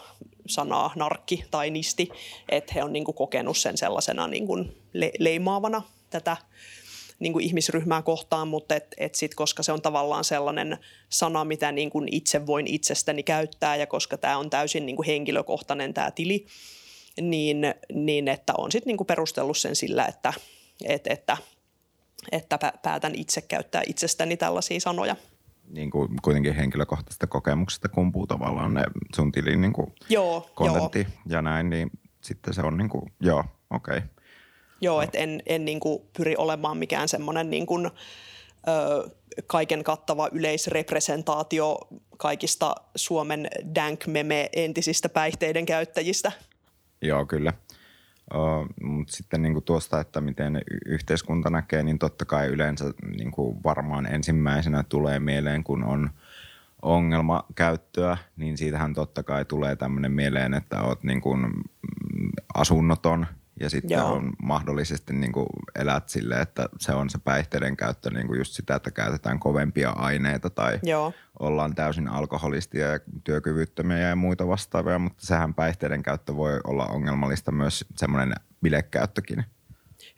sanaa 0.47 0.91
narkki 0.95 1.45
tai 1.51 1.69
nisti, 1.69 2.09
että 2.49 2.73
he 2.73 2.83
on 2.83 2.93
niin 2.93 3.05
kuin 3.05 3.15
kokenut 3.15 3.57
sen 3.57 3.77
sellaisena 3.77 4.27
niin 4.27 4.47
kuin 4.47 4.77
le- 4.93 5.11
leimaavana 5.19 5.81
tätä 6.09 6.37
niin 7.19 7.33
kuin 7.33 7.45
ihmisryhmää 7.45 8.01
kohtaan, 8.01 8.47
mutta 8.47 8.75
et, 8.75 8.95
et 8.97 9.15
sit, 9.15 9.35
koska 9.35 9.63
se 9.63 9.71
on 9.71 9.81
tavallaan 9.81 10.23
sellainen 10.23 10.77
sana, 11.09 11.45
mitä 11.45 11.71
niin 11.71 11.89
kuin 11.89 12.07
itse 12.11 12.45
voin 12.45 12.67
itsestäni 12.67 13.23
käyttää 13.23 13.75
ja 13.75 13.87
koska 13.87 14.17
tämä 14.17 14.37
on 14.37 14.49
täysin 14.49 14.85
niin 14.85 14.95
kuin 14.95 15.05
henkilökohtainen 15.05 15.93
tämä 15.93 16.11
tili, 16.11 16.45
niin, 17.22 17.74
niin 17.93 18.28
että 18.28 18.53
on 18.57 18.72
sitten 18.72 18.88
niinku 18.88 19.05
perustellut 19.05 19.57
sen 19.57 19.76
sillä, 19.76 20.05
että, 20.05 20.34
että, 20.86 21.13
että, 21.13 21.38
että 22.32 22.59
päätän 22.84 23.15
itse 23.15 23.41
käyttää 23.41 23.82
itsestäni 23.88 24.38
tällaisia 24.38 24.80
sanoja. 24.80 25.15
Niin 25.67 25.91
kuin 25.91 26.09
kuitenkin 26.22 26.55
henkilökohtaisesta 26.55 27.28
kokemuksesta 27.28 27.89
kumpuu 27.89 28.28
tavallaan 28.28 28.74
ne 28.74 28.84
sun 29.15 29.32
tilin 29.32 29.61
niin 29.61 29.74
kuin 29.74 29.93
joo, 30.09 30.49
kontentti 30.55 30.99
joo. 30.99 31.09
ja 31.30 31.41
näin, 31.41 31.70
niin 31.70 31.91
sitten 32.22 32.53
se 32.53 32.61
on 32.61 32.78
niin 32.78 32.89
kuin, 32.89 33.13
joo, 33.22 33.43
okei. 33.70 33.97
Okay. 33.97 34.09
Joo, 34.82 34.95
no. 34.95 35.01
että 35.01 35.17
en, 35.17 35.43
en 35.45 35.65
niin 35.65 35.80
kuin 35.80 36.03
pyri 36.17 36.36
olemaan 36.36 36.78
mikään 36.78 37.07
semmoinen 37.07 37.49
niin 37.49 37.65
kuin, 37.65 37.86
ö, 38.67 39.09
kaiken 39.47 39.84
kattava 39.84 40.30
yleisrepresentaatio 40.32 41.80
kaikista 42.17 42.76
Suomen 42.95 43.47
dank-meme 43.76 44.49
entisistä 44.53 45.09
päihteiden 45.09 45.65
käyttäjistä– 45.65 46.32
Joo, 47.01 47.25
kyllä. 47.25 47.53
Mutta 48.81 49.13
sitten 49.13 49.41
niin 49.41 49.53
kuin 49.53 49.65
tuosta, 49.65 49.99
että 49.99 50.21
miten 50.21 50.61
yhteiskunta 50.85 51.49
näkee, 51.49 51.83
niin 51.83 51.99
totta 51.99 52.25
kai 52.25 52.47
yleensä 52.47 52.93
niin 53.17 53.31
kuin 53.31 53.63
varmaan 53.63 54.05
ensimmäisenä 54.05 54.83
tulee 54.83 55.19
mieleen, 55.19 55.63
kun 55.63 55.83
on 55.83 56.09
ongelmakäyttöä, 56.81 58.17
niin 58.37 58.57
siitähän 58.57 58.93
totta 58.93 59.23
kai 59.23 59.45
tulee 59.45 59.75
tämmöinen 59.75 60.11
mieleen, 60.11 60.53
että 60.53 60.81
oot 60.81 61.03
niin 61.03 61.21
kuin 61.21 61.47
asunnoton– 62.55 63.27
ja 63.60 63.70
sitten 63.70 63.97
Joo. 63.97 64.14
on 64.14 64.34
mahdollisesti 64.43 65.14
niin 65.14 65.32
kuin 65.32 65.47
elät 65.80 66.10
sille, 66.10 66.41
että 66.41 66.70
se 66.80 66.91
on 66.91 67.10
se 67.10 67.18
päihteiden 67.24 67.78
käyttö 67.78 68.10
niin 68.10 68.28
kuin 68.28 68.38
just 68.38 68.53
sitä, 68.53 68.76
että 68.76 68.91
käytetään 68.91 69.39
kovempia 69.39 69.89
aineita 69.89 70.49
tai 70.49 70.80
Joo. 70.84 71.14
ollaan 71.39 71.76
täysin 71.76 72.07
alkoholistia 72.07 72.88
ja 72.88 72.99
työkyvyttömiä 73.24 73.97
ja 73.97 74.16
muita 74.16 74.47
vastaavia, 74.47 74.99
mutta 74.99 75.26
sehän 75.26 75.53
päihteiden 75.53 76.03
käyttö 76.03 76.36
voi 76.36 76.60
olla 76.64 76.86
ongelmallista 76.86 77.51
myös 77.51 77.86
semmoinen 77.95 78.34
bilekäyttökin. 78.62 79.45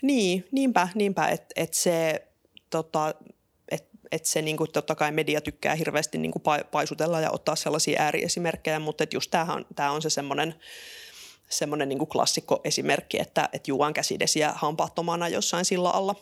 Niin, 0.02 0.48
niinpä, 0.52 0.88
niinpä 0.96 1.28
että 1.28 1.54
et 1.56 1.74
se 1.74 2.28
tota, 2.70 3.14
että 3.72 3.89
et 4.12 4.26
se 4.26 4.42
niinku, 4.42 4.68
totta 4.68 4.96
kai 4.96 5.12
media 5.12 5.42
tykkää 5.42 5.76
hirveästi 5.76 6.18
niinku 6.18 6.42
paisutella 6.72 7.20
ja 7.20 7.32
ottaa 7.32 7.56
sellaisia 7.56 8.02
ääriesimerkkejä, 8.02 8.80
mutta 8.80 9.04
just 9.14 9.32
tämähän 9.32 9.66
tää 9.76 9.92
on 9.92 10.02
se 10.02 10.10
semmoinen 10.10 10.56
semmoinen 11.52 11.89
niin 11.89 12.08
klassikko 12.08 12.62
esimerkki, 12.64 13.20
että, 13.20 13.49
että 13.54 13.72
juon 13.72 13.93
käsidesiä 13.93 14.52
hampaattomana 14.56 15.28
jossain 15.28 15.66
sillä 15.66 15.89
alla. 15.89 16.16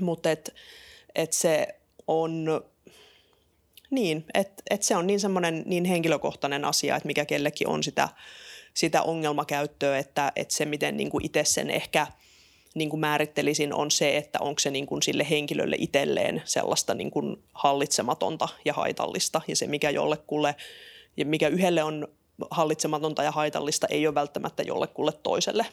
Mutta 0.00 0.30
et, 0.30 0.54
et 1.14 1.32
se 1.32 1.68
on 2.06 2.46
niin, 3.90 4.24
että 4.34 4.62
et 4.70 4.82
se 4.82 4.96
on 4.96 5.06
niin 5.06 5.20
semmoinen 5.20 5.62
niin 5.66 5.84
henkilökohtainen 5.84 6.64
asia, 6.64 6.96
että 6.96 7.06
mikä 7.06 7.24
kellekin 7.24 7.68
on 7.68 7.82
sitä, 7.82 8.08
sitä 8.74 9.02
ongelmakäyttöä, 9.02 9.98
että, 9.98 10.32
että 10.36 10.54
se 10.54 10.64
miten 10.64 10.96
niin 10.96 11.10
itse 11.22 11.44
sen 11.44 11.70
ehkä 11.70 12.06
niin 12.74 12.90
kuin 12.90 13.00
määrittelisin 13.00 13.74
on 13.74 13.90
se, 13.90 14.16
että 14.16 14.38
onko 14.40 14.58
se 14.58 14.70
niin 14.70 14.86
kuin 14.86 15.02
sille 15.02 15.26
henkilölle 15.30 15.76
itselleen 15.78 16.42
sellaista 16.44 16.94
niin 16.94 17.10
kuin 17.10 17.36
hallitsematonta 17.54 18.48
ja 18.64 18.72
haitallista 18.72 19.40
ja 19.48 19.56
se 19.56 19.66
mikä 19.66 19.90
jollekulle 19.90 20.54
ja 21.16 21.24
mikä 21.24 21.48
yhdelle 21.48 21.82
on 21.82 22.08
hallitsematonta 22.50 23.22
ja 23.22 23.30
haitallista 23.30 23.86
ei 23.90 24.06
ole 24.06 24.14
välttämättä 24.14 24.62
jollekulle 24.62 25.12
toiselle. 25.12 25.66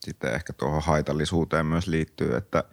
Sitten 0.00 0.34
ehkä 0.34 0.52
tuohon 0.52 0.82
haitallisuuteen 0.82 1.66
myös 1.66 1.86
liittyy, 1.86 2.36
että 2.36 2.64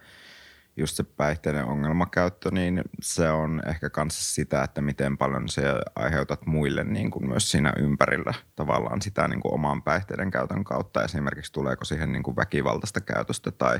just 0.77 0.95
se 0.95 1.03
päihteiden 1.03 1.65
ongelmakäyttö, 1.65 2.51
niin 2.51 2.81
se 3.01 3.29
on 3.29 3.61
ehkä 3.67 3.89
kanssa 3.89 4.33
sitä, 4.33 4.63
että 4.63 4.81
miten 4.81 5.17
paljon 5.17 5.49
se 5.49 5.63
aiheutat 5.95 6.45
muille 6.45 6.83
niin 6.83 7.11
kuin 7.11 7.27
myös 7.27 7.51
siinä 7.51 7.73
ympärillä 7.77 8.33
tavallaan 8.55 9.01
sitä 9.01 9.27
niin 9.27 9.39
kuin 9.39 9.53
oman 9.53 9.83
päihteiden 9.83 10.31
käytön 10.31 10.63
kautta. 10.63 11.03
Esimerkiksi 11.03 11.51
tuleeko 11.51 11.85
siihen 11.85 12.11
niin 12.11 12.23
kuin 12.23 12.35
väkivaltaista 12.35 13.01
käytöstä 13.01 13.51
tai 13.51 13.79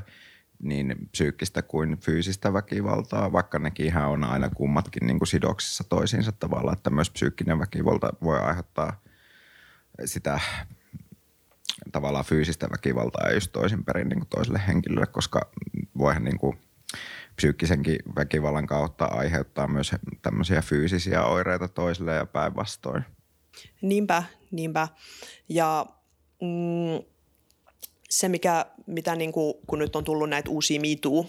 niin 0.64 0.96
psyykkistä 1.12 1.62
kuin 1.62 1.98
fyysistä 1.98 2.54
väkivaltaa, 2.54 3.32
vaikka 3.32 3.60
nekin 3.60 3.98
on 3.98 4.24
aina 4.24 4.50
kummatkin 4.50 5.08
niin 5.08 5.20
kuin 5.20 5.28
sidoksissa 5.28 5.84
toisiinsa 5.84 6.32
tavallaan, 6.32 6.78
että 6.78 6.90
myös 6.90 7.12
psyykkinen 7.12 7.60
väkivalta 7.60 8.14
voi 8.24 8.40
aiheuttaa 8.40 9.02
sitä 10.06 10.40
tavallaan 11.92 12.26
fyysistä 12.26 12.68
väkivaltaa 12.72 13.32
just 13.32 13.52
toisinpäin 13.52 14.10
niin 14.10 14.28
toiselle 14.30 14.62
henkilölle, 14.68 15.06
koska 15.06 15.52
voihan 15.98 16.24
niin 16.24 16.38
kuin 16.38 16.58
psyykkisenkin 17.36 18.00
väkivallan 18.16 18.68
kautta 18.68 19.06
aiheuttaa 19.06 19.68
myös 19.68 19.92
tämmöisiä 20.22 20.62
fyysisiä 20.62 21.24
oireita 21.24 21.68
toiselle 21.68 22.14
ja 22.14 22.26
päinvastoin. 22.26 23.04
Niinpä, 23.82 24.24
niinpä. 24.52 24.88
Ja 25.50 25.86
mm, 26.42 27.06
se, 28.10 28.30
mikä, 28.30 28.66
mitä 28.88 29.16
niin 29.16 29.32
kuin, 29.32 29.54
kun 29.68 29.80
nyt 29.80 29.96
on 29.96 30.04
tullut 30.04 30.30
näitä 30.30 30.50
uusia 30.50 30.82
MeToo, 30.82 31.26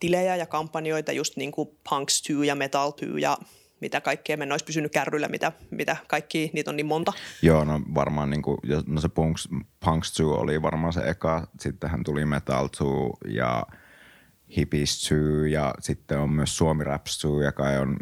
tilejä 0.00 0.36
ja 0.36 0.46
kampanjoita, 0.46 1.12
just 1.12 1.36
niin 1.36 1.52
kuin 1.52 1.68
Punks 1.68 2.22
2 2.22 2.46
ja 2.46 2.54
Metal 2.54 2.92
2 2.92 3.20
ja 3.20 3.38
mitä 3.82 4.00
kaikkea 4.00 4.36
me 4.36 4.46
olisi 4.50 4.64
pysynyt 4.64 4.92
kärryllä, 4.92 5.28
mitä, 5.28 5.52
mitä 5.70 5.96
kaikki, 6.08 6.50
niitä 6.52 6.70
on 6.70 6.76
niin 6.76 6.86
monta. 6.86 7.12
Joo, 7.42 7.64
no 7.64 7.80
varmaan 7.94 8.30
niin 8.30 8.42
kuin, 8.42 8.58
no 8.86 9.00
se 9.00 9.08
Punks, 9.08 9.48
Punks 9.84 10.08
2 10.08 10.22
oli 10.22 10.62
varmaan 10.62 10.92
se 10.92 11.00
eka, 11.00 11.46
sittenhän 11.60 12.04
tuli 12.04 12.24
Metal 12.24 12.68
2 12.68 12.84
ja 13.34 13.66
Hippies 14.56 15.08
2 15.08 15.52
ja 15.52 15.74
sitten 15.80 16.18
on 16.18 16.30
myös 16.30 16.56
Suomi 16.56 16.84
Raps 16.84 17.22
2, 17.22 17.44
joka 17.44 17.62
on 17.62 17.96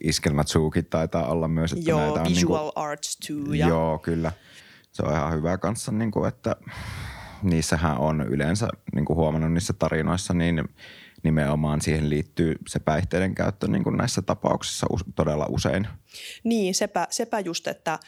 Iskelmät 0.00 0.46
2 0.72 0.82
taitaa 0.82 1.26
olla 1.26 1.48
myös. 1.48 1.72
Että 1.72 1.90
joo, 1.90 2.00
näitä 2.00 2.20
on 2.20 2.26
Visual 2.28 2.64
niin 2.64 2.72
kuin, 2.74 2.84
Arts 2.84 3.16
2. 3.16 3.58
Ja... 3.58 3.68
Joo, 3.68 3.98
kyllä. 3.98 4.32
se 4.92 5.02
on 5.02 5.12
ihan 5.12 5.32
hyvä 5.32 5.58
kanssa, 5.58 5.92
niin 5.92 6.10
kuin, 6.10 6.28
että 6.28 6.56
niissähän 7.42 7.98
on 7.98 8.20
yleensä 8.20 8.68
niin 8.94 9.04
kuin 9.04 9.16
huomannut 9.16 9.52
niissä 9.52 9.72
tarinoissa, 9.72 10.34
niin 10.34 10.68
nimenomaan 11.22 11.80
siihen 11.80 12.10
liittyy 12.10 12.56
se 12.68 12.78
päihteiden 12.78 13.34
käyttö 13.34 13.68
niin 13.68 13.84
kuin 13.84 13.96
näissä 13.96 14.22
tapauksissa 14.22 14.86
todella 15.14 15.46
usein. 15.48 15.88
Niin, 16.44 16.74
sepä, 16.74 17.06
sepä 17.10 17.40
just, 17.40 17.66
että 17.66 17.98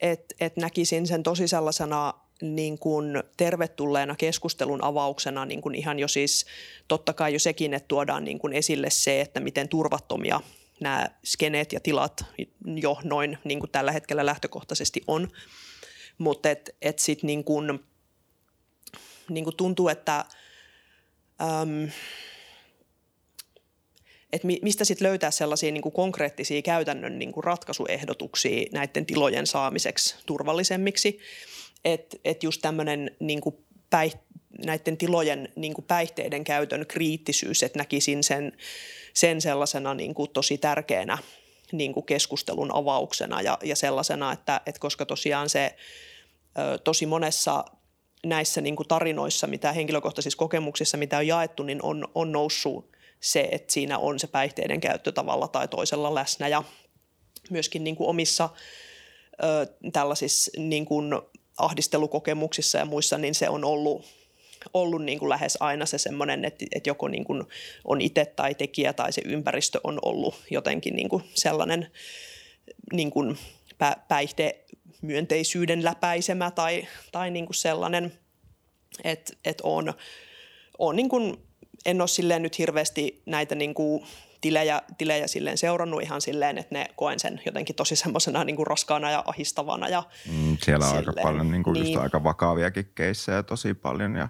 et, 0.00 0.34
et 0.40 0.56
näkisin 0.56 1.06
sen 1.06 1.22
tosi 1.22 1.48
sellaisena 1.48 2.14
niin 2.42 2.78
kuin 2.78 3.22
tervetulleena 3.36 4.16
keskustelun 4.16 4.84
avauksena 4.84 5.44
niin 5.44 5.60
kuin 5.60 5.74
ihan 5.74 5.98
jo 5.98 6.08
siis 6.08 6.46
totta 6.88 7.12
kai 7.12 7.32
jo 7.32 7.38
sekin, 7.38 7.74
että 7.74 7.88
tuodaan 7.88 8.24
niin 8.24 8.38
kuin 8.38 8.52
esille 8.52 8.90
se, 8.90 9.20
että 9.20 9.40
miten 9.40 9.68
turvattomia 9.68 10.40
nämä 10.80 11.06
skeneet 11.24 11.72
ja 11.72 11.80
tilat 11.80 12.24
jo 12.64 12.98
noin 13.04 13.38
niin 13.44 13.60
kuin 13.60 13.70
tällä 13.70 13.92
hetkellä 13.92 14.26
lähtökohtaisesti 14.26 15.02
on. 15.06 15.28
Mutta 16.18 16.50
et, 16.50 16.76
et 16.82 16.98
sitten 16.98 17.26
niin 17.26 17.44
niin 19.28 19.56
tuntuu, 19.56 19.88
että 19.88 20.24
äm, 21.40 21.88
et 24.32 24.44
mistä 24.44 24.84
sitten 24.84 25.08
löytää 25.08 25.30
sellaisia 25.30 25.72
niin 25.72 25.82
kuin 25.82 25.92
konkreettisia 25.92 26.62
käytännön 26.62 27.18
niin 27.18 27.32
kuin 27.32 27.44
ratkaisuehdotuksia 27.44 28.66
näiden 28.72 29.06
tilojen 29.06 29.46
saamiseksi 29.46 30.14
turvallisemmiksi. 30.26 31.18
Että 31.84 32.16
et 32.24 32.42
just 32.42 32.62
tämmöinen 32.62 33.16
niin 33.20 33.40
näiden 34.64 34.96
tilojen 34.96 35.48
niin 35.56 35.74
kuin 35.74 35.84
päihteiden 35.84 36.44
käytön 36.44 36.86
kriittisyys, 36.86 37.62
että 37.62 37.78
näkisin 37.78 38.24
sen, 38.24 38.52
sen 39.14 39.40
sellaisena 39.40 39.94
niin 39.94 40.14
kuin 40.14 40.30
tosi 40.30 40.58
tärkeänä 40.58 41.18
niin 41.72 41.92
kuin 41.92 42.06
keskustelun 42.06 42.74
avauksena 42.74 43.42
ja, 43.42 43.58
ja 43.64 43.76
sellaisena, 43.76 44.32
että, 44.32 44.60
että 44.66 44.80
koska 44.80 45.06
tosiaan 45.06 45.48
se 45.48 45.76
ö, 46.58 46.78
tosi 46.78 47.06
monessa 47.06 47.64
näissä 48.26 48.60
niin 48.60 48.76
kuin 48.76 48.88
tarinoissa, 48.88 49.46
mitä 49.46 49.72
henkilökohtaisissa 49.72 50.38
kokemuksissa, 50.38 50.96
mitä 50.96 51.18
on 51.18 51.26
jaettu, 51.26 51.62
niin 51.62 51.82
on, 51.82 52.08
on 52.14 52.32
noussut 52.32 52.96
se, 53.20 53.48
että 53.52 53.72
siinä 53.72 53.98
on 53.98 54.18
se 54.18 54.26
päihteiden 54.26 54.80
käyttö 54.80 55.12
tavalla 55.12 55.48
tai 55.48 55.68
toisella 55.68 56.14
läsnä. 56.14 56.48
Ja 56.48 56.62
myöskin 57.50 57.84
niin 57.84 57.96
kuin 57.96 58.08
omissa 58.08 58.48
ö, 59.42 59.66
tällaisissa 59.92 60.50
niin 60.56 60.84
kuin 60.84 61.12
ahdistelukokemuksissa 61.58 62.78
ja 62.78 62.84
muissa, 62.84 63.18
niin 63.18 63.34
se 63.34 63.48
on 63.48 63.64
ollut, 63.64 64.04
ollut 64.74 65.04
niin 65.04 65.18
kuin 65.18 65.28
lähes 65.28 65.56
aina 65.60 65.86
se 65.86 65.98
semmoinen, 65.98 66.44
että, 66.44 66.64
että 66.74 66.90
joko 66.90 67.08
niin 67.08 67.24
kuin 67.24 67.44
on 67.84 68.00
itse 68.00 68.24
tai 68.24 68.54
tekijä 68.54 68.92
tai 68.92 69.12
se 69.12 69.22
ympäristö 69.24 69.80
on 69.84 69.98
ollut 70.02 70.34
jotenkin 70.50 70.96
niin 70.96 71.08
kuin 71.08 71.24
sellainen 71.34 71.90
niin 72.92 73.10
kuin 73.10 73.38
päihtemyönteisyyden 74.08 75.84
läpäisemä 75.84 76.50
tai, 76.50 76.86
tai 77.12 77.30
niin 77.30 77.46
kuin 77.46 77.56
sellainen, 77.56 78.12
että, 79.04 79.32
että 79.44 79.62
on, 79.66 79.94
on 80.78 80.96
niin 80.96 81.08
kuin 81.08 81.49
en 81.86 82.00
ole 82.00 82.08
silleen 82.08 82.42
nyt 82.42 82.58
hirveästi 82.58 83.22
näitä 83.26 83.54
niin 83.54 83.74
kuin 83.74 84.02
tilejä, 84.40 84.82
tilejä 84.98 85.26
silleen 85.26 85.58
seurannut 85.58 86.02
ihan 86.02 86.20
silleen, 86.20 86.58
että 86.58 86.74
ne 86.74 86.86
koen 86.96 87.20
sen 87.20 87.40
jotenkin 87.46 87.76
tosi 87.76 87.96
semmoisena 87.96 88.44
niin 88.44 88.66
raskaana 88.66 89.10
ja 89.10 89.24
ahistavana. 89.26 89.88
Ja 89.88 90.02
mm, 90.26 90.56
siellä 90.62 90.84
on 90.84 90.90
silleen. 90.90 91.08
aika 91.08 91.22
paljon 91.22 91.50
niin 91.50 91.62
kuin 91.62 91.74
niin. 91.74 91.86
just 91.86 92.02
aika 92.02 92.24
vakaviakin 92.24 92.92
keissejä 92.94 93.42
tosi 93.42 93.74
paljon 93.74 94.16
ja 94.16 94.28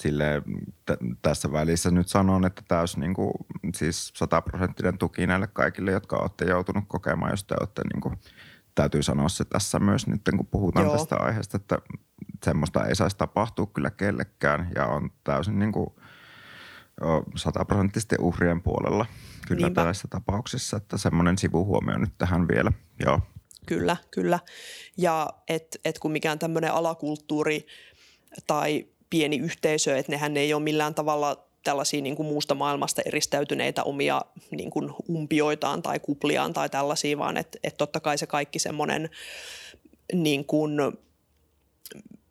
sille 0.00 0.42
t- 0.86 1.22
tässä 1.22 1.52
välissä 1.52 1.90
nyt 1.90 2.08
sanon, 2.08 2.46
että 2.46 2.62
täys 2.68 2.96
niin 2.96 3.14
kuin, 3.14 3.32
siis 3.74 4.12
sataprosenttinen 4.16 4.98
tuki 4.98 5.26
näille 5.26 5.46
kaikille, 5.46 5.90
jotka 5.90 6.16
olette 6.16 6.44
joutunut 6.44 6.84
kokemaan, 6.88 7.30
jos 7.30 7.44
te 7.44 7.54
olette 7.60 7.82
niin 7.92 8.00
kuin, 8.00 8.18
täytyy 8.74 9.02
sanoa 9.02 9.28
se 9.28 9.44
tässä 9.44 9.78
myös 9.78 10.06
nyt, 10.06 10.20
kun 10.36 10.46
puhutaan 10.46 10.86
Joo. 10.86 10.96
tästä 10.96 11.16
aiheesta, 11.16 11.56
että 11.56 11.78
semmoista 12.44 12.86
ei 12.86 12.96
saisi 12.96 13.16
tapahtua 13.16 13.66
kyllä 13.66 13.90
kellekään 13.90 14.70
ja 14.74 14.86
on 14.86 15.10
täysin 15.24 15.58
niin 15.58 15.72
kuin– 15.72 15.90
sataprosenttisesti 17.36 18.16
uhrien 18.20 18.62
puolella 18.62 19.06
kyllä 19.48 19.66
Niinpä. 19.66 19.80
tällaisissa 19.80 20.08
tapauksissa, 20.08 20.76
että 20.76 20.98
semmoinen 20.98 21.38
sivuhuomio 21.38 21.98
nyt 21.98 22.12
tähän 22.18 22.48
vielä, 22.48 22.72
joo. 23.00 23.20
Kyllä, 23.66 23.96
kyllä. 24.10 24.38
Ja 24.96 25.28
et, 25.48 25.80
et 25.84 25.98
kun 25.98 26.12
mikään 26.12 26.38
tämmöinen 26.38 26.72
alakulttuuri 26.72 27.66
tai 28.46 28.86
pieni 29.10 29.36
yhteisö, 29.38 29.98
että 29.98 30.12
nehän 30.12 30.36
ei 30.36 30.54
ole 30.54 30.62
millään 30.62 30.94
tavalla 30.94 31.46
tällaisia 31.64 32.00
niin 32.02 32.16
kuin 32.16 32.26
muusta 32.26 32.54
maailmasta 32.54 33.02
eristäytyneitä 33.04 33.82
omia 33.82 34.22
niin 34.50 34.70
kuin 34.70 34.92
umpioitaan 35.08 35.82
tai 35.82 36.00
kupliaan 36.00 36.52
tai 36.52 36.68
tällaisia, 36.68 37.18
vaan 37.18 37.36
että 37.36 37.58
et 37.64 37.76
totta 37.76 38.00
kai 38.00 38.18
se 38.18 38.26
kaikki 38.26 38.58
semmoinen 38.58 39.10
niin 40.12 40.44
kuin 40.44 40.72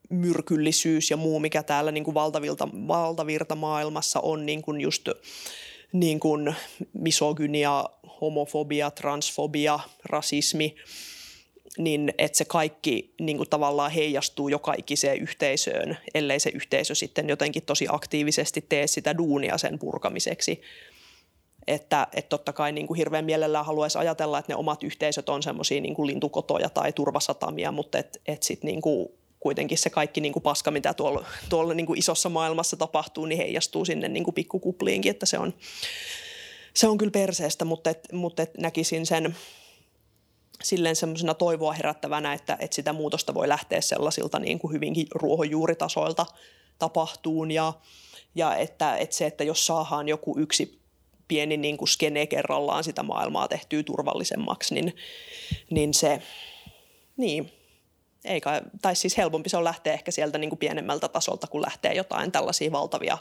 myrkyllisyys 0.09 1.11
ja 1.11 1.17
muu, 1.17 1.39
mikä 1.39 1.63
täällä 1.63 1.91
niin 1.91 2.03
kuin 2.03 2.15
valtavilta, 2.15 2.67
valtavirta 2.87 3.55
maailmassa 3.55 4.19
on 4.19 4.45
niin 4.45 4.61
kuin 4.61 4.81
just 4.81 5.09
niin 5.91 6.19
kuin 6.19 6.55
misogynia, 6.93 7.85
homofobia, 8.21 8.91
transfobia, 8.91 9.79
rasismi, 10.05 10.75
niin 11.77 12.13
että 12.17 12.37
se 12.37 12.45
kaikki 12.45 13.13
niin 13.21 13.37
kuin 13.37 13.49
tavallaan 13.49 13.91
heijastuu 13.91 14.49
joka 14.49 14.73
ikiseen 14.77 15.21
yhteisöön, 15.21 15.97
ellei 16.13 16.39
se 16.39 16.49
yhteisö 16.49 16.95
sitten 16.95 17.29
jotenkin 17.29 17.63
tosi 17.63 17.85
aktiivisesti 17.89 18.65
tee 18.69 18.87
sitä 18.87 19.17
duunia 19.17 19.57
sen 19.57 19.79
purkamiseksi. 19.79 20.61
Että, 21.67 22.07
että 22.13 22.29
totta 22.29 22.53
kai 22.53 22.71
niin 22.71 22.87
kuin 22.87 22.97
hirveän 22.97 23.25
mielellään 23.25 23.65
haluaisi 23.65 23.97
ajatella, 23.97 24.39
että 24.39 24.51
ne 24.51 24.55
omat 24.55 24.83
yhteisöt 24.83 25.29
on 25.29 25.43
semmoisia 25.43 25.81
niin 25.81 26.07
lintukotoja 26.07 26.69
tai 26.69 26.93
turvasatamia, 26.93 27.71
mutta 27.71 27.97
että 27.97 28.19
et 28.25 28.43
sitten 28.43 28.67
niin 28.67 28.81
kuin 28.81 29.09
kuitenkin 29.39 29.77
se 29.77 29.89
kaikki 29.89 30.21
niin 30.21 30.33
kuin 30.33 30.43
paska, 30.43 30.71
mitä 30.71 30.93
tuolla, 30.93 31.25
tuolla 31.49 31.73
niin 31.73 31.85
kuin 31.85 31.99
isossa 31.99 32.29
maailmassa 32.29 32.77
tapahtuu, 32.77 33.25
niin 33.25 33.37
heijastuu 33.37 33.85
sinne 33.85 34.07
niin 34.07 34.23
kuin 34.23 34.35
pikkukupliinkin, 34.35 35.09
että 35.09 35.25
se 35.25 35.37
on, 35.37 35.53
se 36.73 36.87
on 36.87 36.97
kyllä 36.97 37.11
perseestä, 37.11 37.65
mutta, 37.65 37.89
et, 37.89 38.07
mutta 38.11 38.43
et 38.43 38.57
näkisin 38.57 39.05
sen 39.05 39.35
silleen 40.63 40.95
semmoisena 40.95 41.33
toivoa 41.33 41.73
herättävänä, 41.73 42.33
että, 42.33 42.57
että 42.59 42.75
sitä 42.75 42.93
muutosta 42.93 43.33
voi 43.33 43.47
lähteä 43.47 43.81
sellaisilta 43.81 44.39
niin 44.39 44.59
kuin 44.59 44.73
hyvinkin 44.73 45.07
ruohonjuuritasoilta 45.15 46.25
tapahtuun 46.79 47.51
ja, 47.51 47.73
ja 48.35 48.55
että, 48.55 48.97
että 48.97 49.15
se, 49.15 49.25
että 49.25 49.43
jos 49.43 49.65
saadaan 49.65 50.09
joku 50.09 50.39
yksi 50.39 50.79
pieni 51.27 51.57
niin 51.57 51.77
kuin 51.77 51.89
skene 51.89 52.27
kerrallaan 52.27 52.83
sitä 52.83 53.03
maailmaa 53.03 53.47
tehtyä 53.47 53.83
turvallisemmaksi, 53.83 54.75
niin, 54.75 54.95
niin 55.69 55.93
se, 55.93 56.21
niin, 57.17 57.51
ei 58.25 58.41
kai, 58.41 58.61
tai 58.81 58.95
siis 58.95 59.17
helpompi 59.17 59.49
se 59.49 59.57
on 59.57 59.63
lähteä 59.63 59.93
ehkä 59.93 60.11
sieltä 60.11 60.37
niin 60.37 60.49
kuin 60.49 60.59
pienemmältä 60.59 61.07
tasolta, 61.07 61.47
kun 61.47 61.61
lähtee 61.61 61.93
jotain 61.93 62.31
tällaisia 62.31 62.71
valtavia 62.71 63.17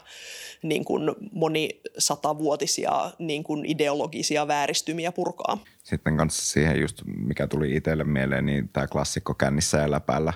niin 0.63 0.85
kuin 0.85 1.15
monisatavuotisia 1.31 3.11
niin 3.19 3.43
kuin 3.43 3.65
ideologisia 3.65 4.47
vääristymiä 4.47 5.11
purkaa. 5.11 5.57
Sitten 5.83 6.17
kanssa 6.17 6.53
siihen 6.53 6.81
just, 6.81 7.01
mikä 7.05 7.47
tuli 7.47 7.75
itselle 7.75 8.03
mieleen, 8.03 8.45
niin 8.45 8.69
tämä 8.69 8.87
klassikko 8.87 9.33
kännissä 9.33 9.77
ja 9.77 9.91
läpällä. 9.91 10.33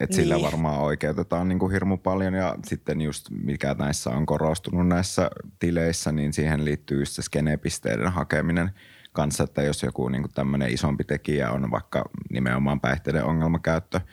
Että 0.00 0.16
niin. 0.16 0.22
sillä 0.22 0.42
varmaan 0.42 0.80
oikeutetaan 0.80 1.48
niin 1.48 1.58
kuin 1.58 1.72
hirmu 1.72 1.96
paljon 1.96 2.34
ja 2.34 2.56
sitten 2.66 3.00
just 3.00 3.26
mikä 3.30 3.74
näissä 3.78 4.10
on 4.10 4.26
korostunut 4.26 4.88
näissä 4.88 5.30
tileissä, 5.58 6.12
niin 6.12 6.32
siihen 6.32 6.64
liittyy 6.64 6.98
just 6.98 7.12
se 7.12 7.22
skenepisteiden 7.22 8.12
hakeminen– 8.12 8.70
kanssa, 9.14 9.44
että 9.44 9.62
jos 9.62 9.82
joku 9.82 10.08
niin 10.08 10.26
tämmöinen 10.34 10.72
isompi 10.72 11.04
tekijä 11.04 11.50
on 11.50 11.70
vaikka 11.70 12.04
nimenomaan 12.30 12.80
päihteiden 12.80 13.24
ongelmakäyttö– 13.24 14.00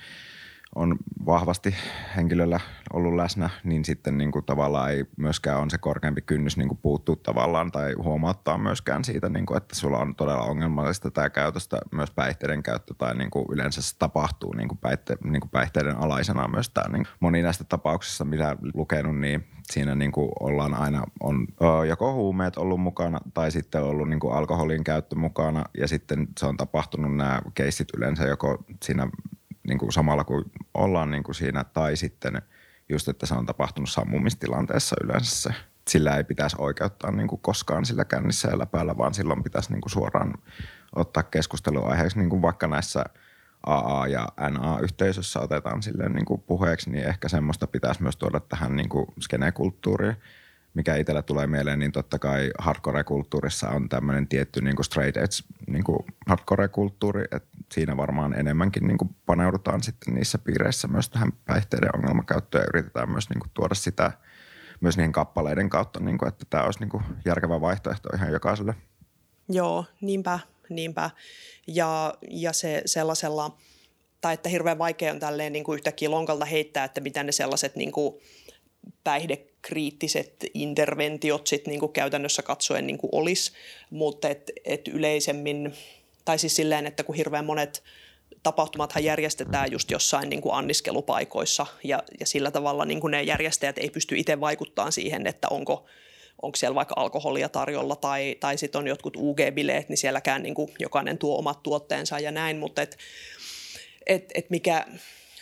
on 0.76 0.96
vahvasti 1.26 1.76
henkilöllä 2.16 2.60
ollut 2.94 3.16
läsnä, 3.16 3.50
niin 3.64 3.86
sitten 3.86 4.18
niin 4.18 4.32
kuin 4.32 4.46
tavallaan 4.46 4.92
ei 4.92 5.06
myöskään 5.18 5.60
on 5.60 5.70
se 5.70 5.78
korkeampi 5.78 6.22
kynnys 6.22 6.58
niin 6.58 6.68
kuin 6.68 6.80
puuttua 6.82 7.16
tavallaan 7.16 7.72
tai 7.72 7.94
huomauttaa 7.94 8.58
myöskään 8.58 9.04
siitä, 9.04 9.30
niin 9.30 9.46
kuin, 9.46 9.58
että 9.58 9.76
sulla 9.76 9.98
on 9.98 10.16
todella 10.16 10.44
ongelmallista 10.44 11.12
tämä 11.12 11.30
käytöstä, 11.30 11.78
myös 11.92 12.12
päihteiden 12.12 12.64
käyttö 12.64 12.94
tai 12.98 13.16
niin 13.16 13.32
kuin 13.32 13.46
yleensä 13.52 13.82
se 13.82 13.98
tapahtuu 14.00 14.54
niin 14.54 14.68
kuin 14.68 14.78
päihte, 14.78 15.18
niin 15.24 15.42
kuin 15.42 15.52
päihteiden 15.52 15.98
alaisena 15.98 16.48
myös 16.48 16.70
tämä. 16.70 16.90
Niin 16.90 17.08
moni 17.20 17.42
näistä 17.42 17.64
tapauksista, 17.64 18.26
mitä 18.26 18.58
lukenut, 18.74 19.20
niin 19.20 19.48
siinä 19.72 19.96
niin 19.96 20.12
kuin 20.12 20.30
ollaan 20.40 20.74
aina, 20.74 21.04
on 21.20 21.48
joko 21.88 22.14
huumeet 22.14 22.58
ollut 22.58 22.82
mukana 22.82 23.20
tai 23.34 23.52
sitten 23.52 23.84
ollut 23.84 24.10
niin 24.10 24.20
kuin 24.20 24.34
alkoholin 24.34 24.84
käyttö 24.84 25.16
mukana 25.16 25.66
ja 25.78 25.88
sitten 25.88 26.28
se 26.40 26.46
on 26.46 26.58
tapahtunut 26.58 27.16
nämä 27.16 27.42
keissit 27.54 27.88
yleensä 27.98 28.24
joko 28.24 28.64
siinä 28.84 29.08
niin 29.68 29.78
kuin 29.78 29.94
samalla 29.94 30.24
kuin 30.24 30.46
ollaan 30.74 31.12
niin 31.12 31.24
kuin 31.24 31.36
siinä, 31.36 31.64
tai 31.64 31.96
sitten 31.96 32.42
just, 32.90 33.08
että 33.08 33.26
se 33.26 33.34
on 33.34 33.46
tapahtunut 33.46 33.90
sammumistilanteessa 33.90 34.96
yleensä 35.04 35.36
se. 35.36 35.56
Sillä 35.88 36.18
ei 36.18 36.24
pitäisi 36.24 36.56
oikeuttaa 36.60 37.12
niin 37.12 37.28
kuin 37.28 37.42
koskaan 37.42 37.86
sillä 37.86 38.06
kännissä 38.06 38.50
ja 38.50 38.60
läpäällä, 38.60 38.98
vaan 38.98 39.14
silloin 39.14 39.44
pitäisi 39.44 39.72
niin 39.72 39.82
kuin 39.82 39.92
suoraan 39.92 40.34
ottaa 40.96 41.24
keskusteluaiheeksi, 41.24 42.18
niin 42.18 42.30
kuin 42.30 42.42
vaikka 42.42 42.68
näissä 42.68 43.04
AA- 43.66 44.08
ja 44.08 44.28
NA-yhteisössä 44.50 45.40
otetaan 45.40 45.84
silleen 45.84 46.14
niin 46.14 46.26
kuin 46.26 46.42
puheeksi, 46.42 46.90
niin 46.90 47.06
ehkä 47.06 47.30
semmoista 47.30 47.68
pitäisi 47.68 48.04
myös 48.04 48.18
tuoda 48.18 48.40
tähän 48.40 48.76
niin 48.76 48.90
kuin 48.90 49.06
skenekulttuuriin 49.20 50.18
mikä 50.74 50.96
itsellä 50.96 51.22
tulee 51.22 51.48
mieleen, 51.48 51.80
niin 51.80 51.92
totta 51.92 52.20
kai 52.20 52.52
hardcore-kulttuurissa 52.60 53.70
on 53.70 53.90
tämmöinen 53.90 54.28
tietty 54.28 54.62
niin 54.62 54.76
kuin 54.76 54.86
straight 54.86 55.18
edge 55.18 55.36
niin 55.68 55.84
kuin 55.84 56.00
hardcore-kulttuuri, 56.28 57.24
että 57.32 57.51
siinä 57.72 57.98
varmaan 57.98 58.40
enemmänkin 58.40 58.88
niin 58.88 58.98
kuin 58.98 59.16
paneudutaan 59.26 59.84
sitten 59.84 60.14
niissä 60.14 60.38
piireissä 60.38 60.88
myös 60.88 61.10
tähän 61.10 61.32
päihteiden 61.46 61.96
ongelmakäyttöön 61.96 62.62
ja 62.62 62.68
yritetään 62.74 63.10
myös 63.10 63.30
niin 63.30 63.40
kuin 63.40 63.52
tuoda 63.54 63.76
sitä 63.76 64.12
myös 64.82 64.98
niiden 64.98 65.12
kappaleiden 65.12 65.70
kautta, 65.70 66.00
niin 66.00 66.18
kuin, 66.18 66.30
että 66.30 66.46
tämä 66.50 66.64
olisi 66.64 66.80
niin 66.80 66.90
kuin 66.90 67.04
järkevä 67.26 67.62
vaihtoehto 67.62 68.10
ihan 68.16 68.32
jokaiselle. 68.32 68.76
Joo, 69.50 69.86
niinpä, 70.02 70.40
niinpä. 70.70 71.10
Ja, 71.68 72.14
ja 72.30 72.54
se 72.54 72.82
sellaisella, 72.86 73.58
tai 74.22 74.34
että 74.34 74.50
hirveän 74.50 74.78
vaikea 74.78 75.12
on 75.12 75.20
tälleen 75.20 75.54
niin 75.54 75.64
kuin 75.64 75.76
yhtäkkiä 75.76 76.12
lonkalta 76.12 76.46
heittää, 76.46 76.84
että 76.84 77.02
mitä 77.02 77.24
ne 77.24 77.32
sellaiset 77.32 77.76
niin 77.76 77.92
kuin 77.92 78.22
päihdekriittiset 79.04 80.46
interventiot 80.54 81.48
sit 81.48 81.68
niin 81.68 81.80
kuin 81.80 81.94
käytännössä 81.94 82.42
katsoen 82.42 82.88
niin 82.88 82.98
kuin 82.98 83.10
olisi, 83.14 83.52
mutta 83.90 84.30
et, 84.30 84.52
et 84.66 84.88
yleisemmin, 84.88 85.74
tai 86.26 86.40
siis 86.40 86.56
silleen, 86.56 86.86
että 86.86 87.04
kun 87.04 87.16
hirveän 87.16 87.46
monet 87.46 87.84
tapahtumathan 88.44 89.04
järjestetään 89.04 89.72
just 89.72 89.92
jossain 89.92 90.30
niin 90.30 90.42
kuin 90.42 90.56
anniskelupaikoissa 90.56 91.66
ja, 91.84 92.04
ja 92.20 92.26
sillä 92.26 92.52
tavalla 92.52 92.86
niin 92.86 93.00
kuin 93.00 93.12
ne 93.12 93.24
järjestäjät 93.24 93.78
ei 93.78 93.90
pysty 93.90 94.18
itse 94.18 94.40
vaikuttamaan 94.40 94.92
siihen, 94.92 95.28
että 95.28 95.48
onko, 95.52 95.86
onko 96.42 96.56
siellä 96.56 96.76
vaikka 96.76 96.96
alkoholia 96.98 97.50
tarjolla 97.50 97.96
tai, 97.96 98.36
tai 98.40 98.58
sitten 98.58 98.80
on 98.80 98.88
jotkut 98.88 99.18
UG-bileet, 99.18 99.90
niin 99.90 99.98
sielläkään 99.98 100.44
niin 100.44 100.56
kuin 100.56 100.72
jokainen 100.80 101.18
tuo 101.18 101.38
omat 101.38 101.64
tuotteensa 101.64 102.20
ja 102.20 102.32
näin, 102.32 102.58
mutta 102.58 102.82
et, 102.82 102.98
et, 104.08 104.32
et 104.36 104.50
mikä, 104.50 104.86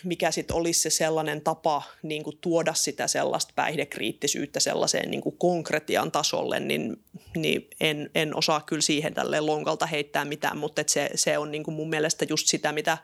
mikä 0.03 0.31
sitten 0.31 0.55
olisi 0.55 0.79
se 0.79 0.89
sellainen 0.89 1.41
tapa 1.41 1.83
niin 2.03 2.23
kuin 2.23 2.37
tuoda 2.41 2.73
sitä 2.73 3.07
sellaista 3.07 3.53
päihdekriittisyyttä 3.55 4.59
sellaiseen 4.59 5.11
niin 5.11 5.21
kuin 5.21 5.37
konkretian 5.37 6.11
tasolle, 6.11 6.59
niin, 6.59 7.03
niin 7.35 7.67
en, 7.79 8.09
en 8.15 8.35
osaa 8.35 8.61
kyllä 8.61 8.81
siihen 8.81 9.13
tälle 9.13 9.39
lonkalta 9.39 9.85
heittää 9.85 10.25
mitään, 10.25 10.57
mutta 10.57 10.81
se, 10.87 11.09
se 11.15 11.37
on 11.37 11.51
niin 11.51 11.63
kuin 11.63 11.75
mun 11.75 11.89
mielestä 11.89 12.25
just 12.29 12.47
sitä, 12.47 12.71
mitä, 12.71 12.97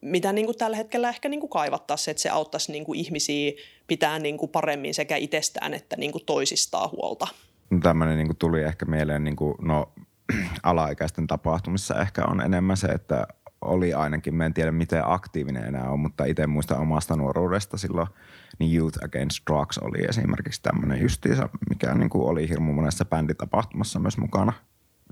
mitä 0.00 0.32
niin 0.32 0.46
kuin 0.46 0.58
tällä 0.58 0.76
hetkellä 0.76 1.08
ehkä 1.08 1.28
niin 1.28 1.40
kuin 1.40 1.50
kaivattaisiin, 1.50 2.12
että 2.12 2.22
se 2.22 2.30
auttaisi 2.30 2.72
niin 2.72 2.84
kuin 2.84 2.98
ihmisiä 2.98 3.52
pitää 3.86 4.18
niin 4.18 4.38
kuin 4.38 4.50
paremmin 4.50 4.94
sekä 4.94 5.16
itsestään 5.16 5.74
että 5.74 5.96
niin 5.96 6.12
kuin 6.12 6.24
toisistaan 6.24 6.90
huolta. 6.90 7.26
No 7.70 7.78
tämmöinen 7.82 8.16
niin 8.16 8.26
kuin 8.26 8.36
tuli 8.36 8.62
ehkä 8.62 8.84
mieleen, 8.84 9.24
niin 9.24 9.36
kuin, 9.36 9.54
no 9.62 9.92
alaikäisten 10.62 11.26
tapahtumissa 11.26 12.00
ehkä 12.00 12.24
on 12.24 12.40
enemmän 12.40 12.76
se, 12.76 12.86
että 12.86 13.26
oli 13.66 13.94
ainakin, 13.94 14.34
mä 14.34 14.46
en 14.46 14.54
tiedä 14.54 14.72
miten 14.72 15.02
aktiivinen 15.04 15.64
enää 15.64 15.90
on, 15.90 16.00
mutta 16.00 16.24
itse 16.24 16.46
muistan 16.46 16.78
omasta 16.78 17.16
nuoruudesta 17.16 17.76
silloin, 17.76 18.08
niin 18.58 18.78
Youth 18.78 19.04
Against 19.04 19.38
Drugs 19.50 19.78
oli 19.78 19.98
esimerkiksi 20.08 20.62
tämmöinen 20.62 21.02
justiisa, 21.02 21.48
mikä 21.68 21.94
niin 21.94 22.10
kuin 22.10 22.28
oli 22.28 22.48
hirmu 22.48 22.72
monessa 22.72 23.04
bänditapahtumassa 23.04 23.98
myös 23.98 24.18
mukana. 24.18 24.52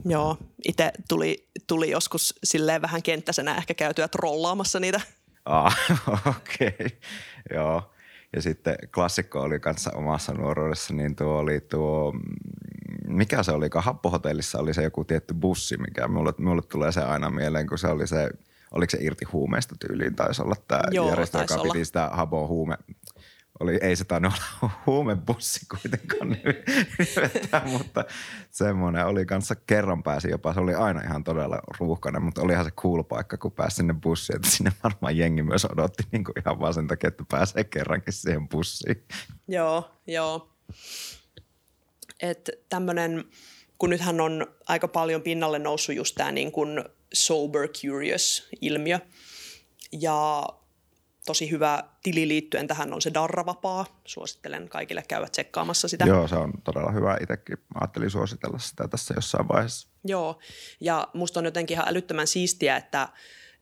Joo, 0.04 0.38
itse 0.68 0.92
tuli, 1.08 1.48
tuli 1.66 1.90
joskus 1.90 2.34
silleen 2.44 2.82
vähän 2.82 3.02
kenttäisenä 3.02 3.54
ehkä 3.54 3.74
käytyä 3.74 4.08
trollaamassa 4.08 4.80
niitä. 4.80 5.00
Ah, 5.44 5.78
okei, 6.36 6.68
okay. 6.68 6.88
joo. 7.54 7.90
Ja 8.36 8.42
sitten 8.42 8.76
klassikko 8.94 9.40
oli 9.40 9.60
kanssa 9.60 9.90
omassa 9.94 10.32
nuoruudessa, 10.34 10.94
niin 10.94 11.16
tuo 11.16 11.38
oli 11.38 11.60
tuo, 11.60 12.14
mikä 13.06 13.42
se 13.42 13.52
oli, 13.52 13.68
happohotellissa 13.74 14.58
oli 14.58 14.74
se 14.74 14.82
joku 14.82 15.04
tietty 15.04 15.34
bussi, 15.34 15.76
mikä 15.76 16.08
mulle, 16.08 16.32
mulle 16.38 16.62
tulee 16.62 16.92
se 16.92 17.00
aina 17.00 17.30
mieleen, 17.30 17.66
kun 17.66 17.78
se 17.78 17.86
oli 17.86 18.06
se, 18.06 18.30
oliko 18.70 18.90
se 18.90 18.98
irti 19.00 19.24
huumeista 19.24 19.74
tyyliin, 19.86 20.14
taisi 20.14 20.42
olla 20.42 20.56
tämä 20.68 20.82
järjestö, 20.92 21.38
joka 21.38 21.54
olla. 21.54 21.72
piti 21.72 21.84
sitä 21.84 22.10
habo 22.12 22.46
huume, 22.46 22.76
oli, 23.60 23.78
ei 23.82 23.96
se 23.96 24.04
tainnut 24.04 24.32
olla 24.62 24.72
huumebussi 24.86 25.66
kuitenkaan 25.70 26.28
nimettää, 26.98 27.62
mutta 27.66 28.04
semmoinen 28.50 29.06
oli 29.06 29.26
kanssa 29.26 29.54
kerran 29.54 30.02
pääsi 30.02 30.30
jopa, 30.30 30.54
se 30.54 30.60
oli 30.60 30.74
aina 30.74 31.00
ihan 31.00 31.24
todella 31.24 31.58
ruuhkainen, 31.78 32.22
mutta 32.22 32.42
olihan 32.42 32.64
se 32.64 32.70
cool 32.70 33.02
paikka, 33.02 33.36
kun 33.36 33.52
pääsi 33.52 33.76
sinne 33.76 33.94
bussiin, 34.02 34.36
että 34.36 34.50
sinne 34.50 34.72
varmaan 34.84 35.16
jengi 35.16 35.42
myös 35.42 35.64
odotti 35.64 36.02
niin 36.12 36.24
kuin 36.24 36.34
ihan 36.40 36.60
vaan 36.60 36.74
sen 36.74 36.86
takia, 36.86 37.08
että 37.08 37.24
pääsee 37.30 37.64
kerrankin 37.64 38.12
siihen 38.12 38.48
bussiin. 38.48 39.04
Joo, 39.48 39.90
joo. 40.06 40.50
Että 42.30 42.52
tämmöinen, 42.68 43.24
kun 43.78 43.90
nythän 43.90 44.20
on 44.20 44.46
aika 44.66 44.88
paljon 44.88 45.22
pinnalle 45.22 45.58
noussut 45.58 45.94
just 45.94 46.14
tämä 46.14 46.32
niin 46.32 46.52
kuin 46.52 46.84
sober 47.12 47.68
curious 47.68 48.48
ilmiö, 48.60 48.98
ja 49.92 50.46
tosi 51.26 51.50
hyvä 51.50 51.84
tili 52.02 52.28
liittyen 52.28 52.66
tähän 52.66 52.92
on 52.94 53.02
se 53.02 53.14
Darravapaa. 53.14 54.00
Suosittelen 54.04 54.68
kaikille 54.68 55.04
käydä 55.08 55.28
tsekkaamassa 55.28 55.88
sitä. 55.88 56.04
Joo, 56.04 56.28
se 56.28 56.36
on 56.36 56.52
todella 56.64 56.92
hyvä. 56.92 57.18
Itsekin 57.20 57.58
ajattelin 57.74 58.10
suositella 58.10 58.58
sitä 58.58 58.88
tässä 58.88 59.14
jossain 59.16 59.48
vaiheessa. 59.48 59.88
Joo, 60.04 60.38
ja 60.80 61.08
musta 61.14 61.40
on 61.40 61.44
jotenkin 61.44 61.74
ihan 61.74 61.88
älyttömän 61.88 62.26
siistiä, 62.26 62.76
että, 62.76 63.08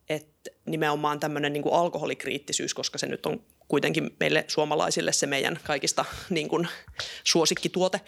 että 0.08 0.50
nimenomaan 0.66 1.20
tämmöinen 1.20 1.52
niin 1.52 1.72
alkoholikriittisyys, 1.72 2.74
koska 2.74 2.98
se 2.98 3.06
nyt 3.06 3.26
on 3.26 3.44
kuitenkin 3.68 4.16
meille 4.20 4.44
suomalaisille 4.48 5.12
se 5.12 5.26
meidän 5.26 5.60
kaikista 5.64 6.04
niin 6.30 6.48
kuin, 6.48 6.68
suosikkituote, 7.24 8.00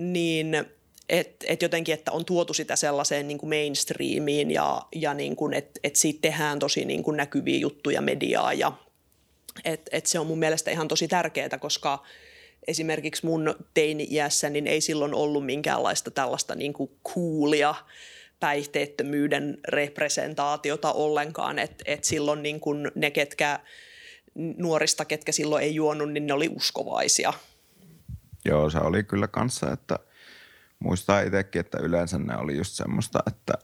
niin– 0.00 0.56
et, 1.10 1.44
et 1.46 1.62
jotenkin, 1.62 1.94
että 1.94 2.12
on 2.12 2.24
tuotu 2.24 2.54
sitä 2.54 2.76
sellaiseen 2.76 3.28
niin 3.28 3.38
kuin 3.38 3.50
mainstreamiin 3.50 4.50
ja, 4.50 4.82
ja 4.94 5.14
niin 5.14 5.36
kuin, 5.36 5.54
että 5.54 5.80
et 5.84 5.96
siitä 5.96 6.18
tehdään 6.22 6.58
tosi 6.58 6.84
niin 6.84 7.02
kuin 7.02 7.16
näkyviä 7.16 7.58
juttuja 7.58 8.00
mediaa 8.00 8.52
ja 8.52 8.72
et, 9.64 9.88
et 9.92 10.06
se 10.06 10.18
on 10.18 10.26
mun 10.26 10.38
mielestä 10.38 10.70
ihan 10.70 10.88
tosi 10.88 11.08
tärkeää, 11.08 11.58
koska 11.60 12.02
esimerkiksi 12.66 13.26
mun 13.26 13.54
teini-iässä 13.74 14.50
niin 14.50 14.66
ei 14.66 14.80
silloin 14.80 15.14
ollut 15.14 15.46
minkäänlaista 15.46 16.10
tällaista 16.10 16.54
niin 16.54 16.72
kuin 16.72 16.90
coolia 17.14 17.74
päihteettömyyden 18.40 19.58
representaatiota 19.68 20.92
ollenkaan, 20.92 21.58
että 21.58 21.84
et 21.86 22.04
silloin 22.04 22.42
niin 22.42 22.60
kuin 22.60 22.90
ne, 22.94 23.10
ketkä 23.10 23.60
nuorista, 24.34 25.04
ketkä 25.04 25.32
silloin 25.32 25.64
ei 25.64 25.74
juonut, 25.74 26.12
niin 26.12 26.26
ne 26.26 26.32
oli 26.32 26.48
uskovaisia. 26.56 27.32
Joo, 28.44 28.70
se 28.70 28.78
oli 28.78 29.04
kyllä 29.04 29.28
kanssa, 29.28 29.72
että– 29.72 29.98
muistaa 30.80 31.20
itsekin, 31.20 31.60
että 31.60 31.78
yleensä 31.78 32.18
ne 32.18 32.36
oli 32.36 32.56
just 32.56 32.72
semmoista, 32.72 33.22
että 33.26 33.54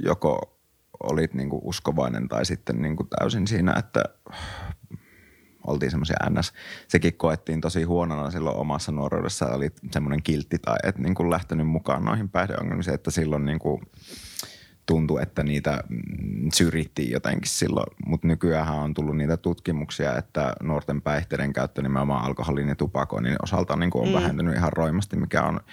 joko 0.00 0.58
olit 1.02 1.34
niinku 1.34 1.60
uskovainen 1.64 2.28
tai 2.28 2.46
sitten 2.46 2.82
niinku 2.82 3.04
täysin 3.04 3.46
siinä, 3.46 3.74
että 3.78 4.04
oltiin 5.66 5.90
semmoisia 5.90 6.16
ns. 6.30 6.52
Sekin 6.88 7.14
koettiin 7.14 7.60
tosi 7.60 7.82
huonona 7.82 8.30
silloin 8.30 8.56
omassa 8.56 8.92
nuoruudessa, 8.92 9.46
oli 9.46 9.70
semmoinen 9.90 10.22
kiltti 10.22 10.58
tai 10.58 10.76
et 10.82 10.98
niinku 10.98 11.30
lähtenyt 11.30 11.66
mukaan 11.66 12.04
noihin 12.04 12.28
päihdeongelmisiin, 12.28 12.94
että 12.94 13.10
silloin 13.10 13.44
niinku 13.44 13.80
tuntui, 14.86 15.22
että 15.22 15.42
niitä 15.42 15.84
syrjittiin 16.54 17.10
jotenkin 17.10 17.50
silloin, 17.50 17.96
mutta 18.06 18.26
nykyään 18.26 18.74
on 18.74 18.94
tullut 18.94 19.16
niitä 19.16 19.36
tutkimuksia, 19.36 20.16
että 20.16 20.52
nuorten 20.62 21.02
päihteiden 21.02 21.52
käyttö 21.52 21.82
nimenomaan 21.82 22.24
alkoholin 22.24 22.68
ja 22.68 22.76
tupakoinnin 22.76 23.36
osalta 23.42 23.76
niin 23.76 23.90
on 23.94 24.08
mm. 24.08 24.14
vähentynyt 24.14 24.56
ihan 24.56 24.72
roimasti, 24.72 25.16
mikä 25.16 25.42
on– 25.42 25.60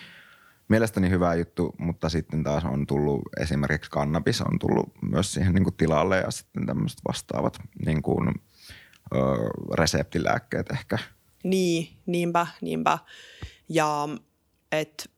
mielestäni 0.71 1.09
hyvä 1.09 1.35
juttu, 1.35 1.75
mutta 1.77 2.09
sitten 2.09 2.43
taas 2.43 2.65
on 2.65 2.87
tullut 2.87 3.21
esimerkiksi 3.39 3.91
kannabis 3.91 4.41
on 4.41 4.59
tullut 4.59 4.89
myös 5.01 5.33
siihen 5.33 5.53
niin 5.53 5.63
kuin 5.63 5.75
tilalle 5.75 6.17
ja 6.17 6.31
sitten 6.31 6.65
tämmöiset 6.65 6.99
vastaavat 7.07 7.59
niin 7.85 8.01
kuin, 8.01 8.29
ö, 9.15 9.17
reseptilääkkeet 9.73 10.71
ehkä. 10.71 10.97
Niin, 11.43 11.87
niinpä, 12.05 12.47
niinpä. 12.61 12.97
Ja 13.69 14.09
et, 14.71 15.11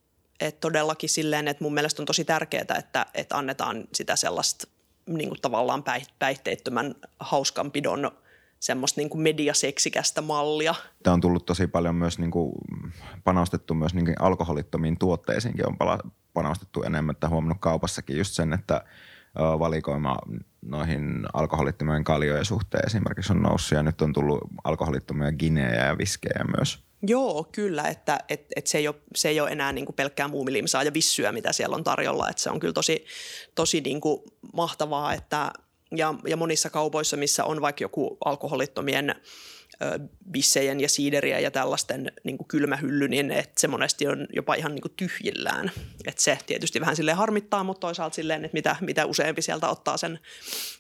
et 0.47 0.59
todellakin 0.59 1.09
silleen, 1.09 1.47
että 1.47 1.63
mun 1.63 1.73
mielestä 1.73 2.01
on 2.01 2.05
tosi 2.05 2.25
tärkeää, 2.25 2.75
että, 2.79 3.05
että 3.13 3.37
annetaan 3.37 3.83
sitä 3.93 4.15
sellaista 4.15 4.67
niin 5.07 5.29
kuin 5.29 5.41
tavallaan 5.41 5.83
päihteettömän 6.19 6.95
hauskanpidon 7.19 8.11
semmoista 8.59 9.01
niin 9.01 9.09
kuin 9.09 9.21
mediaseksikästä 9.21 10.21
mallia. 10.21 10.75
Tämä 11.03 11.13
on 11.13 11.21
tullut 11.21 11.45
tosi 11.45 11.67
paljon 11.67 11.95
myös 11.95 12.19
niin 12.19 12.31
kuin 12.31 12.51
panostettu 13.23 13.73
myös 13.73 13.93
niin 13.93 14.05
kuin 14.05 14.15
alkoholittomiin 14.19 14.99
tuotteisiinkin 14.99 15.67
on 15.67 15.77
panostettu 16.33 16.83
enemmän, 16.83 17.13
että 17.13 17.29
huomannut 17.29 17.57
kaupassakin 17.61 18.17
just 18.17 18.33
sen, 18.33 18.53
että 18.53 18.83
valikoima 19.35 20.17
noihin 20.61 21.25
alkoholittomien 21.33 22.03
kaljojen 22.03 22.45
suhteen 22.45 22.85
esimerkiksi 22.85 23.33
on 23.33 23.41
noussut 23.41 23.75
ja 23.75 23.83
nyt 23.83 24.01
on 24.01 24.13
tullut 24.13 24.39
alkoholittomia 24.63 25.31
ginejä 25.31 25.85
ja 25.85 25.97
viskejä 25.97 26.45
myös. 26.57 26.83
Joo, 27.07 27.47
kyllä, 27.51 27.83
että 27.83 28.19
et, 28.29 28.45
et 28.55 28.67
se, 28.67 28.77
ei 28.77 28.87
ole, 28.87 28.95
se 29.15 29.29
ei 29.29 29.39
ole 29.39 29.49
enää 29.49 29.71
niin 29.71 29.85
kuin 29.85 29.95
pelkkää 29.95 30.27
muumilimsaa 30.27 30.83
ja 30.83 30.93
vissyä, 30.93 31.31
mitä 31.31 31.53
siellä 31.53 31.75
on 31.75 31.83
tarjolla. 31.83 32.29
Että 32.29 32.41
se 32.41 32.49
on 32.49 32.59
kyllä 32.59 32.73
tosi, 32.73 33.05
tosi 33.55 33.81
niin 33.81 34.01
kuin 34.01 34.21
mahtavaa, 34.53 35.13
että 35.13 35.51
ja, 35.95 36.13
ja 36.27 36.37
monissa 36.37 36.69
kaupoissa, 36.69 37.17
missä 37.17 37.45
on 37.45 37.61
vaikka 37.61 37.83
joku 37.83 38.17
alkoholittomien 38.25 39.15
bissejen 40.31 40.79
ja 40.79 40.89
siiderien 40.89 41.43
ja 41.43 41.51
tällaisten 41.51 42.11
niin 42.23 42.37
kuin 42.37 42.47
kylmähylly, 42.47 43.07
niin 43.07 43.31
että 43.31 43.61
se 43.61 43.67
monesti 43.67 44.07
on 44.07 44.27
jopa 44.35 44.55
ihan 44.55 44.71
niin 44.71 44.81
kuin 44.81 44.93
tyhjillään. 44.97 45.71
Et 46.05 46.19
se 46.19 46.37
tietysti 46.45 46.81
vähän 46.81 46.95
sille 46.95 47.13
harmittaa, 47.13 47.63
mutta 47.63 47.79
toisaalta 47.79 48.15
silleen, 48.15 48.45
että 48.45 48.55
mitä, 48.55 48.75
mitä 48.81 49.05
useampi 49.05 49.41
sieltä 49.41 49.69
ottaa 49.69 49.97
sen, 49.97 50.19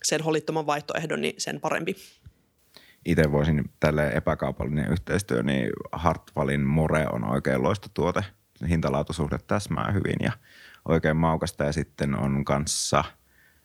sen 0.03 0.21
holittoman 0.21 0.65
vaihtoehdon, 0.65 1.21
niin 1.21 1.35
sen 1.37 1.59
parempi. 1.59 1.95
Itse 3.05 3.31
voisin 3.31 3.71
tälle 3.79 4.07
epäkaupallinen 4.07 4.91
yhteistyö, 4.91 5.43
niin 5.43 5.69
Hartwallin 5.91 6.61
More 6.61 7.07
on 7.11 7.29
oikein 7.29 7.63
loistotuote. 7.63 8.21
Hintalaatuisuhde 8.69 9.37
täsmää 9.47 9.91
hyvin 9.91 10.15
ja 10.19 10.31
oikein 10.85 11.17
maukasta 11.17 11.63
ja 11.63 11.73
sitten 11.73 12.15
on 12.15 12.45
kanssa– 12.45 13.03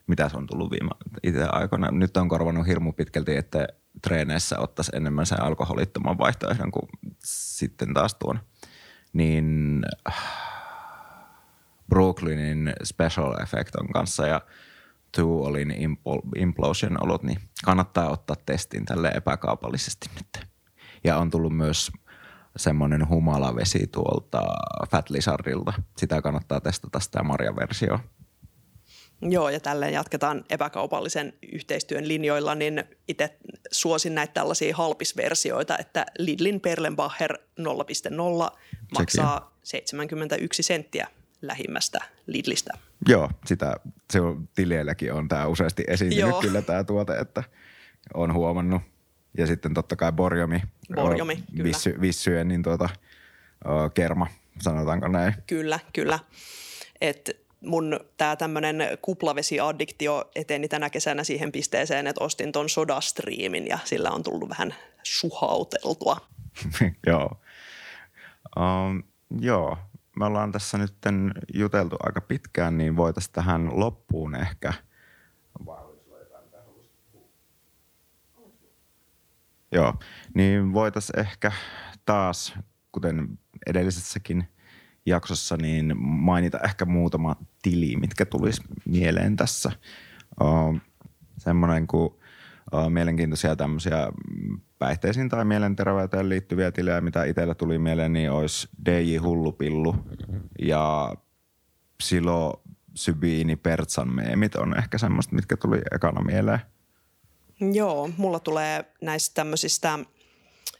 mitä 0.08 0.28
se 0.28 0.36
on 0.36 0.46
tullut 0.46 0.70
viime 0.70 0.90
itse 1.22 1.44
aikoina. 1.44 1.90
Nyt 1.90 2.16
on 2.16 2.28
korvannut 2.28 2.66
hirmu 2.66 2.92
pitkälti, 2.92 3.36
että 3.36 3.68
treeneissä 4.02 4.58
ottaisi 4.58 4.92
enemmän 4.94 5.26
sen 5.26 5.42
alkoholittoman 5.42 6.18
vaihtoehdon 6.18 6.70
kuin 6.70 6.88
sitten 7.24 7.94
taas 7.94 8.14
tuon. 8.14 8.40
Niin 9.12 9.82
Brooklynin 11.88 12.72
Special 12.84 13.42
Effect 13.42 13.74
on 13.74 13.88
kanssa 13.88 14.26
ja 14.26 14.40
Two 15.12 15.44
Olin 15.44 15.74
Implosion 16.36 17.04
olot, 17.04 17.22
niin 17.22 17.38
kannattaa 17.64 18.10
ottaa 18.10 18.36
testin 18.46 18.84
tälle 18.84 19.08
epäkaupallisesti 19.08 20.10
nyt. 20.14 20.46
Ja 21.04 21.16
on 21.16 21.30
tullut 21.30 21.56
myös 21.56 21.90
semmoinen 22.56 23.08
humalavesi 23.08 23.86
tuolta 23.86 24.42
Fat 24.90 25.10
Lizardilta. 25.10 25.72
Sitä 25.96 26.22
kannattaa 26.22 26.60
testata 26.60 27.00
sitä 27.00 27.22
Marja-versioa. 27.22 28.00
Joo, 29.22 29.48
ja 29.48 29.60
tälleen 29.60 29.92
jatketaan 29.92 30.44
epäkaupallisen 30.50 31.32
yhteistyön 31.52 32.08
linjoilla, 32.08 32.54
niin 32.54 32.84
itse 33.08 33.38
suosin 33.70 34.14
näitä 34.14 34.32
tällaisia 34.32 34.76
halpisversioita, 34.76 35.78
että 35.78 36.06
Lidlin 36.18 36.60
Perlenbacher 36.60 37.38
0.0 37.60 38.58
maksaa 38.98 39.58
71 39.62 40.62
senttiä 40.62 41.08
lähimmästä 41.42 41.98
Lidlistä. 42.26 42.87
Joo, 43.08 43.30
sitä 43.46 43.76
se 44.12 44.20
on, 44.20 44.48
tilielläkin 44.54 45.12
on 45.12 45.28
tämä 45.28 45.46
useasti 45.46 45.84
esiintynyt 45.86 46.30
Joo. 46.30 46.40
kyllä 46.40 46.62
tämä 46.62 46.84
tuote, 46.84 47.18
että 47.18 47.42
on 48.14 48.34
huomannut. 48.34 48.82
Ja 49.38 49.46
sitten 49.46 49.74
totta 49.74 49.96
kai 49.96 50.12
Borjomi. 50.12 50.62
Borjomi, 50.94 51.32
o, 51.32 51.52
kyllä. 51.52 51.64
Vissy, 51.64 52.00
vissyjen 52.00 52.48
niin 52.48 52.62
tuota, 52.62 52.88
o, 53.64 53.90
kerma, 53.90 54.26
sanotaanko 54.60 55.08
näin. 55.08 55.34
Kyllä, 55.46 55.80
kyllä. 55.92 56.18
Et 57.00 57.30
mun 57.60 58.00
tämä 58.16 58.36
tämmöinen 58.36 58.82
kuplavesiaddiktio 59.02 60.30
eteni 60.34 60.68
tänä 60.68 60.90
kesänä 60.90 61.24
siihen 61.24 61.52
pisteeseen, 61.52 62.06
että 62.06 62.24
ostin 62.24 62.52
ton 62.52 62.68
sodastriimin 62.68 63.66
ja 63.66 63.78
sillä 63.84 64.10
on 64.10 64.22
tullut 64.22 64.48
vähän 64.48 64.74
suhauteltua. 65.02 66.16
joo. 67.06 67.40
Um, 68.56 69.02
joo, 69.40 69.78
me 70.18 70.24
ollaan 70.24 70.52
tässä 70.52 70.78
nyt 70.78 70.94
juteltu 71.54 71.96
aika 72.02 72.20
pitkään, 72.20 72.78
niin 72.78 72.96
voitaisiin 72.96 73.32
tähän 73.32 73.80
loppuun 73.80 74.34
ehkä 74.34 74.72
Joo, 79.72 79.94
niin 80.34 80.72
voitaisiin 80.72 81.20
ehkä 81.20 81.52
taas, 82.04 82.54
kuten 82.92 83.38
edellisessäkin 83.66 84.48
jaksossa, 85.06 85.56
niin 85.56 85.92
mainita 86.00 86.58
ehkä 86.58 86.84
muutama 86.84 87.36
tili, 87.62 87.96
mitkä 87.96 88.24
tulisi 88.24 88.62
mieleen 88.84 89.36
tässä. 89.36 89.72
Semmoinen 91.38 91.86
kuin 91.86 92.14
mielenkiintoisia 92.88 93.56
tämmöisiä 93.56 94.08
päihteisiin 94.78 95.28
tai 95.28 95.44
mielenterveyteen 95.44 96.28
liittyviä 96.28 96.72
tilejä, 96.72 97.00
mitä 97.00 97.24
itsellä 97.24 97.54
tuli 97.54 97.78
mieleen, 97.78 98.12
niin 98.12 98.30
olisi 98.30 98.68
DJ 98.86 99.16
Hullupillu 99.16 99.94
ja 100.58 101.14
Silo 102.02 102.62
Sybiini 102.94 103.56
Pertsan 103.56 104.14
meemit 104.14 104.54
on 104.54 104.78
ehkä 104.78 104.98
semmoista, 104.98 105.34
mitkä 105.34 105.56
tuli 105.56 105.78
ekana 105.94 106.22
mieleen. 106.22 106.60
Joo, 107.60 108.10
mulla 108.16 108.40
tulee 108.40 108.84
näistä 109.02 109.34
tämmöisistä 109.34 109.98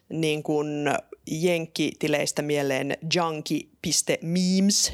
niin 0.08 0.42
kuin 0.42 0.66
jenkkitileistä 1.30 2.42
mieleen 2.42 2.96
junkie.memes 3.14 4.92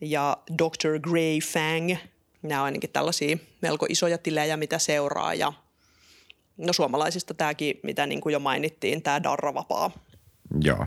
ja 0.00 0.36
Dr. 0.58 0.98
Grey 1.00 1.38
Fang. 1.38 1.96
Nämä 2.42 2.60
on 2.60 2.64
ainakin 2.64 2.90
tällaisia 2.90 3.36
melko 3.62 3.86
isoja 3.88 4.18
tilejä, 4.18 4.56
mitä 4.56 4.78
seuraa 4.78 5.34
ja– 5.34 5.52
No 6.56 6.72
suomalaisista 6.72 7.34
tämäkin, 7.34 7.80
mitä 7.82 8.06
niin 8.06 8.20
kuin 8.20 8.32
jo 8.32 8.40
mainittiin, 8.40 9.02
tämä 9.02 9.22
Darravapaa. 9.22 9.90
Joo. 10.60 10.86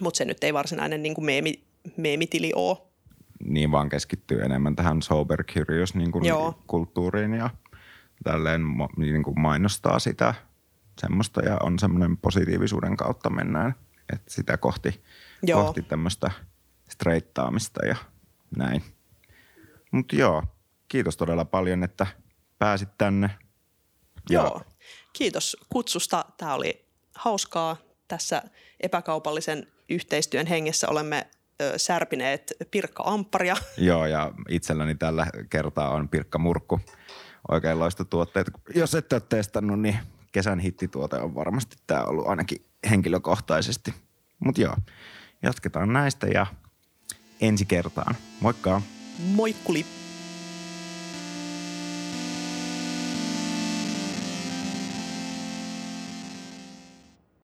Mutta 0.00 0.18
se 0.18 0.24
nyt 0.24 0.44
ei 0.44 0.54
varsinainen 0.54 1.02
niin 1.02 1.14
kuin 1.14 1.24
meemi, 1.24 1.62
meemitili 1.96 2.52
ole. 2.54 2.78
Niin 3.44 3.72
vaan 3.72 3.88
keskittyy 3.88 4.42
enemmän 4.42 4.76
tähän 4.76 5.02
sober 5.02 5.44
curious 5.44 5.94
niin 5.94 6.12
kuin 6.12 6.24
Joo. 6.24 6.62
kulttuuriin 6.66 7.34
ja 7.34 7.50
tälleen 8.24 8.60
niin 8.96 9.22
kuin 9.22 9.40
mainostaa 9.40 9.98
sitä 9.98 10.34
semmoista 11.00 11.40
ja 11.44 11.56
on 11.62 11.78
semmoinen 11.78 12.16
positiivisuuden 12.16 12.96
kautta 12.96 13.30
mennään, 13.30 13.74
että 14.12 14.34
sitä 14.34 14.56
kohti, 14.56 15.02
joo. 15.42 15.64
kohti 15.64 15.82
tämmöistä 15.82 16.30
streittaamista 16.88 17.86
ja 17.86 17.96
näin. 18.56 18.82
Mutta 19.90 20.16
joo, 20.16 20.42
kiitos 20.88 21.16
todella 21.16 21.44
paljon, 21.44 21.84
että 21.84 22.06
pääsit 22.58 22.88
tänne. 22.98 23.30
Joo, 24.30 24.60
kiitos 25.16 25.56
kutsusta. 25.68 26.24
Tämä 26.36 26.54
oli 26.54 26.84
hauskaa. 27.14 27.76
Tässä 28.08 28.42
epäkaupallisen 28.80 29.66
yhteistyön 29.88 30.46
hengessä 30.46 30.88
olemme 30.88 31.26
ö, 31.62 31.72
särpineet 31.76 32.52
Pirkka 32.70 33.02
Ampparia. 33.06 33.56
Joo, 33.78 34.06
ja 34.06 34.32
itselläni 34.48 34.94
tällä 34.94 35.26
kertaa 35.50 35.90
on 35.90 36.08
Pirkka 36.08 36.38
Murkku. 36.38 36.80
Oikein 37.48 37.78
tuotteet. 38.10 38.46
Jos 38.74 38.94
ette 38.94 39.16
ole 39.16 39.22
testannut, 39.28 39.80
niin 39.80 39.98
kesän 40.32 40.58
hittituote 40.58 41.16
on 41.16 41.34
varmasti 41.34 41.76
tämä 41.86 42.04
ollut 42.04 42.26
ainakin 42.26 42.64
henkilökohtaisesti. 42.90 43.94
Mutta 44.38 44.60
joo, 44.60 44.76
jatketaan 45.42 45.92
näistä 45.92 46.26
ja 46.26 46.46
ensi 47.40 47.64
kertaan. 47.64 48.14
Moikka! 48.40 48.82
Moikkuli! 49.18 50.05